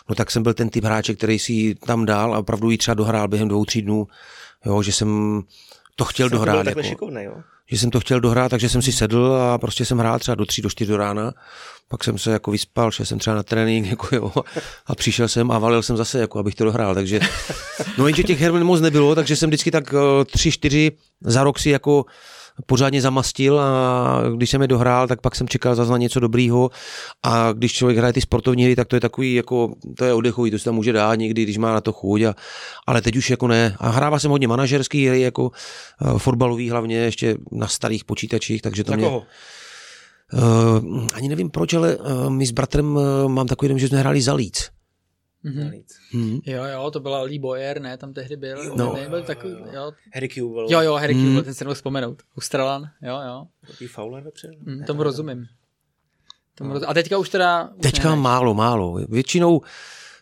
no 0.08 0.14
tak 0.14 0.30
jsem 0.30 0.42
byl 0.42 0.54
ten 0.54 0.68
typ 0.68 0.84
hráče, 0.84 1.14
který 1.14 1.38
si 1.38 1.74
tam 1.74 2.06
dal 2.06 2.34
a 2.34 2.38
opravdu 2.38 2.70
ji 2.70 2.78
třeba 2.78 2.94
dohrál 2.94 3.28
během 3.28 3.48
dvou, 3.48 3.64
tří 3.64 3.82
dnů, 3.82 4.06
jo, 4.66 4.82
že 4.82 4.92
jsem 4.92 5.42
to 5.96 6.04
chtěl 6.04 6.28
jsem 6.28 6.38
dohrát. 6.38 6.64
To 6.64 6.68
jako, 6.68 6.82
šikovný, 6.82 7.24
jo? 7.24 7.34
Že 7.70 7.78
jsem 7.78 7.90
to 7.90 8.00
chtěl 8.00 8.20
dohrát, 8.20 8.48
takže 8.48 8.68
jsem 8.68 8.82
si 8.82 8.92
sedl 8.92 9.34
a 9.34 9.58
prostě 9.58 9.84
jsem 9.84 9.98
hrál 9.98 10.18
třeba 10.18 10.34
do 10.34 10.46
tří, 10.46 10.62
do 10.62 10.70
čtyř 10.70 10.88
do 10.88 10.96
rána. 10.96 11.32
Pak 11.88 12.04
jsem 12.04 12.18
se 12.18 12.30
jako 12.30 12.50
vyspal, 12.50 12.90
šel 12.90 13.06
jsem 13.06 13.18
třeba 13.18 13.36
na 13.36 13.42
trénink 13.42 13.86
jako 13.90 14.16
jo, 14.16 14.32
a 14.86 14.94
přišel 14.94 15.28
jsem 15.28 15.50
a 15.50 15.58
valil 15.58 15.82
jsem 15.82 15.96
zase, 15.96 16.18
jako 16.18 16.38
abych 16.38 16.54
to 16.54 16.64
dohrál. 16.64 16.94
Takže, 16.94 17.20
no 17.98 18.06
jenže 18.06 18.22
těch 18.22 18.40
her 18.40 18.52
moc 18.52 18.80
nebylo, 18.80 19.14
takže 19.14 19.36
jsem 19.36 19.50
vždycky 19.50 19.70
tak 19.70 19.94
eh, 19.94 20.24
tři, 20.24 20.52
čtyři 20.52 20.92
za 21.20 21.44
rok 21.44 21.58
si 21.58 21.70
jako 21.70 22.04
pořádně 22.66 23.02
zamastil 23.02 23.60
a 23.60 24.22
když 24.36 24.50
jsem 24.50 24.62
je 24.62 24.68
dohrál, 24.68 25.08
tak 25.08 25.20
pak 25.20 25.34
jsem 25.34 25.48
čekal 25.48 25.74
zase 25.74 25.90
na 25.90 25.96
něco 25.96 26.20
dobrýho 26.20 26.70
a 27.22 27.52
když 27.52 27.72
člověk 27.72 27.98
hraje 27.98 28.12
ty 28.12 28.20
sportovní 28.20 28.64
hry, 28.64 28.76
tak 28.76 28.88
to 28.88 28.96
je 28.96 29.00
takový 29.00 29.34
jako, 29.34 29.74
to 29.96 30.04
je 30.04 30.14
oddechový, 30.14 30.50
to 30.50 30.58
se 30.58 30.64
tam 30.64 30.74
může 30.74 30.92
dát 30.92 31.14
někdy, 31.14 31.42
když 31.42 31.56
má 31.58 31.72
na 31.72 31.80
to 31.80 31.92
chuť, 31.92 32.22
a, 32.22 32.34
ale 32.86 33.02
teď 33.02 33.16
už 33.16 33.30
jako 33.30 33.48
ne. 33.48 33.76
A 33.78 33.88
hrával 33.88 34.18
jsem 34.18 34.30
hodně 34.30 34.48
manažerský 34.48 35.06
hry, 35.06 35.20
jako 35.20 35.42
uh, 35.42 36.18
fotbalový 36.18 36.70
hlavně, 36.70 36.96
ještě 36.96 37.36
na 37.52 37.66
starých 37.66 38.04
počítačích, 38.04 38.62
takže 38.62 38.84
to 38.84 38.92
mě... 38.92 39.08
Uh, 39.08 41.06
ani 41.14 41.28
nevím 41.28 41.50
proč, 41.50 41.74
ale 41.74 41.96
uh, 41.96 42.30
my 42.30 42.46
s 42.46 42.50
bratrem 42.50 42.96
uh, 42.96 43.02
mám 43.28 43.46
takový 43.46 43.68
den, 43.68 43.78
že 43.78 43.88
jsme 43.88 43.98
hráli 43.98 44.22
za 44.22 44.34
Líc. 44.34 44.70
Mm-hmm. 45.44 45.82
Mm-hmm. 46.14 46.40
Jo, 46.46 46.64
jo, 46.64 46.90
to 46.90 47.00
byla 47.00 47.22
Lee 47.22 47.38
Boyer, 47.38 47.80
ne, 47.80 47.96
tam 47.96 48.12
tehdy 48.12 48.36
byl. 48.36 48.64
Jo, 48.64 48.74
no. 48.76 48.92
ne, 48.94 49.08
byl 49.08 49.22
takový, 49.22 49.56
jo. 49.72 49.92
Harry 50.14 50.28
Kubel. 50.28 50.66
Jo, 50.70 50.80
jo, 50.80 50.94
Harry 50.94 51.14
mm. 51.14 51.42
ten 51.42 51.54
se 51.54 51.64
mohl 51.64 51.74
vzpomenout. 51.74 52.22
Australan, 52.36 52.90
jo, 53.02 53.20
jo. 53.26 53.46
Taký 53.66 53.86
Fowler 53.86 54.22
vepředu. 54.22 54.54
Mm, 54.60 54.84
tomu 54.84 55.02
rozumím. 55.02 55.46
Tomu 56.54 56.68
no. 56.68 56.74
rozumím. 56.74 56.90
A 56.90 56.94
teďka 56.94 57.18
už 57.18 57.28
teda... 57.28 57.70
Už 57.76 57.82
teďka 57.82 58.10
ne, 58.10 58.16
málo, 58.16 58.54
málo. 58.54 58.94
Většinou 59.08 59.60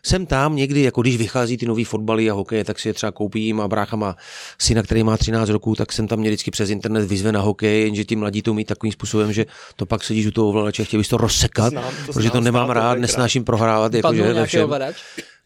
jsem 0.03 0.25
tam 0.25 0.55
někdy, 0.55 0.81
jako 0.81 1.01
když 1.01 1.17
vychází 1.17 1.57
ty 1.57 1.65
nový 1.65 1.83
fotbaly 1.83 2.29
a 2.29 2.33
hokej, 2.33 2.63
tak 2.63 2.79
si 2.79 2.89
je 2.89 2.93
třeba 2.93 3.11
koupím 3.11 3.61
a 3.61 3.67
brácha 3.67 3.95
má 3.95 4.15
syna, 4.61 4.83
který 4.83 5.03
má 5.03 5.17
13 5.17 5.49
roků, 5.49 5.75
tak 5.75 5.91
jsem 5.91 6.07
tam 6.07 6.19
mě 6.19 6.29
vždycky 6.29 6.51
přes 6.51 6.69
internet 6.69 7.05
vyzve 7.05 7.31
na 7.31 7.41
hokej, 7.41 7.83
jenže 7.83 8.05
ti 8.05 8.15
mladí 8.15 8.41
to 8.41 8.53
mít 8.53 8.67
takovým 8.67 8.91
způsobem, 8.91 9.33
že 9.33 9.45
to 9.75 9.85
pak 9.85 10.03
sedíš 10.03 10.25
u 10.25 10.31
toho 10.31 10.49
ovladače 10.49 10.81
a 10.81 10.85
chtěl 10.85 10.99
bys 10.99 11.07
to 11.07 11.17
rozsekat, 11.17 11.69
znám, 11.69 11.83
to 12.05 12.13
protože 12.13 12.29
znám, 12.29 12.31
to 12.31 12.41
nemám 12.41 12.69
rád, 12.69 12.99
nesnáším 12.99 13.43
prohrávat. 13.43 13.93
Jako, 13.93 14.13
že, 14.13 14.63
ovladač? 14.63 14.95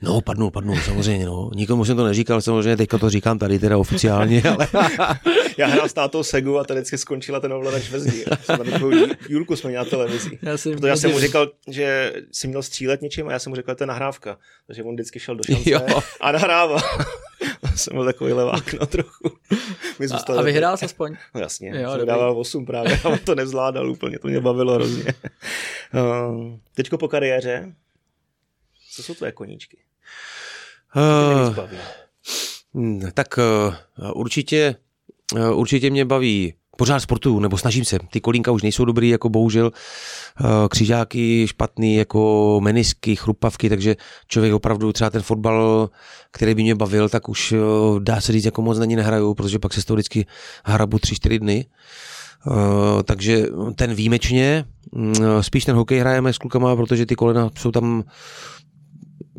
No, 0.04 0.22
padnul, 0.22 0.51
padnul, 0.51 0.78
samozřejmě, 0.78 1.26
no. 1.26 1.49
Nikomu 1.56 1.86
jsem 1.86 1.97
to 1.97 2.06
neříkal, 2.06 2.41
samozřejmě 2.41 2.78
teďka 2.78 2.97
to 2.97 3.10
říkám 3.10 3.39
tady 3.39 3.60
teda 3.60 3.78
oficiálně, 3.78 4.43
ale... 4.56 4.68
já 5.58 5.68
hrál 5.68 5.89
s 5.89 5.93
tátou 5.93 6.24
Segu 6.24 6.60
a 6.60 6.64
tady 6.64 6.80
vždycky 6.80 6.97
skončila 6.97 7.39
ten 7.39 7.54
ovladač 7.54 7.89
ve 7.89 7.99
zdi. 7.99 8.26
Julku 9.30 9.56
jsme 9.56 9.70
měli 9.70 9.86
na 9.86 9.89
televizi. 9.89 10.39
Já, 10.41 10.58
jsem, 10.58 10.74
já 10.86 10.95
jsem 10.95 11.12
mu 11.12 11.20
říkal, 11.20 11.47
že 11.68 12.14
si 12.32 12.47
měl 12.47 12.64
střílet 12.64 13.01
něčím 13.01 13.28
a 13.28 13.32
já 13.32 13.39
jsem 13.39 13.49
mu 13.49 13.56
říkal, 13.56 13.74
že 13.74 13.78
to 13.78 13.84
je 13.84 13.88
nahrávka. 13.88 14.38
Takže 14.68 14.84
on 14.84 14.93
vždycky 14.93 15.20
šel 15.20 15.36
do 15.36 15.43
šance 15.43 15.70
jo. 15.70 16.01
a 16.22 16.32
nahrával. 16.32 16.80
jsem 17.76 17.93
byl 17.93 18.06
takový 18.06 18.34
levák 18.34 18.74
no 18.74 18.86
trochu. 18.86 19.38
My 19.99 20.08
a, 20.08 20.34
a 20.34 20.41
vyhrál 20.41 20.78
jsi 20.78 20.86
aspoň? 20.86 21.16
No 21.36 21.41
jasně, 21.41 21.74
jo, 21.82 21.91
jsem 21.91 22.06
dával 22.06 22.39
8 22.39 22.66
právě, 22.66 22.99
ale 23.04 23.20
to 23.20 23.36
nezvládal 23.36 23.91
úplně, 23.91 24.20
to 24.20 24.28
mě 24.28 24.41
bavilo 24.41 24.74
hrozně. 24.74 25.14
Uh, 25.93 26.58
teďko 26.74 26.97
po 26.97 27.08
kariéře, 27.08 27.74
co 28.95 29.04
jsou 29.04 29.14
tvoje 29.14 29.32
koníčky? 29.32 29.78
Uh, 30.96 31.56
tak 33.14 33.38
uh, 33.38 33.74
určitě, 34.14 34.76
uh, 35.36 35.60
určitě 35.60 35.89
mě 35.89 36.06
baví 36.06 36.54
pořád 36.78 37.00
sportu, 37.00 37.39
nebo 37.39 37.58
snažím 37.58 37.86
se. 37.86 38.00
Ty 38.12 38.22
kolínka 38.22 38.52
už 38.52 38.62
nejsou 38.62 38.86
dobrý, 38.86 39.10
jako 39.10 39.30
bohužel 39.30 39.72
křižáky 40.70 41.48
špatný, 41.48 41.96
jako 41.96 42.60
menisky, 42.64 43.16
chrupavky, 43.16 43.70
takže 43.70 43.96
člověk 44.28 44.54
opravdu 44.54 44.94
třeba 44.94 45.10
ten 45.10 45.22
fotbal, 45.22 45.89
který 46.32 46.56
by 46.56 46.62
mě 46.64 46.76
bavil, 46.76 47.10
tak 47.10 47.30
už 47.30 47.54
dá 48.00 48.22
se 48.22 48.32
říct, 48.32 48.46
jako 48.46 48.62
moc 48.62 48.80
na 48.80 48.86
ní 48.86 48.96
nehraju, 48.96 49.34
protože 49.34 49.60
pak 49.60 49.74
se 49.74 49.82
z 49.82 49.86
toho 49.86 49.96
vždycky 49.96 50.26
hrabu 50.66 51.00
tři, 51.00 51.16
čtyři 51.16 51.39
dny. 51.39 51.66
takže 53.04 53.46
ten 53.76 53.94
výjimečně, 53.94 54.66
mm, 54.91 55.14
spíš 55.41 55.66
ten 55.66 55.76
hokej 55.76 56.00
hrajeme 56.00 56.34
s 56.34 56.38
klukama, 56.38 56.76
protože 56.76 57.06
ty 57.06 57.16
kolena 57.16 57.50
jsou 57.58 57.72
tam 57.72 58.04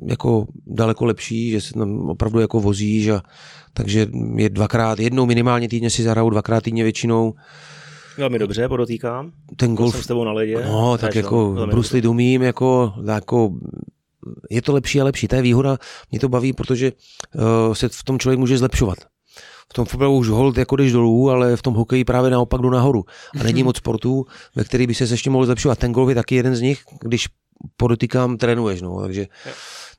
jako 0.06 0.46
daleko 0.66 1.04
lepší, 1.04 1.50
že 1.50 1.60
se 1.60 1.74
tam 1.74 2.10
opravdu 2.10 2.40
jako 2.40 2.60
vozíš 2.60 3.08
a 3.08 3.22
takže 3.72 4.06
je 4.36 4.50
dvakrát, 4.50 5.00
jednou 5.00 5.26
minimálně 5.26 5.68
týdně 5.68 5.90
si 5.90 6.02
zahraju, 6.02 6.30
dvakrát 6.30 6.62
týdně 6.62 6.82
většinou. 6.82 7.34
Velmi 8.18 8.38
dobře, 8.38 8.68
podotýkám. 8.68 9.32
Ten 9.56 9.74
golf. 9.74 9.94
Jsem 9.94 10.02
s 10.02 10.06
tebou 10.06 10.24
na 10.24 10.32
ledě. 10.32 10.64
No, 10.64 10.98
tak 10.98 11.14
jako 11.14 11.56
Bruce 11.70 11.96
Lee 11.96 12.08
umím, 12.08 12.42
jako, 12.42 12.92
jako 13.06 13.52
je 14.50 14.62
to 14.62 14.72
lepší 14.72 15.00
a 15.00 15.04
lepší. 15.04 15.28
To 15.28 15.36
je 15.36 15.42
výhoda, 15.42 15.78
mě 16.10 16.20
to 16.20 16.28
baví, 16.28 16.52
protože 16.52 16.92
uh, 17.34 17.74
se 17.74 17.88
v 17.88 18.02
tom 18.02 18.18
člověk 18.18 18.38
může 18.38 18.58
zlepšovat. 18.58 18.98
V 19.70 19.74
tom 19.74 19.84
fotbalu 19.84 20.16
už 20.16 20.28
hold 20.28 20.58
jako 20.58 20.76
jdeš 20.76 20.92
dolů, 20.92 21.30
ale 21.30 21.56
v 21.56 21.62
tom 21.62 21.74
hokeji 21.74 22.04
právě 22.04 22.30
naopak 22.30 22.60
jdu 22.60 22.70
nahoru. 22.70 23.04
A 23.40 23.42
není 23.42 23.62
moc 23.62 23.76
sportů, 23.76 24.24
ve 24.56 24.64
kterých 24.64 24.86
by 24.86 24.94
se 24.94 25.04
ještě 25.04 25.30
mohl 25.30 25.46
zlepšovat. 25.46 25.78
Ten 25.78 25.92
golf 25.92 26.08
je 26.08 26.14
taky 26.14 26.34
jeden 26.34 26.56
z 26.56 26.60
nich, 26.60 26.82
když 27.00 27.26
podotýkám, 27.76 28.36
trénuješ. 28.36 28.82
No. 28.82 29.00
Takže, 29.02 29.26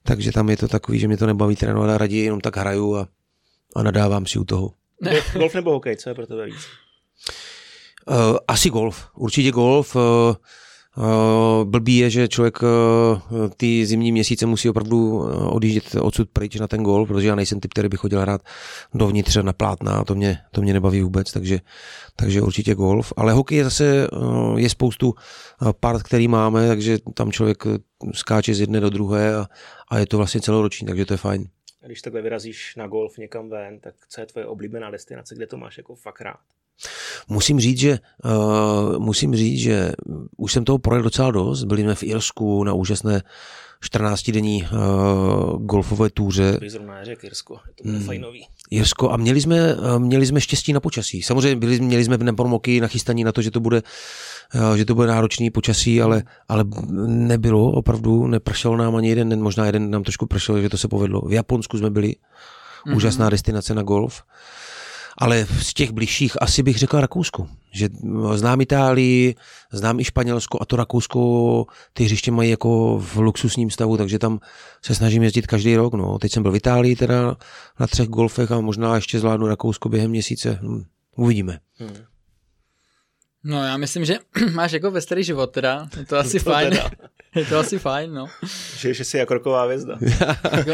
takže 0.03 0.31
tam 0.31 0.49
je 0.49 0.57
to 0.57 0.67
takový, 0.67 0.99
že 0.99 1.07
mě 1.07 1.17
to 1.17 1.25
nebaví 1.25 1.55
trénovat 1.55 1.89
a 1.89 1.97
raději 1.97 2.23
jenom 2.23 2.41
tak 2.41 2.57
hraju 2.57 2.95
a, 2.95 3.07
a 3.75 3.83
nadávám 3.83 4.25
si 4.25 4.39
u 4.39 4.43
toho. 4.43 4.71
Golf 5.33 5.53
nebo 5.53 5.71
hokej, 5.71 5.97
co 5.97 6.09
je 6.09 6.15
pro 6.15 6.27
tebe 6.27 6.45
víc? 6.45 6.67
Uh, 8.07 8.37
asi 8.47 8.69
golf, 8.69 9.07
určitě 9.15 9.51
golf. 9.51 9.95
Uh, 9.95 10.01
blbý 11.63 11.97
je, 11.97 12.09
že 12.09 12.27
člověk 12.27 12.59
uh, 12.61 12.69
ty 13.57 13.85
zimní 13.85 14.11
měsíce 14.11 14.45
musí 14.45 14.69
opravdu 14.69 15.29
odjíždět 15.49 15.95
odsud 15.95 16.29
pryč 16.29 16.55
na 16.55 16.67
ten 16.67 16.83
golf, 16.83 17.07
protože 17.07 17.27
já 17.27 17.35
nejsem 17.35 17.59
typ, 17.59 17.71
který 17.71 17.89
by 17.89 17.97
chodil 17.97 18.21
hrát 18.21 18.41
dovnitř 18.93 19.37
na 19.41 19.53
plátna 19.53 19.97
a 19.97 20.03
to 20.03 20.15
mě, 20.15 20.37
to 20.51 20.61
mě 20.61 20.73
nebaví 20.73 21.01
vůbec, 21.01 21.31
takže, 21.31 21.59
takže 22.15 22.41
určitě 22.41 22.75
golf. 22.75 23.13
Ale 23.17 23.33
hokej 23.33 23.57
je 23.57 23.63
zase, 23.63 24.07
je 24.55 24.69
spoustu 24.69 25.13
part, 25.79 26.03
který 26.03 26.27
máme, 26.27 26.67
takže 26.67 26.97
tam 27.13 27.31
člověk 27.31 27.63
skáče 28.13 28.53
z 28.53 28.59
jedné 28.59 28.79
do 28.79 28.89
druhé 28.89 29.35
a, 29.35 29.47
a 29.89 29.97
je 29.97 30.05
to 30.05 30.17
vlastně 30.17 30.41
celoroční, 30.41 30.87
takže 30.87 31.05
to 31.05 31.13
je 31.13 31.17
fajn. 31.17 31.47
Když 31.85 32.01
takhle 32.01 32.21
vyrazíš 32.21 32.75
na 32.75 32.87
golf 32.87 33.17
někam 33.17 33.49
ven, 33.49 33.79
tak 33.79 33.95
co 34.09 34.21
je 34.21 34.25
tvoje 34.25 34.45
oblíbená 34.45 34.91
destinace, 34.91 35.35
kde 35.35 35.47
to 35.47 35.57
máš 35.57 35.77
jako 35.77 35.95
fakt 35.95 36.21
rád? 36.21 36.39
Musím 37.27 37.59
říct, 37.59 37.79
že, 37.79 37.99
uh, 38.25 38.99
musím 38.99 39.35
říct, 39.35 39.59
že 39.59 39.91
už 40.37 40.53
jsem 40.53 40.65
toho 40.65 40.77
projel 40.77 41.03
docela 41.03 41.31
dost. 41.31 41.63
Byli 41.63 41.81
jsme 41.81 41.95
v 41.95 42.03
Irsku 42.03 42.63
na 42.63 42.73
úžasné 42.73 43.21
14-denní 43.91 44.63
uh, 44.63 45.65
golfové 45.65 46.09
túře. 46.09 46.57
Bych 46.59 46.71
zrovna 46.71 46.95
neřekl 46.95 47.25
Irsko, 47.25 47.55
to 47.75 47.83
bude 47.83 47.97
hmm. 47.97 48.05
fajnový. 48.05 48.47
Jirsko 48.71 49.11
a 49.11 49.17
měli 49.17 49.41
jsme, 49.41 49.75
měli 49.97 50.25
jsme 50.25 50.41
štěstí 50.41 50.73
na 50.73 50.79
počasí. 50.79 51.21
Samozřejmě 51.21 51.55
byli, 51.55 51.79
měli 51.79 52.03
jsme 52.03 52.17
nepromoky 52.17 52.81
nachystaní 52.81 53.23
na 53.23 53.31
to, 53.31 53.41
že 53.41 53.51
to 53.51 53.59
bude, 53.59 53.81
že 54.75 54.85
to 54.85 54.95
bude 54.95 55.07
náročný 55.07 55.51
počasí, 55.51 56.01
ale, 56.01 56.23
ale 56.47 56.65
nebylo, 57.07 57.71
opravdu 57.71 58.27
nepršel 58.27 58.77
nám 58.77 58.95
ani 58.95 59.09
jeden, 59.09 59.41
možná 59.41 59.65
jeden 59.65 59.91
nám 59.91 60.03
trošku 60.03 60.25
pršel, 60.25 60.61
že 60.61 60.69
to 60.69 60.77
se 60.77 60.87
povedlo. 60.87 61.21
V 61.21 61.33
Japonsku 61.33 61.77
jsme 61.77 61.89
byli, 61.89 62.15
mm-hmm. 62.87 62.95
úžasná 62.95 63.29
destinace 63.29 63.75
na 63.75 63.81
golf. 63.81 64.23
Ale 65.17 65.47
z 65.61 65.73
těch 65.73 65.91
bližších 65.91 66.41
asi 66.41 66.63
bych 66.63 66.77
řekl 66.77 67.01
Rakousku. 67.01 67.49
Že 67.71 67.89
znám 68.33 68.61
Itálii, 68.61 69.35
znám 69.71 69.99
i 69.99 70.03
Španělsko 70.03 70.57
a 70.61 70.65
to 70.65 70.75
Rakousko 70.75 71.65
ty 71.93 72.03
hřiště 72.03 72.31
mají 72.31 72.49
jako 72.49 72.99
v 72.99 73.17
luxusním 73.17 73.69
stavu, 73.69 73.97
takže 73.97 74.19
tam 74.19 74.39
se 74.81 74.95
snažím 74.95 75.23
jezdit 75.23 75.47
každý 75.47 75.75
rok. 75.75 75.93
No. 75.93 76.19
Teď 76.19 76.31
jsem 76.31 76.43
byl 76.43 76.51
v 76.51 76.55
Itálii 76.55 76.95
teda 76.95 77.37
na 77.79 77.87
třech 77.87 78.07
golfech 78.07 78.51
a 78.51 78.61
možná 78.61 78.95
ještě 78.95 79.19
zvládnu 79.19 79.47
Rakousko 79.47 79.89
během 79.89 80.11
měsíce. 80.11 80.59
Hm, 80.61 80.83
uvidíme. 81.15 81.59
Hmm. 81.79 81.97
No 83.43 83.63
já 83.63 83.77
myslím, 83.77 84.05
že 84.05 84.17
máš 84.53 84.71
jako 84.71 84.91
veselý 84.91 85.23
život 85.23 85.47
teda, 85.47 85.89
je 85.97 86.05
to 86.05 86.17
asi 86.17 86.39
to 86.39 86.51
fajn. 86.51 86.69
Teda. 86.69 86.89
Je 87.35 87.45
to 87.45 87.57
asi 87.57 87.79
fajn, 87.79 88.13
no. 88.13 88.27
Že, 88.77 88.93
že 88.93 89.05
jsi 89.05 89.17
jako 89.17 89.33
roková 89.33 89.65
vězda. 89.65 89.97
jako, 90.55 90.71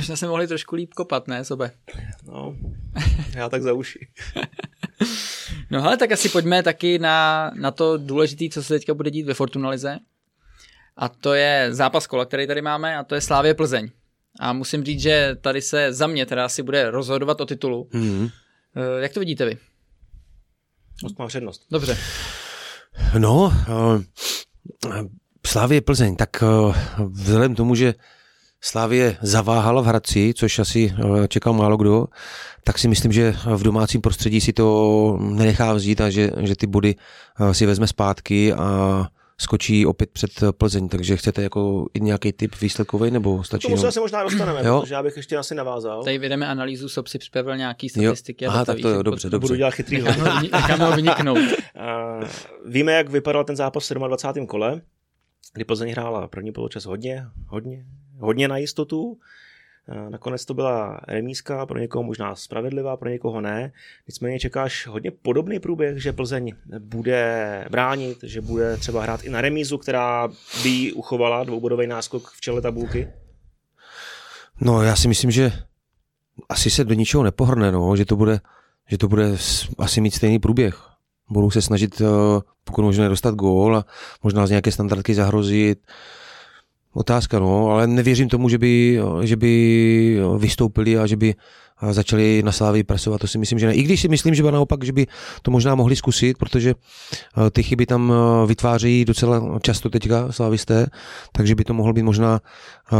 že 0.00 0.16
jsme 0.16 0.28
mohli 0.28 0.48
trošku 0.48 0.76
líp 0.76 0.94
kopat, 0.94 1.28
ne, 1.28 1.44
sobe? 1.44 1.70
No, 2.26 2.56
já 3.34 3.48
tak 3.48 3.62
za 3.62 3.72
uši. 3.72 4.08
no 5.70 5.84
ale 5.84 5.96
tak 5.96 6.12
asi 6.12 6.28
pojďme 6.28 6.62
taky 6.62 6.98
na, 6.98 7.50
na 7.54 7.70
to 7.70 7.98
důležité, 7.98 8.44
co 8.52 8.62
se 8.62 8.74
teďka 8.74 8.94
bude 8.94 9.10
dít 9.10 9.26
ve 9.26 9.34
Fortunalize. 9.34 9.98
A 10.96 11.08
to 11.08 11.34
je 11.34 11.68
zápas 11.70 12.06
kola, 12.06 12.24
který 12.24 12.46
tady 12.46 12.62
máme, 12.62 12.96
a 12.96 13.04
to 13.04 13.14
je 13.14 13.20
Slávě 13.20 13.54
Plzeň. 13.54 13.90
A 14.40 14.52
musím 14.52 14.84
říct, 14.84 15.00
že 15.00 15.36
tady 15.40 15.62
se 15.62 15.92
za 15.92 16.06
mě 16.06 16.26
teda 16.26 16.44
asi 16.44 16.62
bude 16.62 16.90
rozhodovat 16.90 17.40
o 17.40 17.46
titulu. 17.46 17.88
Mm-hmm. 17.92 18.30
Jak 18.98 19.12
to 19.12 19.20
vidíte 19.20 19.44
vy? 19.44 19.58
Most 21.02 21.18
má 21.18 21.26
přednost. 21.26 21.66
Dobře. 21.70 21.98
No, 23.18 23.52
uh, 23.68 24.02
Slávě 25.46 25.80
Plzeň, 25.80 26.16
tak 26.16 26.42
uh, 26.42 26.74
vzhledem 27.08 27.54
tomu, 27.54 27.74
že 27.74 27.94
Slávě 28.60 29.16
zaváhala 29.22 29.82
v 29.82 29.84
Hradci, 29.84 30.34
což 30.36 30.58
asi 30.58 30.94
uh, 31.04 31.26
čekal 31.26 31.52
málo 31.52 31.76
kdo, 31.76 32.06
tak 32.64 32.78
si 32.78 32.88
myslím, 32.88 33.12
že 33.12 33.34
v 33.56 33.62
domácím 33.62 34.00
prostředí 34.00 34.40
si 34.40 34.52
to 34.52 35.18
nenechá 35.20 35.72
vzít 35.72 36.00
a 36.00 36.10
že, 36.10 36.30
že 36.40 36.56
ty 36.56 36.66
body 36.66 36.94
uh, 37.40 37.50
si 37.50 37.66
vezme 37.66 37.86
zpátky 37.86 38.52
a 38.52 39.06
skočí 39.40 39.86
opět 39.86 40.10
před 40.10 40.30
Plzeň, 40.58 40.88
takže 40.88 41.16
chcete 41.16 41.42
jako 41.42 41.86
i 41.94 42.00
nějaký 42.00 42.32
typ 42.32 42.60
výsledkový 42.60 43.10
nebo 43.10 43.44
stačí? 43.44 43.68
K 43.68 43.70
tomu 43.70 43.92
se 43.92 44.00
možná 44.00 44.22
dostaneme, 44.22 44.60
jo? 44.64 44.80
protože 44.80 44.94
já 44.94 45.02
bych 45.02 45.16
ještě 45.16 45.36
asi 45.36 45.54
navázal. 45.54 46.04
Tady 46.04 46.18
vyjdeme 46.18 46.46
analýzu, 46.46 46.88
Sob 46.88 47.08
si 47.08 47.18
připravil 47.18 47.56
nějaký 47.56 47.88
statistiky. 47.88 48.44
Jo. 48.44 48.50
Aha, 48.50 48.64
tak 48.64 48.80
to 48.80 48.88
jo, 48.88 49.02
dobře, 49.02 49.30
dobře. 49.30 49.48
Budu 49.48 49.56
dělat 49.56 49.74
chytrý 49.74 50.02
Necháme 50.52 50.84
ho 50.84 50.92
vyniknout. 50.92 51.38
Víme, 52.66 52.92
jak 52.92 53.08
vypadal 53.08 53.44
ten 53.44 53.56
zápas 53.56 53.90
v 53.90 53.94
27. 53.94 54.46
kole, 54.46 54.80
kdy 55.52 55.64
Plzeň 55.64 55.90
hrála 55.90 56.28
první 56.28 56.52
poločas 56.52 56.84
hodně, 56.84 57.26
hodně, 57.46 57.86
hodně 58.18 58.48
na 58.48 58.56
jistotu. 58.56 59.18
Nakonec 60.08 60.44
to 60.44 60.54
byla 60.54 61.00
remízka, 61.08 61.66
pro 61.66 61.78
někoho 61.78 62.02
možná 62.02 62.34
spravedlivá, 62.34 62.96
pro 62.96 63.08
někoho 63.08 63.40
ne. 63.40 63.72
Nicméně 64.08 64.40
čekáš 64.40 64.86
hodně 64.86 65.10
podobný 65.10 65.60
průběh, 65.60 66.02
že 66.02 66.12
Plzeň 66.12 66.52
bude 66.78 67.64
bránit, 67.70 68.18
že 68.22 68.40
bude 68.40 68.76
třeba 68.76 69.02
hrát 69.02 69.24
i 69.24 69.28
na 69.28 69.40
remízu, 69.40 69.78
která 69.78 70.28
by 70.62 70.92
uchovala 70.92 71.44
dvoubodový 71.44 71.86
náskok 71.86 72.30
v 72.30 72.40
čele 72.40 72.62
tabulky? 72.62 73.08
No 74.60 74.82
já 74.82 74.96
si 74.96 75.08
myslím, 75.08 75.30
že 75.30 75.52
asi 76.48 76.70
se 76.70 76.84
do 76.84 76.94
ničeho 76.94 77.22
nepohrne, 77.22 77.72
no, 77.72 77.96
že 77.96 78.04
to 78.04 78.16
bude, 78.16 78.40
že 78.88 78.98
to 78.98 79.08
bude 79.08 79.36
asi 79.78 80.00
mít 80.00 80.14
stejný 80.14 80.38
průběh. 80.38 80.95
Budou 81.30 81.50
se 81.50 81.62
snažit 81.62 82.00
eh, 82.00 82.04
pokud 82.64 82.82
možno 82.82 83.08
dostat 83.08 83.34
gól 83.34 83.76
a 83.76 83.84
možná 84.22 84.46
z 84.46 84.50
nějaké 84.50 84.72
standardky 84.72 85.14
zahrozit. 85.14 85.78
Otázka, 86.96 87.38
no, 87.38 87.70
ale 87.70 87.86
nevěřím 87.86 88.28
tomu, 88.28 88.48
že 88.48 88.58
by, 88.58 89.00
že 89.22 89.36
by 89.36 90.16
vystoupili 90.38 90.98
a 90.98 91.06
že 91.06 91.16
by 91.16 91.34
začali 91.90 92.42
na 92.42 92.52
Slávy 92.52 92.84
presovat, 92.84 93.20
to 93.20 93.26
si 93.26 93.38
myslím, 93.38 93.58
že 93.58 93.66
ne. 93.66 93.74
I 93.74 93.82
když 93.82 94.00
si 94.00 94.08
myslím, 94.08 94.34
že 94.34 94.42
by 94.42 94.52
naopak, 94.52 94.84
že 94.84 94.92
by 94.92 95.06
to 95.42 95.50
možná 95.50 95.74
mohli 95.74 95.96
zkusit, 95.96 96.38
protože 96.38 96.74
eh, 96.74 97.50
ty 97.50 97.62
chyby 97.62 97.86
tam 97.86 98.12
eh, 98.12 98.46
vytvářejí 98.46 99.04
docela 99.04 99.58
často 99.62 99.90
teďka 99.90 100.32
slávisté, 100.32 100.86
takže 101.32 101.54
by 101.54 101.64
to 101.64 101.74
mohl 101.74 101.92
být 101.92 102.02
možná 102.02 102.40
eh, 102.40 102.96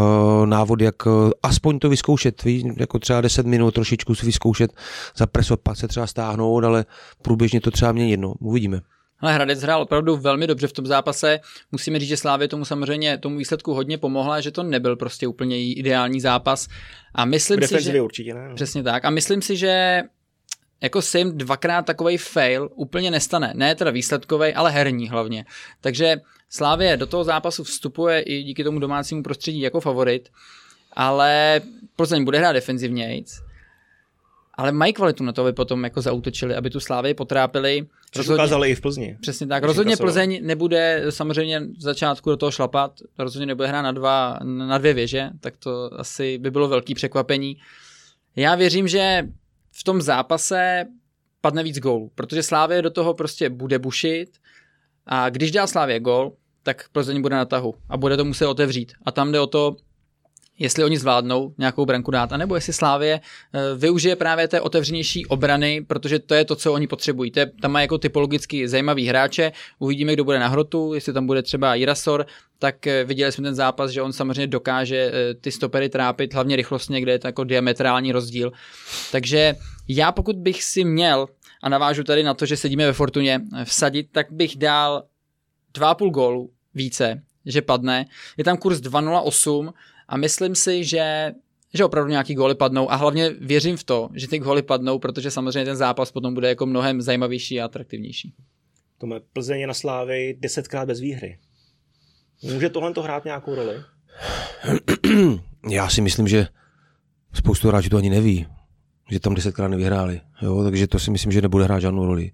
návod, 0.47 0.80
jak 0.80 0.94
aspoň 1.42 1.78
to 1.78 1.88
vyzkoušet, 1.88 2.44
ví, 2.44 2.72
jako 2.76 2.99
třeba 2.99 3.20
10 3.20 3.47
minut 3.47 3.74
trošičku 3.74 4.14
si 4.14 4.26
vyzkoušet, 4.26 4.72
zapresovat, 5.16 5.61
pak 5.61 5.76
se 5.76 5.88
třeba 5.88 6.07
stáhnout, 6.07 6.64
ale 6.64 6.84
průběžně 7.22 7.61
to 7.61 7.70
třeba 7.70 7.92
měnit, 7.92 8.16
no, 8.16 8.34
uvidíme. 8.40 8.80
Ale 9.21 9.35
Hradec 9.35 9.62
hrál 9.62 9.83
opravdu 9.83 10.17
velmi 10.17 10.47
dobře 10.47 10.67
v 10.67 10.73
tom 10.73 10.87
zápase. 10.87 11.41
Musíme 11.73 11.99
říct, 11.99 12.09
že 12.09 12.17
Slávě 12.17 12.49
tomu 12.49 12.64
samozřejmě 12.64 13.19
tomu 13.19 13.39
výsledku 13.39 13.75
hodně 13.75 13.99
pomohla, 13.99 14.41
že 14.41 14.51
to 14.51 14.62
nebyl 14.62 14.97
prostě 14.97 15.27
úplně 15.27 15.73
ideální 15.73 16.21
zápas. 16.21 16.69
A 17.14 17.25
myslím 17.25 17.62
si, 17.62 17.83
že... 17.83 18.01
určitě 18.01 18.35
ne. 18.35 18.55
Přesně 18.55 18.83
tak. 18.83 19.05
A 19.05 19.11
myslím 19.11 19.43
si, 19.43 19.57
že 19.57 20.03
jako 20.81 21.03
se 21.03 21.19
jim 21.19 21.39
dvakrát 21.39 21.87
takový 21.87 22.17
fail 22.17 22.71
úplně 22.75 23.11
nestane. 23.11 23.53
Ne 23.55 23.75
teda 23.75 23.91
výsledkový, 23.91 24.55
ale 24.55 24.71
herní 24.71 25.09
hlavně. 25.09 25.45
Takže 25.81 26.17
Slávě 26.51 26.97
do 26.97 27.07
toho 27.07 27.25
zápasu 27.25 27.64
vstupuje 27.64 28.21
i 28.21 28.43
díky 28.43 28.64
tomu 28.64 28.79
domácímu 28.79 29.23
prostředí 29.23 29.61
jako 29.61 29.81
favorit, 29.81 30.29
ale 30.93 31.61
Plzeň 31.97 32.25
bude 32.25 32.39
hrát 32.39 32.53
defenzivnějc 32.53 33.45
ale 34.57 34.73
mají 34.73 34.93
kvalitu 34.93 35.25
na 35.25 35.33
to, 35.33 35.43
aby 35.43 35.53
potom 35.53 35.85
jako 35.85 36.03
zautočili, 36.03 36.55
aby 36.55 36.71
tu 36.71 36.81
Slávy 36.81 37.15
potrápili. 37.15 37.87
Což 38.11 38.19
rozhodně, 38.19 38.35
ukázali 38.35 38.71
i 38.71 38.75
v 38.75 38.81
Plzni. 38.81 39.19
Přesně 39.21 39.47
tak. 39.47 39.65
Rozhodně 39.65 39.97
Plzeň 39.97 40.41
nebude 40.43 41.05
samozřejmě 41.11 41.61
v 41.61 41.83
začátku 41.83 42.31
do 42.31 42.37
toho 42.37 42.51
šlapat, 42.51 43.01
rozhodně 43.19 43.47
nebude 43.47 43.69
hrát 43.69 43.83
na, 43.83 43.93
dva, 43.93 44.39
na 44.43 44.79
dvě 44.79 44.95
věže, 44.95 45.31
tak 45.41 45.57
to 45.57 45.91
asi 46.01 46.39
by 46.39 46.51
bylo 46.51 46.69
velký 46.69 46.95
překvapení. 46.95 47.57
Já 48.37 48.55
věřím, 48.55 48.89
že 48.89 49.29
v 49.73 49.85
tom 49.85 50.03
zápase 50.03 50.85
padne 51.41 51.63
víc 51.63 51.79
gólů, 51.79 52.11
protože 52.15 52.43
Slávě 52.43 52.83
do 52.83 52.91
toho 52.91 53.15
prostě 53.15 53.51
bude 53.51 53.79
bušit 53.79 54.29
a 55.07 55.31
když 55.31 55.51
dá 55.51 55.67
Slávě 55.67 56.01
gól, 56.01 56.33
tak 56.63 56.89
Plzeň 56.93 57.23
bude 57.23 57.37
na 57.37 57.45
tahu 57.45 57.75
a 57.89 57.97
bude 57.97 58.17
to 58.17 58.25
muset 58.25 58.47
otevřít. 58.47 58.93
A 59.03 59.13
tam 59.13 59.33
jde 59.33 59.41
o 59.41 59.47
to, 59.47 59.77
jestli 60.59 60.85
oni 60.85 60.99
zvládnou 60.99 61.55
nějakou 61.59 61.87
branku 61.87 62.11
dát, 62.11 62.33
anebo 62.33 62.55
jestli 62.55 62.73
Slávě 62.73 63.21
eh, 63.21 63.61
využije 63.77 64.17
právě 64.17 64.49
té 64.49 64.61
otevřenější 64.61 65.27
obrany, 65.27 65.85
protože 65.87 66.19
to 66.19 66.35
je 66.35 66.45
to, 66.45 66.57
co 66.57 66.73
oni 66.73 66.87
potřebují. 66.87 67.31
To 67.31 67.41
je, 67.41 67.51
tam 67.61 67.73
má 67.73 67.81
jako 67.81 67.99
typologicky 67.99 68.69
zajímavý 68.69 69.07
hráče, 69.07 69.53
uvidíme, 69.79 70.13
kdo 70.13 70.25
bude 70.25 70.39
na 70.39 70.49
hrotu, 70.49 70.95
jestli 70.95 71.13
tam 71.13 71.27
bude 71.27 71.43
třeba 71.43 71.75
Jirasor, 71.75 72.27
tak 72.59 72.87
eh, 72.87 73.05
viděli 73.05 73.33
jsme 73.33 73.45
ten 73.45 73.55
zápas, 73.55 73.91
že 73.91 74.03
on 74.03 74.13
samozřejmě 74.13 74.47
dokáže 74.47 75.13
eh, 75.13 75.35
ty 75.35 75.53
stopery 75.53 75.89
trápit, 75.89 76.35
hlavně 76.35 76.57
rychlostně, 76.57 77.01
kde 77.01 77.13
je 77.13 77.19
to 77.19 77.29
jako 77.29 77.45
diametrální 77.45 78.13
rozdíl. 78.13 78.53
Takže 79.13 79.55
já 79.89 80.13
pokud 80.13 80.37
bych 80.37 80.63
si 80.63 80.85
měl, 80.85 81.27
a 81.63 81.69
navážu 81.69 82.05
tady 82.05 82.23
na 82.23 82.35
to, 82.35 82.47
že 82.47 82.57
sedíme 82.57 82.87
ve 82.87 82.93
Fortuně, 82.93 83.41
vsadit, 83.65 84.09
tak 84.13 84.27
bych 84.33 84.57
dal 84.57 85.03
2,5 85.75 86.11
gólu 86.11 86.51
více, 86.75 87.23
že 87.47 87.63
padne. 87.63 88.07
Je 88.37 88.45
tam 88.45 88.57
kurz 88.57 88.81
2,08, 88.81 89.73
a 90.09 90.17
myslím 90.17 90.55
si, 90.55 90.85
že 90.85 91.33
že 91.75 91.85
opravdu 91.85 92.11
nějaký 92.11 92.35
góly 92.35 92.55
padnou 92.55 92.93
a 92.93 92.97
hlavně 92.97 93.31
věřím 93.41 93.77
v 93.77 93.85
to, 93.85 94.09
že 94.15 94.29
ty 94.29 94.39
góly 94.39 94.63
padnou, 94.63 94.99
protože 94.99 95.31
samozřejmě 95.31 95.65
ten 95.65 95.77
zápas 95.77 96.13
potom 96.13 96.35
bude 96.35 96.49
jako 96.49 96.67
mnohem 96.67 97.03
zajímavější 97.03 97.61
a 97.61 97.65
atraktivnější. 97.65 98.35
Tome, 98.99 99.21
Plzeň 99.33 99.61
je 99.61 99.67
na 99.67 99.75
Slávy 99.75 100.37
desetkrát 100.41 100.87
bez 100.87 101.01
výhry. 101.01 101.39
Může 102.43 102.69
tohle 102.69 102.93
to 102.93 103.03
hrát 103.03 103.25
nějakou 103.25 103.55
roli? 103.55 103.75
Já 105.71 105.89
si 105.89 106.01
myslím, 106.01 106.29
že 106.29 106.47
spoustu 107.33 107.69
hráčů 107.69 107.89
to 107.89 107.97
ani 107.97 108.11
neví, 108.11 108.47
že 109.11 109.21
tam 109.21 109.35
desetkrát 109.35 109.71
nevyhráli. 109.71 110.21
Jo? 110.43 110.65
Takže 110.65 110.87
to 110.87 110.99
si 110.99 111.11
myslím, 111.11 111.33
že 111.33 111.43
nebude 111.43 111.65
hrát 111.65 111.81
žádnou 111.81 112.07
roli. 112.07 112.31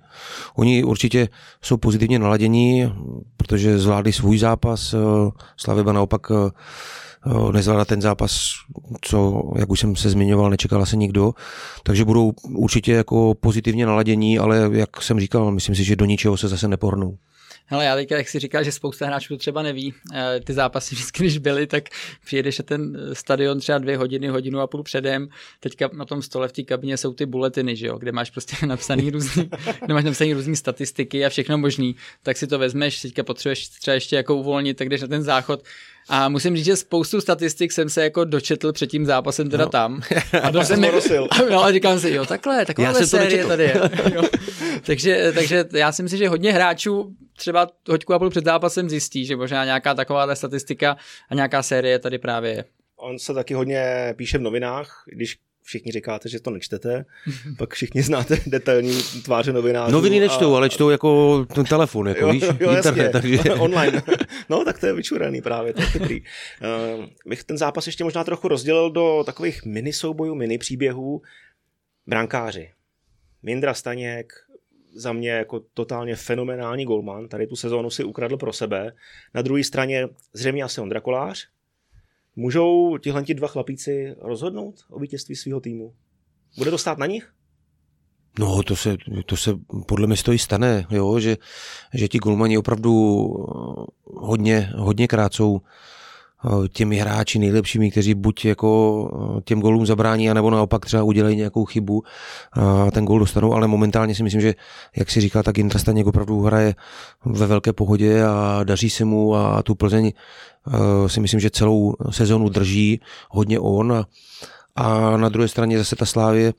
Oni 0.55 0.85
určitě 0.85 1.29
jsou 1.63 1.77
pozitivně 1.77 2.19
naladění, 2.19 2.93
protože 3.37 3.79
zvládli 3.79 4.13
svůj 4.13 4.39
zápas. 4.39 4.95
Slavia 5.57 5.93
naopak 5.93 6.31
Eh, 6.31 6.51
nezvládá 7.53 7.85
ten 7.85 8.03
zápas, 8.03 8.51
co, 9.01 9.43
jak 9.59 9.71
už 9.71 9.81
jsem 9.81 9.97
se 9.97 10.11
zmiňoval, 10.11 10.51
nečekala 10.51 10.87
se 10.87 10.97
nikdo, 10.97 11.33
takže 11.83 12.05
budou 12.05 12.33
určitě 12.49 12.93
jako 12.93 13.35
pozitivně 13.35 13.87
naladění, 13.87 14.39
ale 14.39 14.71
jak 14.73 15.03
jsem 15.03 15.21
říkal, 15.21 15.51
myslím 15.51 15.75
si, 15.75 15.85
že 15.85 15.97
do 15.97 16.05
ničeho 16.05 16.37
se 16.37 16.49
zase 16.49 16.69
nepornou. 16.69 17.19
Hele, 17.67 17.85
já 17.85 17.95
teďka, 17.95 18.17
jak 18.17 18.29
si 18.29 18.39
říkal, 18.39 18.65
že 18.65 18.73
spousta 18.73 19.07
hráčů 19.07 19.35
to 19.35 19.39
třeba 19.39 19.63
neví, 19.63 19.95
eh, 20.15 20.41
ty 20.45 20.53
zápasy 20.53 20.95
vždycky, 20.95 21.23
když 21.23 21.39
byly, 21.39 21.67
tak 21.67 21.85
přijedeš 22.25 22.59
na 22.59 22.63
ten 22.63 22.99
stadion 23.13 23.61
třeba 23.61 23.79
dvě 23.79 23.97
hodiny, 23.97 24.29
hodinu 24.29 24.61
a 24.61 24.67
půl 24.67 24.83
předem, 24.83 25.29
teďka 25.61 25.91
na 25.93 26.05
tom 26.05 26.23
stole 26.23 26.49
v 26.49 26.53
té 26.53 26.63
kabině 26.63 26.97
jsou 26.97 27.13
ty 27.13 27.27
buletiny, 27.27 27.77
že 27.77 27.87
jo, 27.87 27.99
kde 27.99 28.13
máš 28.13 28.31
prostě 28.31 28.57
napsaný 28.67 29.11
různý, 29.11 29.51
kde 29.85 29.95
máš 29.95 30.05
napsaný 30.05 30.35
různý 30.35 30.57
statistiky 30.57 31.25
a 31.25 31.29
všechno 31.29 31.59
možný, 31.59 31.97
tak 32.23 32.37
si 32.37 32.47
to 32.47 32.59
vezmeš, 32.59 33.03
teďka 33.03 33.23
potřebuješ 33.23 33.69
třeba 33.69 33.95
ještě 33.95 34.17
jako 34.17 34.37
uvolnit, 34.37 34.77
tak 34.77 34.89
jdeš 34.89 35.01
na 35.01 35.09
ten 35.09 35.23
záchod, 35.23 35.63
a 36.09 36.29
musím 36.29 36.57
říct, 36.57 36.65
že 36.65 36.77
spoustu 36.77 37.21
statistik 37.21 37.73
jsem 37.73 37.89
se 37.89 38.03
jako 38.03 38.25
dočetl 38.25 38.73
před 38.73 38.87
tím 38.87 39.07
zápasem 39.07 39.51
teda 39.51 39.65
no. 39.65 39.71
tam. 39.71 40.03
A 40.43 40.51
to 40.51 40.65
jsem 40.65 40.81
nerosil. 40.81 41.29
No 41.51 41.65
a 41.65 41.73
říkám 41.73 42.01
si, 42.01 42.11
jo, 42.11 42.27
takhle, 42.27 42.67
taková 42.67 42.95
série 42.95 43.47
tady 43.47 43.63
je. 43.63 43.81
Jo. 44.15 44.23
takže, 44.87 45.33
takže 45.35 45.65
já 45.73 45.93
si 45.93 46.03
myslím, 46.03 46.19
že 46.19 46.29
hodně 46.29 46.53
hráčů 46.53 47.15
třeba 47.37 47.69
hoďku 47.89 48.15
a 48.15 48.19
půl 48.19 48.31
před 48.31 48.45
zápasem 48.45 48.91
zjistí, 48.91 49.27
že 49.27 49.37
možná 49.37 49.65
nějaká 49.65 49.95
taková 49.95 50.35
statistika 50.35 50.97
a 51.31 51.35
nějaká 51.35 51.63
série 51.63 51.99
tady 51.99 52.19
právě 52.19 52.51
je. 52.51 52.65
On 52.97 53.19
se 53.19 53.35
taky 53.35 53.55
hodně 53.55 54.15
píše 54.17 54.39
v 54.39 54.43
novinách, 54.43 55.03
když 55.07 55.39
všichni 55.63 55.93
říkáte, 55.93 56.29
že 56.29 56.41
to 56.41 56.51
nečtete, 56.51 57.05
pak 57.59 57.75
všichni 57.75 58.03
znáte 58.03 58.39
detailní 58.47 59.03
tváře 59.25 59.53
novinářů. 59.53 59.93
Noviny 59.93 60.21
nečtou, 60.21 60.55
a... 60.55 60.57
ale 60.57 60.71
čtou 60.71 60.91
jako 60.91 61.45
ten 61.55 61.65
telefon, 61.65 62.09
jako 62.09 62.21
jo, 62.21 62.33
víš, 62.33 62.45
jo, 62.61 62.77
internet. 62.77 63.13
Takže... 63.13 63.39
Online. 63.59 64.03
No, 64.49 64.65
tak 64.65 64.79
to 64.79 64.87
je 64.87 64.93
vyčuraný 64.93 65.43
právě, 65.43 65.73
to 65.73 65.81
je 65.81 65.87
chytrý. 65.87 66.21
Uh, 66.21 67.05
bych 67.27 67.45
ten 67.45 67.59
zápas 67.59 67.87
ještě 67.87 68.05
možná 68.05 68.25
trochu 68.25 68.49
rozdělil 68.49 68.91
do 68.91 69.23
takových 69.27 69.65
mini 69.65 69.93
soubojů, 69.93 70.35
mini 70.35 70.59
příběhů. 70.59 71.23
Brankáři. 72.07 72.71
Mindra 73.43 73.75
Staněk, 73.75 74.33
za 74.95 75.13
mě 75.13 75.31
jako 75.31 75.61
totálně 75.75 76.17
fenomenální 76.17 76.85
golman, 76.85 77.29
tady 77.29 77.47
tu 77.47 77.57
sezónu 77.57 77.91
si 77.91 78.05
ukradl 78.05 78.37
pro 78.37 78.53
sebe. 78.53 78.93
Na 79.35 79.43
druhé 79.43 79.65
straně 79.65 80.09
zřejmě 80.33 80.63
asi 80.63 80.81
Ondra 80.81 81.01
Kolář, 81.01 81.49
Můžou 82.37 82.99
tihle 82.99 83.23
dva 83.23 83.49
chlapíci 83.49 84.15
rozhodnout 84.19 84.75
o 84.91 84.99
vítězství 84.99 85.37
svého 85.37 85.61
týmu? 85.61 85.95
Bude 86.59 86.71
to 86.71 86.79
stát 86.79 86.99
na 86.99 87.07
nich? 87.07 87.33
No, 88.39 88.63
to 88.63 88.77
se, 88.77 88.97
to 89.27 89.37
se 89.37 89.51
podle 89.87 90.07
mě 90.07 90.17
stojí 90.17 90.39
stane, 90.39 90.87
jo? 90.91 91.21
Že, 91.21 91.37
že 91.95 92.09
ti 92.09 92.19
golmani 92.19 92.59
opravdu 92.59 92.91
eh, 92.91 93.85
hodně, 94.05 94.73
hodně 94.77 95.09
krát 95.09 95.35
jsou 95.35 95.61
těmi 96.73 96.97
hráči 96.97 97.39
nejlepšími, 97.39 97.91
kteří 97.91 98.15
buď 98.15 98.45
jako 98.45 99.11
eh, 99.39 99.41
těm 99.45 99.61
golům 99.61 99.87
zabrání, 99.87 100.31
anebo 100.31 100.51
naopak 100.51 100.87
třeba 100.87 101.03
udělají 101.03 101.37
nějakou 101.37 101.65
chybu 101.65 102.03
a 102.53 102.91
ten 102.91 103.05
gol 103.05 103.19
dostanou, 103.19 103.55
ale 103.55 103.69
momentálně 103.69 104.15
si 104.15 104.23
myslím, 104.23 104.41
že 104.41 104.55
jak 104.97 105.11
si 105.11 105.21
říká, 105.21 105.43
tak 105.43 105.59
Indra 105.59 105.79
Staněk 105.79 106.07
opravdu 106.07 106.41
hraje 106.41 106.75
ve 107.25 107.47
velké 107.47 107.73
pohodě 107.73 108.25
a 108.25 108.61
daří 108.65 108.91
se 108.91 109.05
mu 109.05 109.35
a 109.35 109.63
tu 109.63 109.75
Plzeň 109.75 110.13
Eh, 110.69 111.09
si 111.09 111.21
myslím, 111.21 111.41
že 111.41 111.51
celou 111.51 111.95
sezonu 112.11 112.49
drží 112.49 113.01
hodně 113.31 113.59
on. 113.59 113.93
A, 113.93 114.07
a 114.77 115.17
na 115.17 115.29
druhé 115.29 115.49
straně 115.49 115.79
zase 115.79 115.97
ta 115.97 116.07
Slávě 116.07 116.53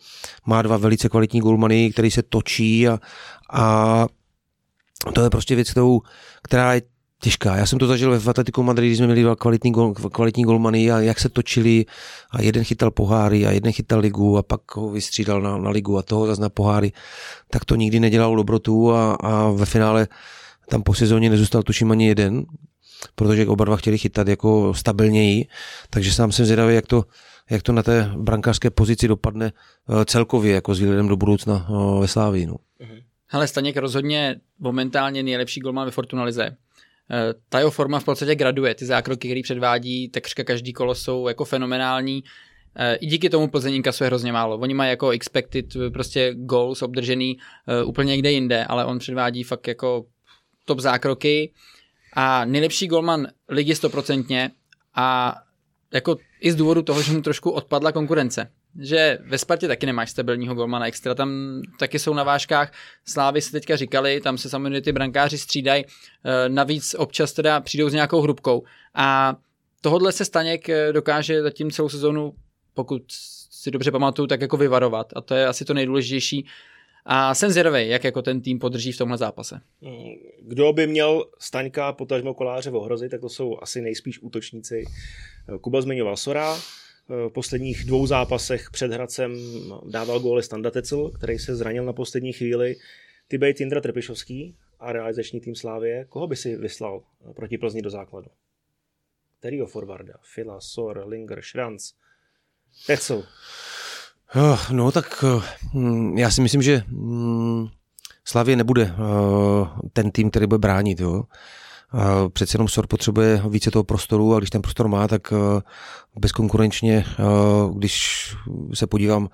má 0.45 0.61
dva 0.61 0.77
velice 0.77 1.09
kvalitní 1.09 1.39
golmany, 1.39 1.91
který 1.91 2.11
se 2.11 2.23
točí 2.23 2.88
a, 2.88 2.99
a 3.51 4.07
to 5.13 5.23
je 5.23 5.29
prostě 5.29 5.55
věc, 5.55 5.71
kterou, 5.71 6.01
která 6.43 6.73
je 6.73 6.81
těžká. 7.24 7.55
Já 7.55 7.65
jsem 7.65 7.80
to 7.80 7.88
zažil 7.88 8.19
v 8.19 8.28
Atletico 8.28 8.63
Madrid, 8.63 8.88
když 8.88 8.97
jsme 8.97 9.07
měli 9.07 9.36
kvalitní, 9.36 9.71
gol, 9.71 9.93
kvalitní 9.93 10.43
golmany 10.43 10.91
a 10.91 10.99
jak 10.99 11.19
se 11.19 11.30
točili 11.30 11.86
a 12.32 12.41
jeden 12.41 12.63
chytal 12.63 12.91
poháry 12.91 13.45
a 13.45 13.51
jeden 13.51 13.71
chytal 13.71 13.99
ligu 13.99 14.38
a 14.38 14.43
pak 14.43 14.76
ho 14.76 14.89
vystřídal 14.89 15.41
na, 15.41 15.57
na 15.57 15.69
ligu 15.69 15.97
a 15.97 16.01
toho 16.01 16.28
zase 16.28 16.41
na 16.41 16.49
poháry, 16.49 16.91
tak 17.49 17.65
to 17.65 17.76
nikdy 17.76 17.99
nedělalo 17.99 18.36
dobrotu 18.36 18.91
a, 18.91 19.13
a 19.13 19.51
ve 19.51 19.65
finále 19.65 20.07
tam 20.69 20.84
po 20.84 20.93
sezóně 20.93 21.30
nezůstal 21.30 21.63
tuším 21.63 21.91
ani 21.91 22.07
jeden, 22.07 22.45
protože 23.15 23.47
oba 23.47 23.65
dva 23.65 23.78
chtěli 23.78 23.97
chytat 23.97 24.28
jako 24.28 24.74
stabilněji, 24.74 25.47
takže 25.89 26.13
sám 26.13 26.32
jsem 26.32 26.45
zvědavý, 26.45 26.76
jak 26.76 26.88
to, 26.88 27.05
jak 27.49 27.63
to 27.63 27.71
na 27.71 27.84
té 27.84 28.11
brankářské 28.17 28.69
pozici 28.69 29.07
dopadne 29.07 29.51
eh, 29.51 30.05
celkově 30.05 30.53
jako 30.53 30.76
s 30.76 30.80
výhledem 30.80 31.07
do 31.07 31.17
budoucna 31.17 31.67
eh, 31.69 31.99
ve 31.99 32.07
Slávii. 32.07 32.45
No. 32.45 32.55
Hele, 33.28 33.47
Staněk 33.47 33.78
rozhodně 33.78 34.36
momentálně 34.59 35.24
nejlepší 35.24 35.59
golman 35.59 35.86
ve 35.86 35.91
Fortunalize. 35.91 36.43
Eh, 36.43 36.55
ta 37.49 37.59
jeho 37.59 37.71
forma 37.71 37.99
v 37.99 38.03
podstatě 38.03 38.35
graduje. 38.35 38.75
Ty 38.75 38.85
zákroky, 38.85 39.27
které 39.27 39.41
předvádí, 39.43 40.09
takřka 40.09 40.43
každý 40.43 40.73
kolo 40.73 40.95
jsou 40.95 41.27
jako 41.27 41.45
fenomenální. 41.45 42.23
I 42.99 43.05
díky 43.05 43.29
tomu 43.29 43.47
Plzeň 43.47 43.73
inkasuje 43.73 44.07
hrozně 44.07 44.31
málo. 44.31 44.57
Oni 44.57 44.73
mají 44.73 44.89
jako 44.89 45.09
expected 45.09 45.65
prostě 45.93 46.33
goals 46.37 46.81
obdržený 46.81 47.37
úplně 47.85 48.11
někde 48.11 48.31
jinde, 48.31 48.65
ale 48.65 48.85
on 48.85 48.99
předvádí 48.99 49.43
fakt 49.43 49.67
jako 49.67 50.05
top 50.65 50.79
zákroky 50.79 51.51
a 52.13 52.45
nejlepší 52.45 52.87
golman 52.87 53.27
ligy 53.49 53.75
stoprocentně 53.75 54.51
a 54.95 55.35
jako 55.93 56.17
i 56.41 56.51
z 56.51 56.55
důvodu 56.55 56.81
toho, 56.81 57.01
že 57.01 57.11
mu 57.11 57.21
trošku 57.21 57.51
odpadla 57.51 57.91
konkurence. 57.91 58.51
Že 58.80 59.17
ve 59.26 59.38
Spartě 59.38 59.67
taky 59.67 59.86
nemáš 59.86 60.11
stabilního 60.11 60.55
golmana 60.55 60.88
extra, 60.88 61.15
tam 61.15 61.61
taky 61.80 61.99
jsou 61.99 62.13
na 62.13 62.24
vážkách. 62.24 62.74
Slávy 63.05 63.41
se 63.41 63.51
teďka 63.51 63.76
říkali, 63.76 64.21
tam 64.21 64.38
se 64.38 64.49
samozřejmě 64.49 64.82
ty 64.82 64.91
brankáři 64.91 65.38
střídají, 65.38 65.86
eh, 65.86 66.49
navíc 66.49 66.95
občas 66.97 67.34
teda 67.34 67.61
přijdou 67.61 67.89
s 67.89 67.93
nějakou 67.93 68.21
hrubkou. 68.21 68.63
A 68.93 69.36
tohodle 69.82 70.11
se 70.11 70.26
Staněk 70.26 70.69
eh, 70.69 70.93
dokáže 70.93 71.41
zatím 71.41 71.71
celou 71.71 71.89
sezonu, 71.89 72.34
pokud 72.74 73.03
si 73.49 73.71
dobře 73.71 73.91
pamatuju, 73.91 74.28
tak 74.28 74.41
jako 74.41 74.57
vyvarovat. 74.57 75.13
A 75.15 75.21
to 75.21 75.36
je 75.36 75.47
asi 75.47 75.65
to 75.65 75.74
nejdůležitější. 75.74 76.45
A 77.05 77.36
jsem 77.36 77.51
zvědavý, 77.51 77.89
jak 77.89 78.03
jako 78.03 78.21
ten 78.21 78.41
tým 78.41 78.59
podrží 78.59 78.91
v 78.91 78.97
tomhle 78.97 79.17
zápase. 79.17 79.61
Mm, 79.82 80.13
kdo 80.41 80.74
by 80.74 80.88
měl 80.88 81.26
Staňka 81.39 81.93
potažmo 81.93 82.34
koláře 82.34 82.71
ohrozit, 82.71 83.11
tak 83.11 83.21
to 83.21 83.30
jsou 83.30 83.57
asi 83.61 83.82
nejspíš 83.82 84.19
útočníci. 84.21 84.86
Kuba 85.61 85.82
zmiňoval 85.82 86.17
Sora, 86.17 86.57
v 87.09 87.29
posledních 87.29 87.85
dvou 87.85 88.07
zápasech 88.07 88.71
před 88.71 88.91
Hradcem 88.91 89.35
dával 89.85 90.19
góly 90.19 90.43
Standa 90.43 90.71
Tecel, 90.71 91.09
který 91.09 91.39
se 91.39 91.55
zranil 91.55 91.85
na 91.85 91.93
poslední 91.93 92.33
chvíli. 92.33 92.75
Ty 93.27 93.37
bejt 93.37 93.61
Indra 93.61 93.81
Trpišovský 93.81 94.57
a 94.79 94.91
realizační 94.91 95.39
tým 95.39 95.55
Slávě. 95.55 96.05
Koho 96.09 96.27
by 96.27 96.35
si 96.35 96.55
vyslal 96.55 97.03
proti 97.35 97.57
Plzni 97.57 97.81
do 97.81 97.89
základu? 97.89 98.27
Kterýho 99.39 99.67
forwarda? 99.67 100.13
Fila, 100.33 100.61
Sor, 100.61 101.03
Linger, 101.07 101.41
Šranc, 101.41 101.91
Tecel. 102.87 103.23
Oh, 104.35 104.71
no 104.71 104.91
tak 104.91 105.23
hm, 105.73 106.17
já 106.17 106.31
si 106.31 106.41
myslím, 106.41 106.61
že 106.61 106.83
hm, 106.87 107.67
Slavě 108.25 108.55
nebude 108.55 108.93
ten 109.93 110.11
tým, 110.11 110.29
který 110.29 110.47
bude 110.47 110.57
bránit. 110.57 110.99
Jo. 110.99 111.23
Uh, 111.93 112.29
přece 112.33 112.55
jenom 112.55 112.67
SOR 112.67 112.87
potřebuje 112.87 113.41
více 113.49 113.71
toho 113.71 113.83
prostoru 113.83 114.35
a 114.35 114.37
když 114.37 114.49
ten 114.49 114.61
prostor 114.61 114.87
má, 114.87 115.07
tak 115.07 115.31
uh, 115.31 115.39
bezkonkurenčně, 116.19 117.05
uh, 117.19 117.77
když 117.77 118.35
se 118.73 118.87
podívám 118.87 119.29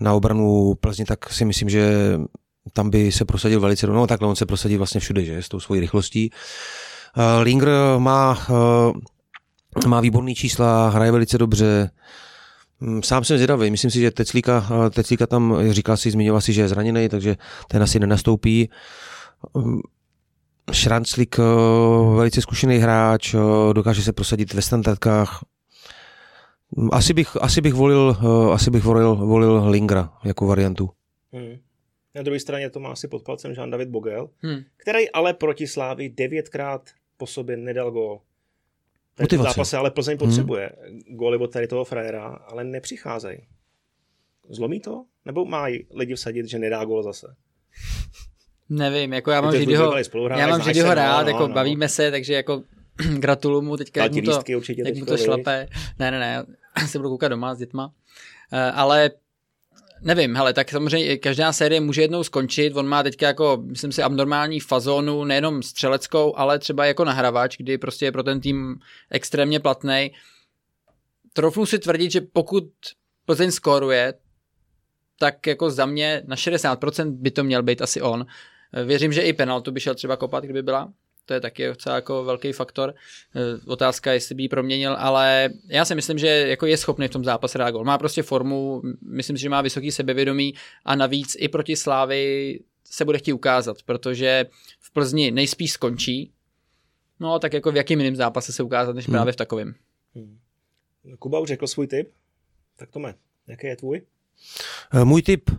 na 0.00 0.14
obranu 0.14 0.74
Plzně, 0.80 1.04
tak 1.04 1.32
si 1.32 1.44
myslím, 1.44 1.68
že 1.68 2.14
tam 2.72 2.90
by 2.90 3.12
se 3.12 3.24
prosadil 3.24 3.60
velice, 3.60 3.86
no 3.86 4.06
takhle 4.06 4.28
on 4.28 4.36
se 4.36 4.46
prosadí 4.46 4.76
vlastně 4.76 5.00
všude, 5.00 5.24
že, 5.24 5.42
s 5.42 5.48
tou 5.48 5.60
svojí 5.60 5.80
rychlostí. 5.80 6.30
Linger 7.42 7.68
má, 7.98 8.38
má 9.86 10.00
výborný 10.00 10.34
čísla, 10.34 10.88
hraje 10.88 11.12
velice 11.12 11.38
dobře, 11.38 11.90
Mm, 12.80 13.02
sám 13.02 13.24
jsem 13.24 13.36
zvědavý. 13.36 13.70
Myslím 13.70 13.90
si, 13.90 14.00
že 14.00 14.10
Teclíka, 14.10 14.66
Teclíka 14.94 15.26
tam 15.26 15.56
říkal 15.70 15.96
si, 15.96 16.10
zmiňoval 16.10 16.40
si, 16.40 16.52
že 16.52 16.60
je 16.60 16.68
zraněný, 16.68 17.08
takže 17.08 17.36
ten 17.68 17.82
asi 17.82 17.98
nenastoupí. 17.98 18.70
Šranclik, 20.72 21.38
eh, 21.38 21.42
velice 22.16 22.40
zkušený 22.40 22.78
hráč, 22.78 23.34
eh, 23.34 23.38
dokáže 23.72 24.02
se 24.02 24.12
prosadit 24.12 24.54
ve 24.54 24.62
standardkách. 24.62 25.44
Asi 26.92 27.14
bych, 27.14 27.36
asi 27.40 27.60
bych 27.60 27.74
volil, 27.74 28.16
eh, 28.20 28.52
asi 28.52 28.70
bych 28.70 28.84
volil, 28.84 29.16
volil 29.16 29.68
Lingra 29.68 30.12
jako 30.24 30.46
variantu. 30.46 30.90
Hmm. 31.32 31.58
Na 32.14 32.22
druhé 32.22 32.40
straně 32.40 32.70
to 32.70 32.80
má 32.80 32.88
asi 32.88 33.08
pod 33.08 33.22
palcem 33.22 33.52
Jean 33.52 33.70
David 33.70 33.88
Bogel, 33.88 34.28
hmm. 34.42 34.60
který 34.76 35.10
ale 35.10 35.34
proti 35.34 35.66
Slávy 35.66 36.08
devětkrát 36.08 36.90
po 37.16 37.26
sobě 37.26 37.56
nedal 37.56 37.90
gól 37.90 38.20
motivace. 39.20 39.48
zápase, 39.48 39.76
ale 39.76 39.90
Plzeň 39.90 40.16
hmm. 40.18 40.28
potřebuje 40.28 40.70
hmm. 40.88 41.00
góly 41.08 41.38
od 41.38 41.52
tady 41.52 41.66
toho 41.66 41.84
frajera, 41.84 42.26
ale 42.26 42.64
nepřicházejí. 42.64 43.38
Zlomí 44.48 44.80
to? 44.80 45.04
Nebo 45.24 45.44
mají 45.44 45.86
lidi 45.94 46.14
vsadit, 46.14 46.46
že 46.46 46.58
nedá 46.58 46.84
gól 46.84 47.02
zase? 47.02 47.36
Nevím, 48.70 49.12
jako 49.12 49.30
já 49.30 49.40
mám 49.40 49.56
Židyho, 49.56 49.94
já 50.36 50.46
mám 50.46 50.62
Židyho 50.62 50.94
rád, 50.94 51.22
no, 51.22 51.28
jako 51.28 51.48
no. 51.48 51.54
bavíme 51.54 51.88
se, 51.88 52.10
takže 52.10 52.34
jako 52.34 52.62
gratuluju 53.18 53.62
mu 53.62 53.76
teďka, 53.76 54.02
jak 54.02 54.12
mu 54.12 54.22
to, 54.22 54.42
jak 54.76 54.96
mu 54.96 55.06
to 55.06 55.16
šlape. 55.16 55.68
Ne, 55.98 56.10
ne, 56.10 56.18
ne, 56.18 56.44
se 56.86 56.98
budu 56.98 57.08
koukat 57.08 57.30
doma 57.30 57.54
s 57.54 57.58
dětma. 57.58 57.86
Uh, 57.86 58.58
ale 58.74 59.10
nevím, 60.02 60.36
hele, 60.36 60.52
tak 60.52 60.70
samozřejmě 60.70 61.16
každá 61.16 61.52
série 61.52 61.80
může 61.80 62.02
jednou 62.02 62.24
skončit, 62.24 62.76
on 62.76 62.88
má 62.88 63.02
teďka 63.02 63.26
jako, 63.26 63.62
myslím 63.66 63.92
si, 63.92 64.02
abnormální 64.02 64.60
fazónu, 64.60 65.24
nejenom 65.24 65.62
střeleckou, 65.62 66.36
ale 66.36 66.58
třeba 66.58 66.86
jako 66.86 67.04
nahravač, 67.04 67.56
kdy 67.56 67.78
prostě 67.78 68.04
je 68.04 68.12
pro 68.12 68.22
ten 68.22 68.40
tým 68.40 68.78
extrémně 69.10 69.60
platný. 69.60 70.12
Trofnu 71.32 71.66
si 71.66 71.78
tvrdit, 71.78 72.10
že 72.10 72.20
pokud 72.20 72.64
Plzeň 73.26 73.50
skoruje, 73.50 74.14
tak 75.18 75.46
jako 75.46 75.70
za 75.70 75.86
mě 75.86 76.22
na 76.26 76.36
60% 76.36 77.10
by 77.10 77.30
to 77.30 77.44
měl 77.44 77.62
být 77.62 77.82
asi 77.82 78.00
on. 78.00 78.26
Věřím, 78.84 79.12
že 79.12 79.22
i 79.22 79.32
penaltu 79.32 79.72
by 79.72 79.80
šel 79.80 79.94
třeba 79.94 80.16
kopat, 80.16 80.44
kdyby 80.44 80.62
byla 80.62 80.92
to 81.30 81.34
je 81.34 81.40
taky 81.40 81.66
docela 81.66 81.94
jako 81.94 82.24
velký 82.24 82.52
faktor. 82.52 82.94
Eh, 83.34 83.40
otázka, 83.66 84.12
jestli 84.12 84.34
by 84.34 84.42
ji 84.42 84.48
proměnil, 84.48 84.96
ale 84.98 85.50
já 85.68 85.84
si 85.84 85.94
myslím, 85.94 86.18
že 86.18 86.26
jako 86.26 86.66
je 86.66 86.76
schopný 86.76 87.08
v 87.08 87.10
tom 87.10 87.24
zápase 87.24 87.58
dát 87.58 87.70
gol. 87.70 87.84
Má 87.84 87.98
prostě 87.98 88.22
formu, 88.22 88.82
myslím 89.02 89.36
si, 89.36 89.42
že 89.42 89.48
má 89.48 89.62
vysoký 89.62 89.92
sebevědomí 89.92 90.54
a 90.84 90.96
navíc 90.96 91.36
i 91.38 91.48
proti 91.48 91.76
Slávy 91.76 92.60
se 92.84 93.04
bude 93.04 93.18
chtít 93.18 93.32
ukázat, 93.32 93.82
protože 93.82 94.46
v 94.80 94.92
Plzni 94.92 95.30
nejspíš 95.30 95.72
skončí, 95.72 96.32
no 97.20 97.38
tak 97.38 97.52
jako 97.52 97.72
v 97.72 97.76
jakým 97.76 98.00
jiném 98.00 98.16
zápase 98.16 98.52
se 98.52 98.62
ukázat, 98.62 98.96
než 98.96 99.06
hmm. 99.06 99.14
právě 99.14 99.32
v 99.32 99.36
takovém. 99.36 99.74
Hmm. 100.14 100.38
Kuba 101.18 101.38
už 101.38 101.48
řekl 101.48 101.66
svůj 101.66 101.86
tip, 101.86 102.10
tak 102.76 102.90
to 102.90 102.98
má. 102.98 103.14
Jaký 103.46 103.66
je 103.66 103.76
tvůj? 103.76 104.02
Eh, 104.94 105.04
můj 105.04 105.22
tip? 105.22 105.50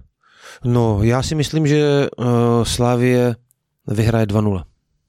No, 0.64 1.04
já 1.04 1.24
si 1.24 1.36
myslím, 1.36 1.68
že 1.68 2.08
uh, 2.18 2.26
Slávie 2.64 3.36
vyhraje 3.88 4.26
2-0. 4.26 4.64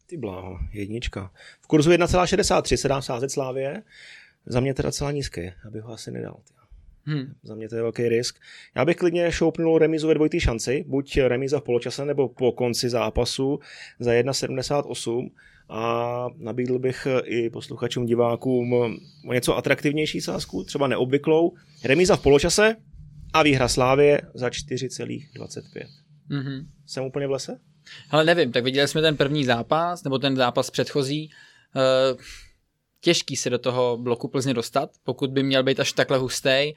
Ty 0.07 0.17
bláho, 0.17 0.59
jednička. 0.73 1.31
V 1.61 1.67
kurzu 1.67 1.91
1,63 1.91 2.77
se 2.77 2.89
dá 2.89 3.03
sázet 3.03 3.31
Slávě. 3.31 3.83
Za 4.47 4.61
mě 4.61 4.75
teda 4.75 4.93
celá 4.93 5.11
nízký, 5.11 5.53
abych 5.67 5.83
ho 5.83 5.93
asi 5.93 6.11
nedal. 6.11 6.37
Hmm. 7.05 7.35
Za 7.43 7.55
mě 7.55 7.69
to 7.69 7.77
je 7.77 7.83
velký 7.83 8.09
risk. 8.09 8.37
Já 8.77 8.85
bych 8.85 8.97
klidně 8.97 9.33
šoupnul 9.33 9.79
remizu 9.79 10.09
ve 10.09 10.15
dvojitý 10.15 10.41
šanci, 10.41 10.85
buď 10.89 11.19
remiza 11.19 11.61
v 11.61 11.63
poločase 11.63 12.05
nebo 12.05 12.29
po 12.29 12.53
konci 12.53 12.89
zápasu 12.89 13.59
za 13.99 14.11
1,78 14.11 15.31
a 15.69 16.27
nabídl 16.37 16.79
bych 16.79 17.07
i 17.25 17.51
posluchačům, 17.51 18.07
divákům 18.07 18.73
o 19.29 19.33
něco 19.33 19.57
atraktivnější 19.57 20.21
sázku, 20.21 20.65
třeba 20.65 20.87
neobvyklou. 20.87 21.53
Remiza 21.85 22.17
v 22.17 22.23
poločase 22.23 22.77
a 23.33 23.43
výhra 23.43 23.69
Slávě 23.69 24.23
za 24.35 24.49
4,25. 24.49 25.87
Mm-hmm. 26.31 26.67
Jsem 26.87 27.05
úplně 27.05 27.27
v 27.27 27.31
lese? 27.31 27.61
Ale 28.11 28.25
nevím, 28.25 28.53
tak 28.53 28.65
viděli 28.65 28.89
jsme 28.89 29.01
ten 29.01 29.17
první 29.17 29.45
zápas, 29.45 30.05
nebo 30.05 30.19
ten 30.19 30.37
zápas 30.37 30.71
předchozí. 30.71 31.31
Uh, 31.77 32.21
těžký 33.01 33.37
se 33.37 33.51
do 33.51 33.59
toho 33.59 33.97
bloku 33.97 34.29
Plzně 34.29 34.55
dostat, 34.55 34.91
pokud 35.05 35.31
by 35.31 35.43
měl 35.43 35.63
být 35.63 35.81
až 35.81 35.93
takhle 35.93 36.19
hustý, 36.19 36.73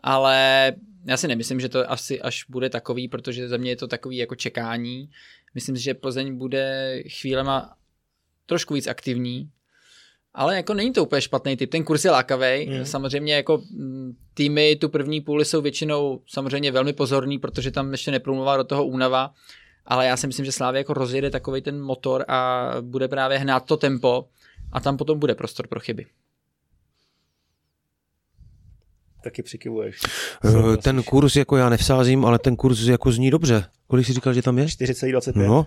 ale 0.00 0.72
já 1.04 1.16
si 1.16 1.28
nemyslím, 1.28 1.60
že 1.60 1.68
to 1.68 1.90
asi 1.90 2.20
až 2.20 2.44
bude 2.48 2.70
takový, 2.70 3.08
protože 3.08 3.48
za 3.48 3.56
mě 3.56 3.70
je 3.70 3.76
to 3.76 3.88
takový 3.88 4.16
jako 4.16 4.34
čekání. 4.34 5.10
Myslím 5.54 5.76
si, 5.76 5.82
že 5.82 5.94
Plzeň 5.94 6.38
bude 6.38 6.96
chvílema 7.20 7.76
trošku 8.46 8.74
víc 8.74 8.86
aktivní, 8.86 9.50
ale 10.34 10.56
jako 10.56 10.74
není 10.74 10.92
to 10.92 11.02
úplně 11.02 11.20
špatný 11.20 11.56
typ. 11.56 11.70
Ten 11.70 11.84
kurz 11.84 12.04
je 12.04 12.10
lákavý. 12.10 12.66
Mm. 12.70 12.84
Samozřejmě 12.84 13.34
jako 13.34 13.62
mm, 13.70 14.12
týmy 14.34 14.76
tu 14.76 14.88
první 14.88 15.20
půli 15.20 15.44
jsou 15.44 15.60
většinou 15.60 16.20
samozřejmě 16.26 16.72
velmi 16.72 16.92
pozorní, 16.92 17.38
protože 17.38 17.70
tam 17.70 17.92
ještě 17.92 18.10
nepromluvá 18.10 18.56
do 18.56 18.64
toho 18.64 18.84
únava 18.84 19.34
ale 19.90 20.06
já 20.06 20.16
si 20.16 20.26
myslím, 20.26 20.44
že 20.44 20.52
Slávě 20.52 20.78
jako 20.78 20.94
rozjede 20.94 21.30
takový 21.30 21.62
ten 21.62 21.80
motor 21.82 22.24
a 22.28 22.70
bude 22.80 23.08
právě 23.08 23.38
hnát 23.38 23.64
to 23.64 23.76
tempo 23.76 24.28
a 24.72 24.80
tam 24.80 24.96
potom 24.96 25.18
bude 25.18 25.34
prostor 25.34 25.66
pro 25.66 25.80
chyby. 25.80 26.06
Taky 29.24 29.42
přikivuješ. 29.42 29.98
Uh, 30.44 30.76
ten 30.76 31.02
kurz 31.02 31.36
jako 31.36 31.56
já 31.56 31.68
nevsázím, 31.68 32.24
ale 32.24 32.38
ten 32.38 32.56
kurz 32.56 32.80
jako 32.80 33.12
zní 33.12 33.30
dobře. 33.30 33.64
Kolik 33.86 34.06
jsi 34.06 34.12
říkal, 34.12 34.34
že 34.34 34.42
tam 34.42 34.58
je? 34.58 34.64
4,25. 34.64 35.46
No, 35.46 35.66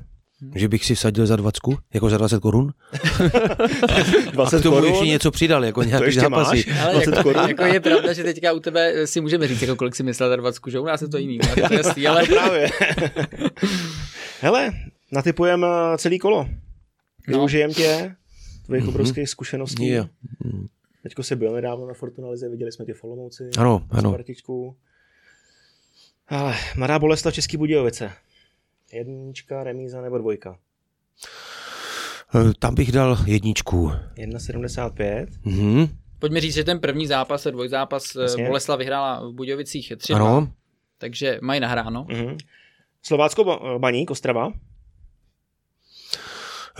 že 0.55 0.67
bych 0.67 0.85
si 0.85 0.95
vsadil 0.95 1.25
za 1.25 1.35
20, 1.35 1.59
jako 1.93 2.09
za 2.09 2.17
20 2.17 2.39
korun. 2.39 2.73
20 4.31 4.55
a 4.55 4.59
k 4.59 4.63
tomu 4.63 4.75
korun? 4.75 4.89
ještě 4.89 5.05
něco 5.05 5.31
přidal, 5.31 5.65
jako 5.65 5.83
nějaký 5.83 6.11
zápasy. 6.11 6.65
máš? 6.67 6.81
Ale 6.81 6.93
20 6.93 7.11
jako, 7.11 7.23
korun? 7.23 7.49
jako, 7.49 7.65
je 7.65 7.79
pravda, 7.79 8.13
že 8.13 8.23
teďka 8.23 8.53
u 8.53 8.59
tebe 8.59 9.07
si 9.07 9.21
můžeme 9.21 9.47
říct, 9.47 9.61
jako 9.61 9.75
kolik 9.75 9.95
si 9.95 10.03
myslel 10.03 10.29
za 10.29 10.35
20, 10.35 10.61
že 10.67 10.79
u 10.79 10.85
nás 10.85 11.01
je 11.01 11.07
to 11.07 11.17
jiný, 11.17 11.39
je 11.55 11.63
to 11.67 11.73
jasný, 11.73 12.07
ale 12.07 12.21
No 12.21 12.35
právě. 12.35 12.69
Hele, 14.41 14.71
natypujeme 15.11 15.67
celý 15.97 16.19
kolo. 16.19 16.47
No. 17.27 17.37
Využijem 17.37 17.73
tě, 17.73 18.15
tvojich 18.65 18.87
obrovských 18.87 19.29
zkušeností. 19.29 19.87
Jo. 19.89 20.05
Teďko 21.03 21.23
jsi 21.23 21.35
byl 21.35 21.53
nedávno 21.53 21.87
na 21.87 21.93
Fortunalize, 21.93 22.49
viděli 22.49 22.71
jsme 22.71 22.85
tě 22.85 22.93
v 22.93 23.03
Olomouci. 23.03 23.49
Ano, 23.57 23.85
ano. 23.91 24.17
Ale 26.27 26.55
Mladá 26.77 26.99
Boleslav 26.99 27.33
Český 27.33 27.57
Budějovice. 27.57 28.11
Jednička, 28.93 29.63
remíza 29.63 30.01
nebo 30.01 30.17
dvojka? 30.17 30.57
Eh, 32.35 32.53
Tam 32.59 32.75
bych 32.75 32.91
dal 32.91 33.17
jedničku. 33.25 33.91
1,75. 34.15 35.27
Mhm. 35.45 35.87
pojďme 36.19 36.41
říct, 36.41 36.53
že 36.53 36.63
ten 36.63 36.79
první 36.79 37.07
zápas, 37.07 37.47
dvojzápas, 37.51 38.15
Jasně. 38.15 38.47
Boleslav 38.47 38.79
vyhrála 38.79 39.27
v 39.29 39.33
Budějovicích 39.33 39.93
3 39.97 40.13
Ano. 40.13 40.51
takže 40.97 41.39
mají 41.41 41.59
nahráno. 41.59 42.05
Mhm. 42.09 42.37
Slovácko 43.01 43.43
Ba- 43.43 43.79
Baník, 43.79 44.11
Ostrava. 44.11 44.51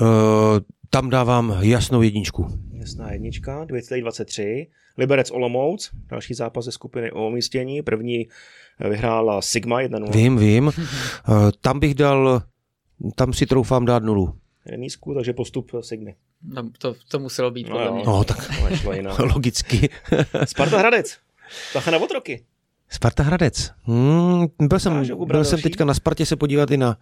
Eh, 0.01 0.59
Tam 0.93 1.09
dávám 1.09 1.57
jasnou 1.59 2.01
jedničku. 2.01 2.47
Jasná 2.73 3.11
jednička, 3.11 3.65
2,23. 3.65 4.67
Liberec 4.97 5.31
Olomouc, 5.31 5.89
další 6.09 6.33
zápas 6.33 6.65
ze 6.65 6.71
skupiny 6.71 7.11
o 7.11 7.27
umístění. 7.27 7.81
První 7.81 8.27
eh, 8.79 8.89
vyhrála 8.89 9.41
Sigma 9.41 9.81
1-0. 9.81 10.11
Vím, 10.11 10.37
vím. 10.37 10.71
Eh, 10.77 11.51
Tam 11.61 11.79
bych 11.79 11.95
dal, 11.95 12.41
tam 13.15 13.33
si 13.33 13.45
troufám 13.45 13.85
dát 13.85 14.03
nulu. 14.03 14.35
Remízku, 14.65 15.13
takže 15.13 15.33
postup 15.33 15.71
Sigmy. 15.81 16.15
No, 16.43 16.69
to, 16.77 16.95
to 17.07 17.19
muselo 17.19 17.51
být 17.51 17.69
No 17.69 17.75
podle 17.75 17.91
mě. 17.91 18.03
No, 18.05 18.23
tak 18.23 18.49
No, 19.01 19.25
logicky. 19.33 19.89
Sparta 20.45 20.77
Hradec. 20.77 21.17
Bacha 21.73 21.91
na 21.91 21.97
otroky. 21.97 22.45
Sparta 22.89 23.23
Hradec. 23.23 23.71
Hmm, 23.83 24.47
byl 24.59 24.79
jsem, 24.79 25.03
byl 25.25 25.43
jsem 25.43 25.61
teďka 25.61 25.85
na 25.85 25.93
Spartě 25.93 26.25
se 26.25 26.35
podívat 26.35 26.71
i 26.71 26.77
na 26.77 26.97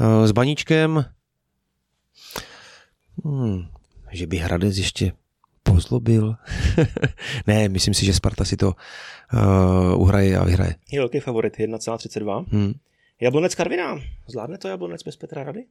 uh, 0.00 0.26
s 0.26 0.32
Baníčkem. 0.32 1.04
Hmm, 3.24 3.66
že 4.12 4.26
by 4.26 4.36
Hradec 4.36 4.78
ještě 4.78 5.12
pozlobil. 5.62 6.34
ne, 7.46 7.68
myslím 7.68 7.94
si, 7.94 8.06
že 8.06 8.14
Sparta 8.14 8.44
si 8.44 8.56
to 8.56 8.72
uh, 8.72 10.00
uhraje 10.00 10.38
a 10.38 10.44
vyhraje. 10.44 10.74
Je 10.92 11.00
velký 11.00 11.20
favorit, 11.20 11.56
1,32. 11.56 12.44
Hmm. 12.48 12.72
Jablonec 13.20 13.54
Karviná. 13.54 14.00
Zvládne 14.26 14.58
to 14.58 14.68
Jablonec 14.68 15.02
bez 15.02 15.16
Petra 15.16 15.44
Rady? 15.44 15.64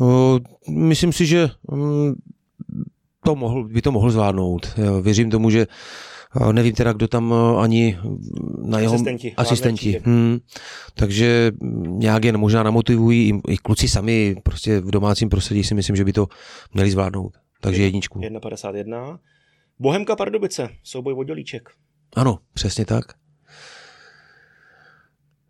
Uh, 0.00 0.38
myslím 0.68 1.12
si, 1.12 1.26
že 1.26 1.50
um, 1.62 2.16
to 3.24 3.36
mohl, 3.36 3.64
by 3.64 3.82
to 3.82 3.92
mohl 3.92 4.10
zvládnout. 4.10 4.74
Já 4.76 5.00
věřím 5.00 5.30
tomu, 5.30 5.50
že 5.50 5.66
uh, 5.66 5.72
nevím 6.52 6.72
teda, 6.72 6.92
kdo 6.92 7.08
tam 7.08 7.32
uh, 7.32 7.60
ani 7.62 7.98
na 8.64 8.78
jeho 8.78 8.94
Asistenti, 8.94 9.34
asistenti. 9.36 10.02
Hmm. 10.04 10.38
Takže 10.94 11.52
nějak 11.86 12.24
je 12.24 12.32
možná 12.32 12.62
namotivují 12.62 13.40
i, 13.48 13.56
kluci 13.56 13.88
sami 13.88 14.36
prostě 14.42 14.80
v 14.80 14.90
domácím 14.90 15.28
prostředí 15.28 15.64
si 15.64 15.74
myslím, 15.74 15.96
že 15.96 16.04
by 16.04 16.12
to 16.12 16.26
měli 16.74 16.90
zvládnout. 16.90 17.32
Takže 17.60 17.82
jedničku. 17.82 18.20
1,51. 18.20 19.18
Bohemka 19.78 20.16
Pardubice, 20.16 20.68
souboj 20.82 21.14
vodolíček. 21.14 21.70
Ano, 22.16 22.38
přesně 22.54 22.84
tak. 22.84 23.04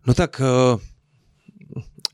No 0.07 0.13
tak 0.13 0.41
uh, 0.73 0.81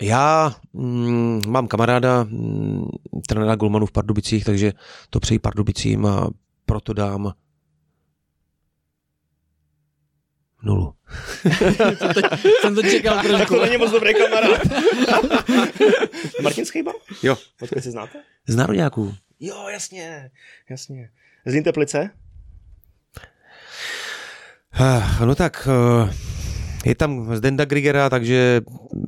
já 0.02 0.56
mm, 0.74 1.42
mám 1.48 1.68
kamaráda, 1.68 2.24
mm, 2.24 2.88
trenéra 3.28 3.56
Golmanu 3.56 3.86
v 3.86 3.92
Pardubicích, 3.92 4.46
takže 4.46 4.74
to 5.10 5.20
přeji 5.20 5.40
Pardubicím 5.40 6.06
a 6.06 6.30
proto 6.66 6.94
dám 6.94 7.34
nulu. 10.64 10.94
Jsem 12.62 12.76
to 12.76 12.82
čekal 12.84 13.16
Tak 13.16 13.26
trošku. 13.28 13.56
to 13.56 13.62
není 13.66 13.78
moc 13.78 13.92
dobrý 13.92 14.14
kamarád. 14.14 14.62
Martin 16.42 16.66
Schejba? 16.66 16.92
Jo. 17.24 17.38
Odkud 17.62 17.84
si 17.84 17.92
znáte? 17.92 18.20
Z 18.48 18.56
národňáků. 18.56 19.16
Jo, 19.40 19.68
jasně, 19.70 20.32
jasně. 20.70 21.10
Zlín 21.46 21.64
Teplice? 21.64 22.10
Eh, 24.80 25.26
No 25.26 25.36
tak 25.36 25.68
eh, 25.72 26.14
je 26.86 26.96
tam 26.96 27.36
Zdenda 27.36 27.66
Grigera, 27.66 28.10
takže 28.10 28.62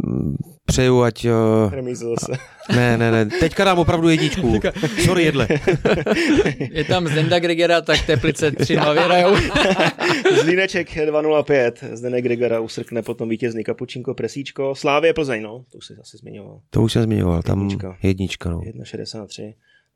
mm, 0.06 0.36
přeju, 0.66 1.02
ať... 1.02 1.26
eh, 1.26 1.32
Remízu 1.70 2.16
zase. 2.20 2.32
Ne, 2.76 2.98
ne, 2.98 3.12
ne, 3.12 3.26
teďka 3.26 3.64
dám 3.64 3.80
opravdu 3.80 4.10
jedničku. 4.10 4.60
Sorry, 5.06 5.24
jedle. 5.24 5.48
Je 6.72 6.84
tam 6.84 7.08
Zdenda 7.08 7.40
Grigera, 7.40 7.82
tak 7.82 8.06
Teplice 8.06 8.52
3 8.52 8.76
0 8.76 8.94
vyhrajou. 8.94 9.36
Zlíneček 10.42 10.90
2,05. 10.96 11.96
Zdenek 11.96 12.24
Grigara 12.24 12.60
usrkne 12.60 13.02
potom 13.02 13.30
vítězný 13.30 13.64
Kapučinko, 13.64 14.14
Presíčko. 14.14 14.76
Slávě 14.76 15.14
Plzeň, 15.14 15.42
no, 15.44 15.64
to 15.72 15.78
už 15.78 15.86
jsi 15.86 15.94
asi 16.02 16.18
zmiňoval. 16.18 16.62
To 16.70 16.82
už 16.82 16.94
jsem 16.94 17.04
zmiňoval, 17.04 17.42
tam 17.44 17.60
Jednička. 17.60 17.98
jednička, 18.04 18.50
no. 18.50 18.60
1,63. 18.60 19.54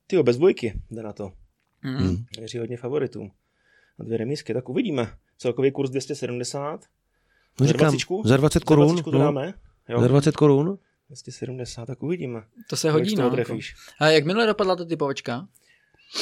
Ty 0.07 0.23
bez 0.23 0.37
dvojky 0.37 0.73
jde 0.91 1.03
na 1.03 1.13
to. 1.13 1.31
Mm. 1.83 2.17
Věří 2.39 2.57
hodně 2.57 2.77
favoritů. 2.77 3.29
A 3.99 4.03
dvě 4.03 4.17
remízky, 4.17 4.53
tak 4.53 4.69
uvidíme. 4.69 5.07
Celkový 5.37 5.71
kurz 5.71 5.89
270. 5.89 6.79
No 7.59 7.65
Za 7.67 7.73
říkám, 7.73 7.91
20? 7.91 8.07
za 8.25 8.37
20 8.37 8.59
Za 8.59 8.65
korun, 8.65 8.87
20 8.87 9.03
to 9.03 9.11
no, 9.11 9.19
dáme? 9.19 9.53
Jo, 9.89 10.01
za 10.01 10.07
20 10.07 10.35
korun. 10.35 10.77
270, 11.09 11.85
tak 11.85 12.03
uvidíme. 12.03 12.43
To 12.69 12.75
se 12.75 12.91
hodí, 12.91 13.15
no. 13.15 13.23
Jako. 13.23 13.35
trefíš. 13.35 13.75
A 13.99 14.07
jak 14.07 14.25
minule 14.25 14.47
dopadla 14.47 14.75
ta 14.75 14.85
typovačka? 14.85 15.47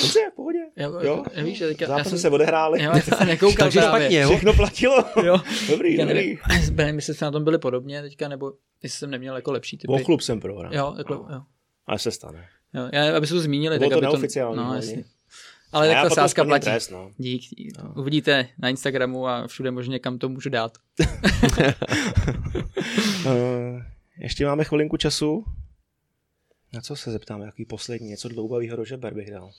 Dobře, 0.02 0.20
v 0.32 0.36
pohodě. 0.36 0.60
Jo, 0.78 0.92
Jo. 0.92 1.24
jo. 1.36 1.44
Víš, 1.44 1.60
já 1.80 1.88
Zápasy 1.88 2.10
jsem, 2.10 2.20
se 2.20 2.30
odehrály. 2.30 2.84
jo, 2.84 2.92
já 2.96 3.02
jsem 3.02 3.28
nekoukal 3.28 3.66
Takže 3.66 3.80
právě. 3.80 4.02
špatně, 4.02 4.20
jo? 4.22 4.30
Všechno 4.30 4.54
platilo. 4.54 5.06
Jo. 5.24 5.38
Dobrý, 5.70 5.96
Já 5.98 6.06
dobrý. 6.06 6.18
nevím, 6.20 6.38
nevím, 6.76 6.96
jestli 6.96 7.14
jsme 7.14 7.26
na 7.26 7.32
tom 7.32 7.44
byli 7.44 7.58
podobně 7.58 8.02
teďka, 8.02 8.28
nebo 8.28 8.54
jestli 8.84 9.00
jsem 9.00 9.12
neměl 9.12 9.36
jako 9.36 9.52
lepší 9.52 9.78
typy. 9.78 9.94
O 9.94 10.00
klub 10.00 10.22
jsem 10.22 10.40
prohrál. 10.40 10.74
Jo, 10.76 10.94
takhle, 10.98 11.18
No. 11.18 11.28
jo. 11.36 11.42
Ale 11.88 12.00
se 12.00 12.12
stane. 12.12 12.46
jo. 12.74 12.90
Já, 12.94 13.18
aby 13.18 13.28
se 13.28 13.34
to 13.34 13.40
zmínili, 13.40 13.80
Bylo 13.80 13.90
tak 13.90 14.00
to 14.00 14.06
aby 14.08 14.14
neoficiální, 14.14 14.56
to... 14.56 14.62
No, 14.62 14.68
hlavně. 14.70 14.90
jasně. 14.90 15.04
Ale 15.76 15.90
tak 15.90 16.04
ta 16.04 16.16
sázka 16.16 16.44
platí. 16.46 16.64
Trest, 16.66 16.92
no. 16.92 17.12
Dík, 17.18 17.42
dík. 17.42 17.74
Uvidíte 17.96 18.48
na 18.58 18.70
Instagramu 18.70 19.28
a 19.28 19.48
všude 19.48 19.72
možně, 19.72 20.00
kam 20.00 20.18
to 20.18 20.30
můžu 20.30 20.50
dát. 20.50 20.78
Uh, 23.26 23.82
ještě 24.18 24.46
máme 24.46 24.64
chvilinku 24.64 24.98
času. 24.98 25.46
Na 26.74 26.82
co 26.82 26.96
se 26.96 27.12
zeptám? 27.12 27.42
Jaký 27.42 27.66
poslední? 27.66 28.08
Něco 28.08 28.30
dloubavého 28.30 28.78
do 28.78 28.86
žeber 28.86 29.14
bych 29.14 29.32
dal. 29.32 29.52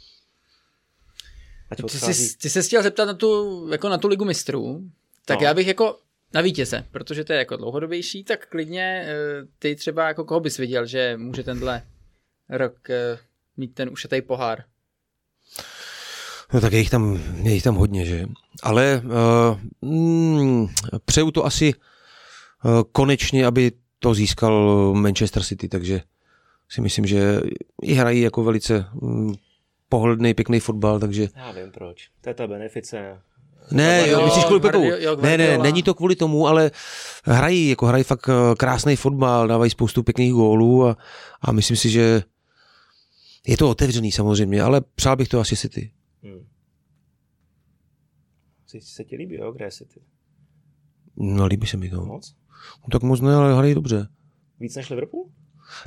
Ať 1.70 1.82
Ty 1.82 1.98
jsi, 1.98 2.36
ty 2.38 2.50
jsi 2.50 2.62
chtěl 2.62 2.82
zeptat 2.82 3.04
na 3.04 3.14
tu, 3.14 3.68
jako 3.72 3.88
na 3.88 3.98
tu 3.98 4.08
ligu 4.08 4.24
mistrů, 4.24 4.90
tak 5.24 5.40
No. 5.40 5.46
já 5.46 5.54
bych 5.54 5.66
jako 5.66 5.98
na 6.34 6.40
vítěze, 6.40 6.84
protože 6.90 7.24
to 7.24 7.32
je 7.32 7.38
jako 7.38 7.56
dlouhodobější, 7.56 8.24
tak 8.24 8.46
klidně 8.48 9.04
eh, 9.06 9.14
ty 9.58 9.76
třeba 9.76 10.08
jako 10.08 10.24
koho 10.24 10.40
bys 10.40 10.56
viděl, 10.58 10.86
že 10.86 11.16
může 11.16 11.42
tenhle 11.42 11.82
rok 12.48 12.90
eh, 12.90 13.18
mít 13.56 13.74
ten 13.74 13.88
ušatý 13.90 14.22
pohár. 14.22 14.64
No 16.52 16.60
tak 16.60 16.72
je 16.72 16.78
jich 16.78 16.90
tam, 16.90 17.20
je 17.42 17.52
jich 17.52 17.62
tam 17.62 17.74
hodně, 17.74 18.04
že? 18.04 18.26
Ale 18.62 19.02
uh, 19.04 19.90
mm, 19.90 20.68
přeju 21.04 21.30
to 21.30 21.46
asi 21.46 21.74
uh, 21.74 22.82
konečně, 22.92 23.46
aby 23.46 23.72
to 23.98 24.14
získal 24.14 24.92
Manchester 24.94 25.42
City, 25.42 25.68
takže 25.68 26.00
si 26.68 26.80
myslím, 26.80 27.06
že 27.06 27.40
i 27.82 27.94
hrají 27.94 28.20
jako 28.20 28.44
velice 28.44 28.86
mm, 29.02 29.34
pohodlný, 29.88 30.34
pěkný 30.34 30.60
fotbal, 30.60 31.00
takže 31.00 31.28
Já 31.36 31.52
vím 31.52 31.70
proč. 31.70 32.08
To 32.20 32.30
je 32.30 32.34
ta 32.34 32.46
benefice. 32.46 33.18
ne, 33.70 34.08
jo, 34.08 34.24
myslíš 34.24 34.44
kvůli 34.44 34.60
Pepu? 34.60 34.82
Ne, 35.22 35.38
ne, 35.38 35.58
není 35.58 35.82
to 35.82 35.94
kvůli 35.94 36.16
tomu, 36.16 36.48
ale 36.48 36.70
hrají, 37.24 37.68
jako 37.68 37.86
hrají 37.86 38.04
fakt 38.04 38.28
eh, 38.28 38.54
krásný 38.54 38.96
fotbal, 38.96 39.48
dávají 39.48 39.70
spoustu 39.70 40.02
pěkných 40.02 40.32
gólů 40.32 40.86
a, 40.86 40.96
a 41.42 41.52
myslím 41.52 41.76
si, 41.76 41.90
že 41.90 42.22
je 43.46 43.56
to 43.56 43.70
otevřený 43.70 44.12
samozřejmě, 44.12 44.62
ale 44.62 44.80
přál 44.94 45.16
bych 45.16 45.28
to 45.28 45.40
asi 45.40 45.56
City. 45.56 45.90
Hmm. 46.26 46.46
Si, 48.66 48.80
se 48.80 49.04
ti 49.04 49.16
líbí, 49.16 49.34
jo? 49.34 49.54
Je 49.60 49.70
City? 49.70 50.00
No, 51.16 51.46
líbí 51.46 51.66
se 51.66 51.76
mi 51.76 51.90
to. 51.90 52.04
Moc? 52.06 52.34
No, 52.82 52.88
tak 52.92 53.02
moc 53.02 53.20
ne, 53.20 53.34
ale 53.34 53.56
hrají 53.56 53.74
dobře. 53.74 54.08
Víc 54.60 54.76
než 54.76 54.90
Liverpool? 54.90 55.30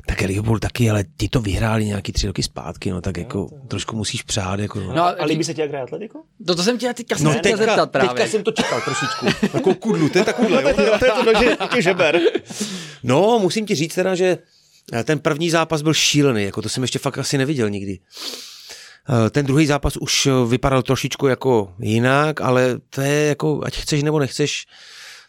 Tak 0.06 0.20
Liverpool 0.20 0.58
taky, 0.58 0.90
ale 0.90 1.04
ti 1.16 1.28
to 1.28 1.40
vyhráli 1.40 1.84
nějaký 1.84 2.12
tři 2.12 2.26
roky 2.26 2.42
zpátky, 2.42 2.90
no 2.90 3.00
tak 3.00 3.16
Jo, 3.16 3.22
jako 3.22 3.48
to 3.48 3.66
trošku 3.68 3.96
musíš 3.96 4.22
přát. 4.22 4.60
Jako, 4.60 4.80
no. 4.80 4.94
No, 4.94 5.02
A 5.20 5.24
líbí 5.24 5.44
se 5.44 5.54
ti, 5.54 5.60
jak 5.60 5.70
hraje 5.70 5.82
Atletico? 5.84 6.24
To, 6.46 6.54
to 6.54 6.62
jsem 6.62 6.78
tě 6.78 6.94
teďka 6.94 7.16
jsem 7.16 7.24
No, 7.24 7.32
se 7.32 7.38
teďka, 7.40 7.56
zeptat 7.56 7.90
právě. 7.90 8.08
teďka 8.10 8.26
jsem 8.30 8.42
to 8.44 8.52
čekal 8.52 8.80
trošičku. 8.80 9.46
Jako 9.56 9.74
kudlu, 9.74 10.08
to 10.08 10.18
je 10.18 10.24
ta 10.24 10.32
kudle. 10.32 10.62
to 10.74 10.82
je 10.82 10.98
to, 10.98 11.04
je 11.04 11.12
to 11.12 11.24
do 11.24 11.66
těch 11.72 11.82
žeber. 11.82 12.20
No, 13.02 13.38
musím 13.38 13.66
ti 13.66 13.74
říct 13.74 13.94
teda, 13.94 14.14
že 14.14 14.38
ten 15.04 15.18
první 15.18 15.50
zápas 15.50 15.82
byl 15.82 15.94
šílený, 15.94 16.42
jako 16.42 16.62
to 16.62 16.68
jsem 16.68 16.82
ještě 16.82 16.98
fakt 16.98 17.18
asi 17.18 17.38
neviděl 17.38 17.70
nikdy. 17.70 17.98
Eh, 19.10 19.30
Ten 19.30 19.46
druhý 19.46 19.66
zápas 19.66 19.96
už 19.96 20.26
eh, 20.26 20.30
vypadal 20.48 20.82
trošičku 20.82 21.26
jako 21.26 21.72
jinak, 21.78 22.40
ale 22.40 22.78
to 22.90 23.00
je 23.00 23.26
jako, 23.26 23.60
ať 23.64 23.76
chceš 23.76 24.02
nebo 24.02 24.18
nechceš, 24.18 24.66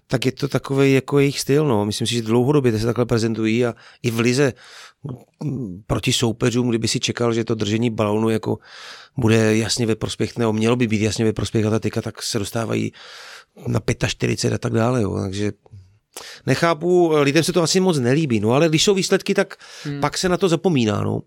tak 0.08 0.26
je 0.26 0.32
to 0.32 0.48
takový 0.48 0.94
jako 0.94 1.20
jejich 1.20 1.40
styl. 1.40 1.68
No. 1.68 1.86
Myslím 1.86 2.08
si, 2.08 2.14
že 2.14 2.22
dlouhodobě 2.22 2.80
se 2.80 2.86
takhle 2.86 3.06
prezentují 3.06 3.66
a 3.66 3.74
i 4.04 4.12
v 4.12 4.20
lize 4.20 4.54
mm, 5.44 5.84
proti 5.88 6.14
soupeřům, 6.14 6.70
kdyby 6.70 6.88
si 6.88 7.00
čekal, 7.00 7.34
že 7.34 7.44
to 7.44 7.56
držení 7.56 7.90
balónu 7.90 8.30
jako 8.30 8.58
bude 9.18 9.58
jasně 9.58 9.86
ve 9.86 9.96
prospěch, 9.96 10.38
nebo 10.38 10.54
mělo 10.54 10.76
by 10.76 10.88
být 10.88 11.02
jasně 11.02 11.26
ve 11.26 11.34
prospěch 11.34 11.66
Atletika, 11.66 12.02
tak 12.02 12.24
se 12.24 12.40
dostávají 12.40 12.92
na 13.68 13.80
45 14.08 14.56
a 14.56 14.58
tak 14.58 14.74
dále. 14.74 15.02
Jo. 15.02 15.20
Takže 15.22 15.52
nechápu, 16.46 17.12
lidem 17.14 17.44
se 17.44 17.54
to 17.54 17.64
asi 17.64 17.80
moc 17.80 18.00
nelíbí, 18.00 18.40
no 18.40 18.52
ale 18.52 18.70
když 18.70 18.84
jsou 18.84 18.94
výsledky, 18.94 19.34
tak 19.34 19.56
hmm. 19.84 20.00
pak 20.00 20.18
se 20.18 20.30
na 20.30 20.38
to 20.38 20.50
zapomíná. 20.50 21.02
No. 21.02 21.22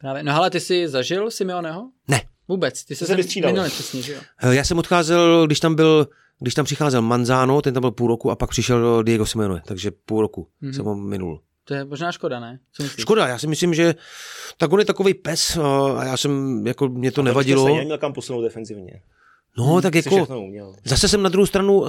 Právě. 0.00 0.22
No 0.22 0.36
ale 0.36 0.50
ty 0.50 0.60
jsi 0.60 0.88
zažil 0.88 1.30
Simeoneho? 1.30 1.90
Ne. 2.08 2.20
Vůbec, 2.48 2.84
ty 2.84 2.96
jsi 2.96 3.06
se 3.06 3.16
minuli 3.46 3.70
přesně, 3.70 4.02
že 4.02 4.12
jo? 4.12 4.20
Eh, 4.42 4.54
já 4.54 4.64
jsem 4.64 4.78
odcházel, 4.78 5.46
když 5.46 5.60
tam 5.60 5.74
byl 5.74 6.08
když 6.40 6.54
tam 6.54 6.64
přicházel 6.64 7.02
Manzano, 7.02 7.62
ten 7.62 7.74
tam 7.74 7.80
byl 7.80 7.90
půl 7.90 8.08
roku 8.08 8.30
a 8.30 8.36
pak 8.36 8.50
přišel 8.50 9.02
Diego 9.02 9.26
Simeone, 9.26 9.62
takže 9.66 9.90
půl 9.90 10.20
roku 10.20 10.48
mm-hmm. 10.62 10.72
jsem 10.72 10.84
ho 10.84 10.94
minul. 10.94 11.40
To 11.64 11.74
je 11.74 11.84
možná 11.84 12.12
škoda, 12.12 12.40
ne? 12.40 12.58
Co 12.72 12.88
škoda, 12.88 13.26
já 13.26 13.38
si 13.38 13.46
myslím, 13.46 13.74
že 13.74 13.94
tak 14.56 14.72
on 14.72 14.78
je 14.78 14.84
takový 14.84 15.14
pes 15.14 15.56
a 15.56 16.04
já 16.04 16.16
jsem, 16.16 16.66
jako 16.66 16.88
mě 16.88 17.12
to 17.12 17.20
a 17.20 17.24
nevadilo. 17.24 17.66
A 17.66 17.84
měl 17.84 17.98
kam 17.98 18.12
posunout 18.12 18.42
defenzivně. 18.42 19.02
No, 19.58 19.64
hmm, 19.64 19.82
tak 19.82 19.94
jako, 19.94 20.26
zase 20.84 21.08
jsem 21.08 21.22
na 21.22 21.28
druhou 21.28 21.46
stranu, 21.46 21.80
uh, 21.80 21.88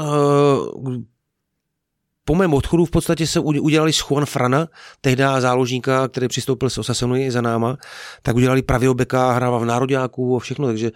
po 2.25 2.35
mém 2.35 2.53
odchodu 2.53 2.85
v 2.85 2.91
podstatě 2.91 3.27
se 3.27 3.39
udělali 3.39 3.93
z 3.93 4.03
Juan 4.09 4.25
Frana, 4.25 4.67
tehdy 5.01 5.23
záložníka, 5.39 6.07
který 6.07 6.27
přistoupil 6.27 6.69
z 6.69 6.77
Osasony 6.77 7.31
za 7.31 7.41
náma, 7.41 7.77
tak 8.21 8.35
udělali 8.35 8.61
pravého 8.61 8.93
beka, 8.93 9.31
hrával 9.31 9.59
v 9.59 9.65
nároďáku 9.65 10.35
a 10.35 10.39
všechno, 10.39 10.67
takže 10.67 10.91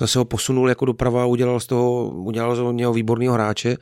zase 0.00 0.18
ho 0.18 0.24
posunul 0.24 0.68
jako 0.68 0.84
doprava 0.84 1.26
udělal 1.26 1.60
z 1.60 1.66
toho, 1.66 2.08
udělal 2.08 2.56
z 2.56 2.76
něho 2.76 2.92
výborného 2.92 3.34
hráče. 3.34 3.76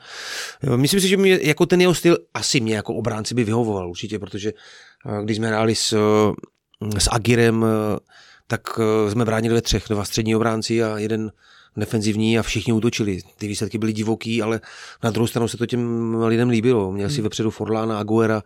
Myslím 0.76 1.00
si, 1.00 1.08
že 1.08 1.16
mě, 1.16 1.38
jako 1.42 1.66
ten 1.66 1.80
jeho 1.80 1.94
styl 1.94 2.18
asi 2.34 2.60
mě 2.60 2.76
jako 2.76 2.94
obránci 2.94 3.34
by 3.34 3.44
vyhovoval 3.44 3.90
určitě, 3.90 4.18
protože 4.18 4.52
eh, 4.52 5.24
když 5.24 5.36
jsme 5.36 5.48
hráli 5.48 5.74
s, 5.74 5.92
eh, 5.92 7.00
s 7.00 7.08
Agirem, 7.12 7.64
eh, 7.64 7.98
tak 8.46 8.60
jsme 9.08 9.24
bránili 9.24 9.54
ve 9.54 9.62
třech, 9.62 9.84
dva 9.88 10.04
střední 10.04 10.36
obránci 10.36 10.82
a 10.82 10.98
jeden 10.98 11.32
defenzivní 11.76 12.38
a 12.38 12.42
všichni 12.42 12.72
útočili. 12.72 13.18
Ty 13.38 13.48
výsledky 13.48 13.78
byly 13.78 13.92
divoký, 13.92 14.42
ale 14.42 14.60
na 15.02 15.10
druhou 15.10 15.26
stranu 15.26 15.48
se 15.48 15.56
to 15.56 15.66
těm 15.66 16.14
lidem 16.24 16.48
líbilo. 16.48 16.92
Měl 16.92 17.08
si 17.08 17.14
hmm. 17.14 17.24
vepředu 17.24 17.50
Forlána, 17.50 17.98
Aguera, 17.98 18.42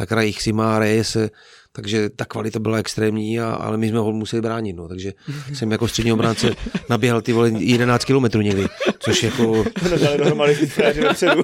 na 0.00 0.06
krajích 0.06 0.42
Sima, 0.42 0.78
Reyese, 0.78 1.30
takže 1.72 2.10
ta 2.10 2.24
kvalita 2.24 2.58
byla 2.58 2.78
extrémní, 2.78 3.40
a, 3.40 3.54
ale 3.54 3.76
my 3.76 3.88
jsme 3.88 3.98
ho 3.98 4.12
museli 4.12 4.42
bránit, 4.42 4.72
no, 4.72 4.88
takže 4.88 5.12
jsem 5.54 5.72
jako 5.72 5.88
střední 5.88 6.12
obránce 6.12 6.50
naběhal 6.90 7.22
ty 7.22 7.32
vole 7.32 7.50
11 7.58 8.04
kilometrů 8.04 8.40
někdy, 8.40 8.66
což 8.98 9.22
jako... 9.22 9.64
No, 9.90 9.98
dali 9.98 10.18
dohromady 10.18 10.56
ty 10.56 10.66
vepředu. 11.00 11.42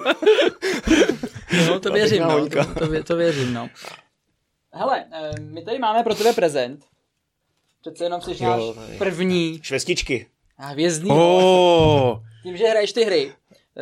No, 1.67 1.81
to 1.81 1.93
věřím, 1.93 2.23
no, 2.23 2.49
to, 2.49 2.65
to, 2.65 3.03
to 3.05 3.17
věřím, 3.17 3.55
no. 3.55 3.69
Hele, 4.73 5.05
eh, 5.13 5.41
my 5.41 5.65
tady 5.65 5.79
máme 5.79 6.03
pro 6.03 6.15
tebe 6.15 6.33
prezent. 6.33 6.85
Přece 7.81 8.05
jenom 8.05 8.21
jsi 8.21 8.45
náš 8.45 8.63
první... 8.99 9.61
Švestičky. 9.63 10.27
A 10.59 10.67
hvězdný. 10.67 11.11
Oh. 11.11 12.19
Tím, 12.43 12.57
že 12.57 12.67
hraješ 12.67 12.93
ty 12.93 13.05
hry. 13.05 13.33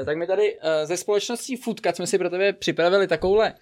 Eh, 0.00 0.04
tak 0.04 0.16
my 0.16 0.26
tady 0.26 0.54
uh, 0.54 0.60
ze 0.84 0.96
společností 0.96 1.56
Foodcat 1.56 1.96
jsme 1.96 2.06
si 2.06 2.18
pro 2.18 2.30
tebe 2.30 2.52
připravili 2.52 3.06
takovouhle 3.06 3.54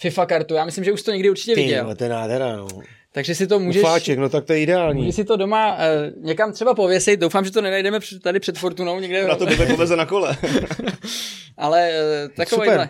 FIFA 0.00 0.26
kartu. 0.26 0.54
Já 0.54 0.64
myslím, 0.64 0.84
že 0.84 0.92
už 0.92 1.02
to 1.02 1.12
někdy 1.12 1.30
určitě 1.30 1.54
Ty, 1.54 1.62
viděl. 1.62 1.94
to 1.94 2.04
je 2.04 2.10
nádhera, 2.10 2.56
no. 2.56 2.68
Takže 3.12 3.34
si 3.34 3.46
to 3.46 3.58
můžeš... 3.58 3.82
Ufáček, 3.82 4.18
no 4.18 4.28
tak 4.28 4.44
to 4.44 4.52
je 4.52 4.60
ideální. 4.60 5.00
Můžeš 5.00 5.14
si 5.14 5.24
to 5.24 5.36
doma 5.36 5.74
uh, 5.74 5.80
někam 6.24 6.52
třeba 6.52 6.74
pověsit. 6.74 7.20
Doufám, 7.20 7.44
že 7.44 7.50
to 7.50 7.62
nenajdeme 7.62 7.98
tady 8.22 8.40
před 8.40 8.58
Fortunou 8.58 9.00
někde. 9.00 9.26
Na 9.26 9.36
to 9.36 9.46
by 9.46 9.56
poveze 9.56 9.96
na 9.96 10.06
kole. 10.06 10.36
Ale 11.56 11.90
uh, 11.90 12.34
takovýhle, 12.34 12.88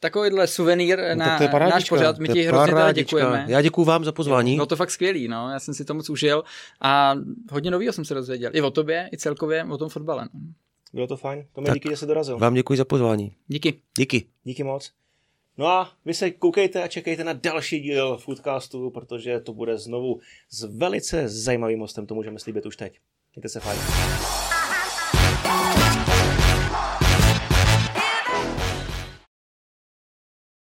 takovýhle 0.00 0.46
suvenýr 0.46 0.98
no, 0.98 1.14
na 1.14 1.42
je 1.42 1.48
náš 1.48 1.88
pořád. 1.88 2.18
My 2.18 2.28
ti 2.28 2.42
hrozně 2.42 2.66
teda 2.66 2.92
děkujeme. 2.92 3.44
Já 3.48 3.62
děkuji 3.62 3.84
vám 3.84 4.04
za 4.04 4.12
pozvání. 4.12 4.56
No 4.56 4.66
to 4.66 4.76
fakt 4.76 4.90
skvělý, 4.90 5.28
no. 5.28 5.50
Já 5.50 5.60
jsem 5.60 5.74
si 5.74 5.84
to 5.84 5.94
moc 5.94 6.10
užil 6.10 6.44
a 6.80 7.14
hodně 7.52 7.70
nového 7.70 7.92
jsem 7.92 8.04
se 8.04 8.14
dozvěděl. 8.14 8.50
I 8.54 8.62
o 8.62 8.70
tobě, 8.70 9.08
i 9.12 9.16
celkově 9.16 9.64
o 9.64 9.78
tom 9.78 9.88
fotbale. 9.88 10.28
No. 10.34 10.40
Bylo 10.92 11.06
to 11.06 11.16
fajn. 11.16 11.46
To 11.52 11.72
díky, 11.74 11.88
že 11.88 11.96
jsi 11.96 12.06
dorazil. 12.06 12.38
Vám 12.38 12.54
děkuji 12.54 12.76
za 12.76 12.84
pozvání. 12.84 13.32
Díky. 13.46 13.80
Díky. 13.98 14.26
Díky 14.44 14.64
moc. 14.64 14.92
No 15.58 15.66
a 15.66 15.92
vy 16.04 16.14
se 16.14 16.30
koukejte 16.30 16.82
a 16.82 16.88
čekejte 16.88 17.24
na 17.24 17.32
další 17.32 17.80
díl 17.80 18.16
Foodcastu, 18.16 18.90
protože 18.90 19.40
to 19.40 19.52
bude 19.52 19.78
znovu 19.78 20.20
s 20.50 20.78
velice 20.78 21.28
zajímavým 21.28 21.80
hostem, 21.80 22.06
to 22.06 22.14
můžeme 22.14 22.38
slíbit 22.38 22.66
už 22.66 22.76
teď. 22.76 22.98
Mějte 23.34 23.48
se 23.48 23.60
fajn. 23.60 23.78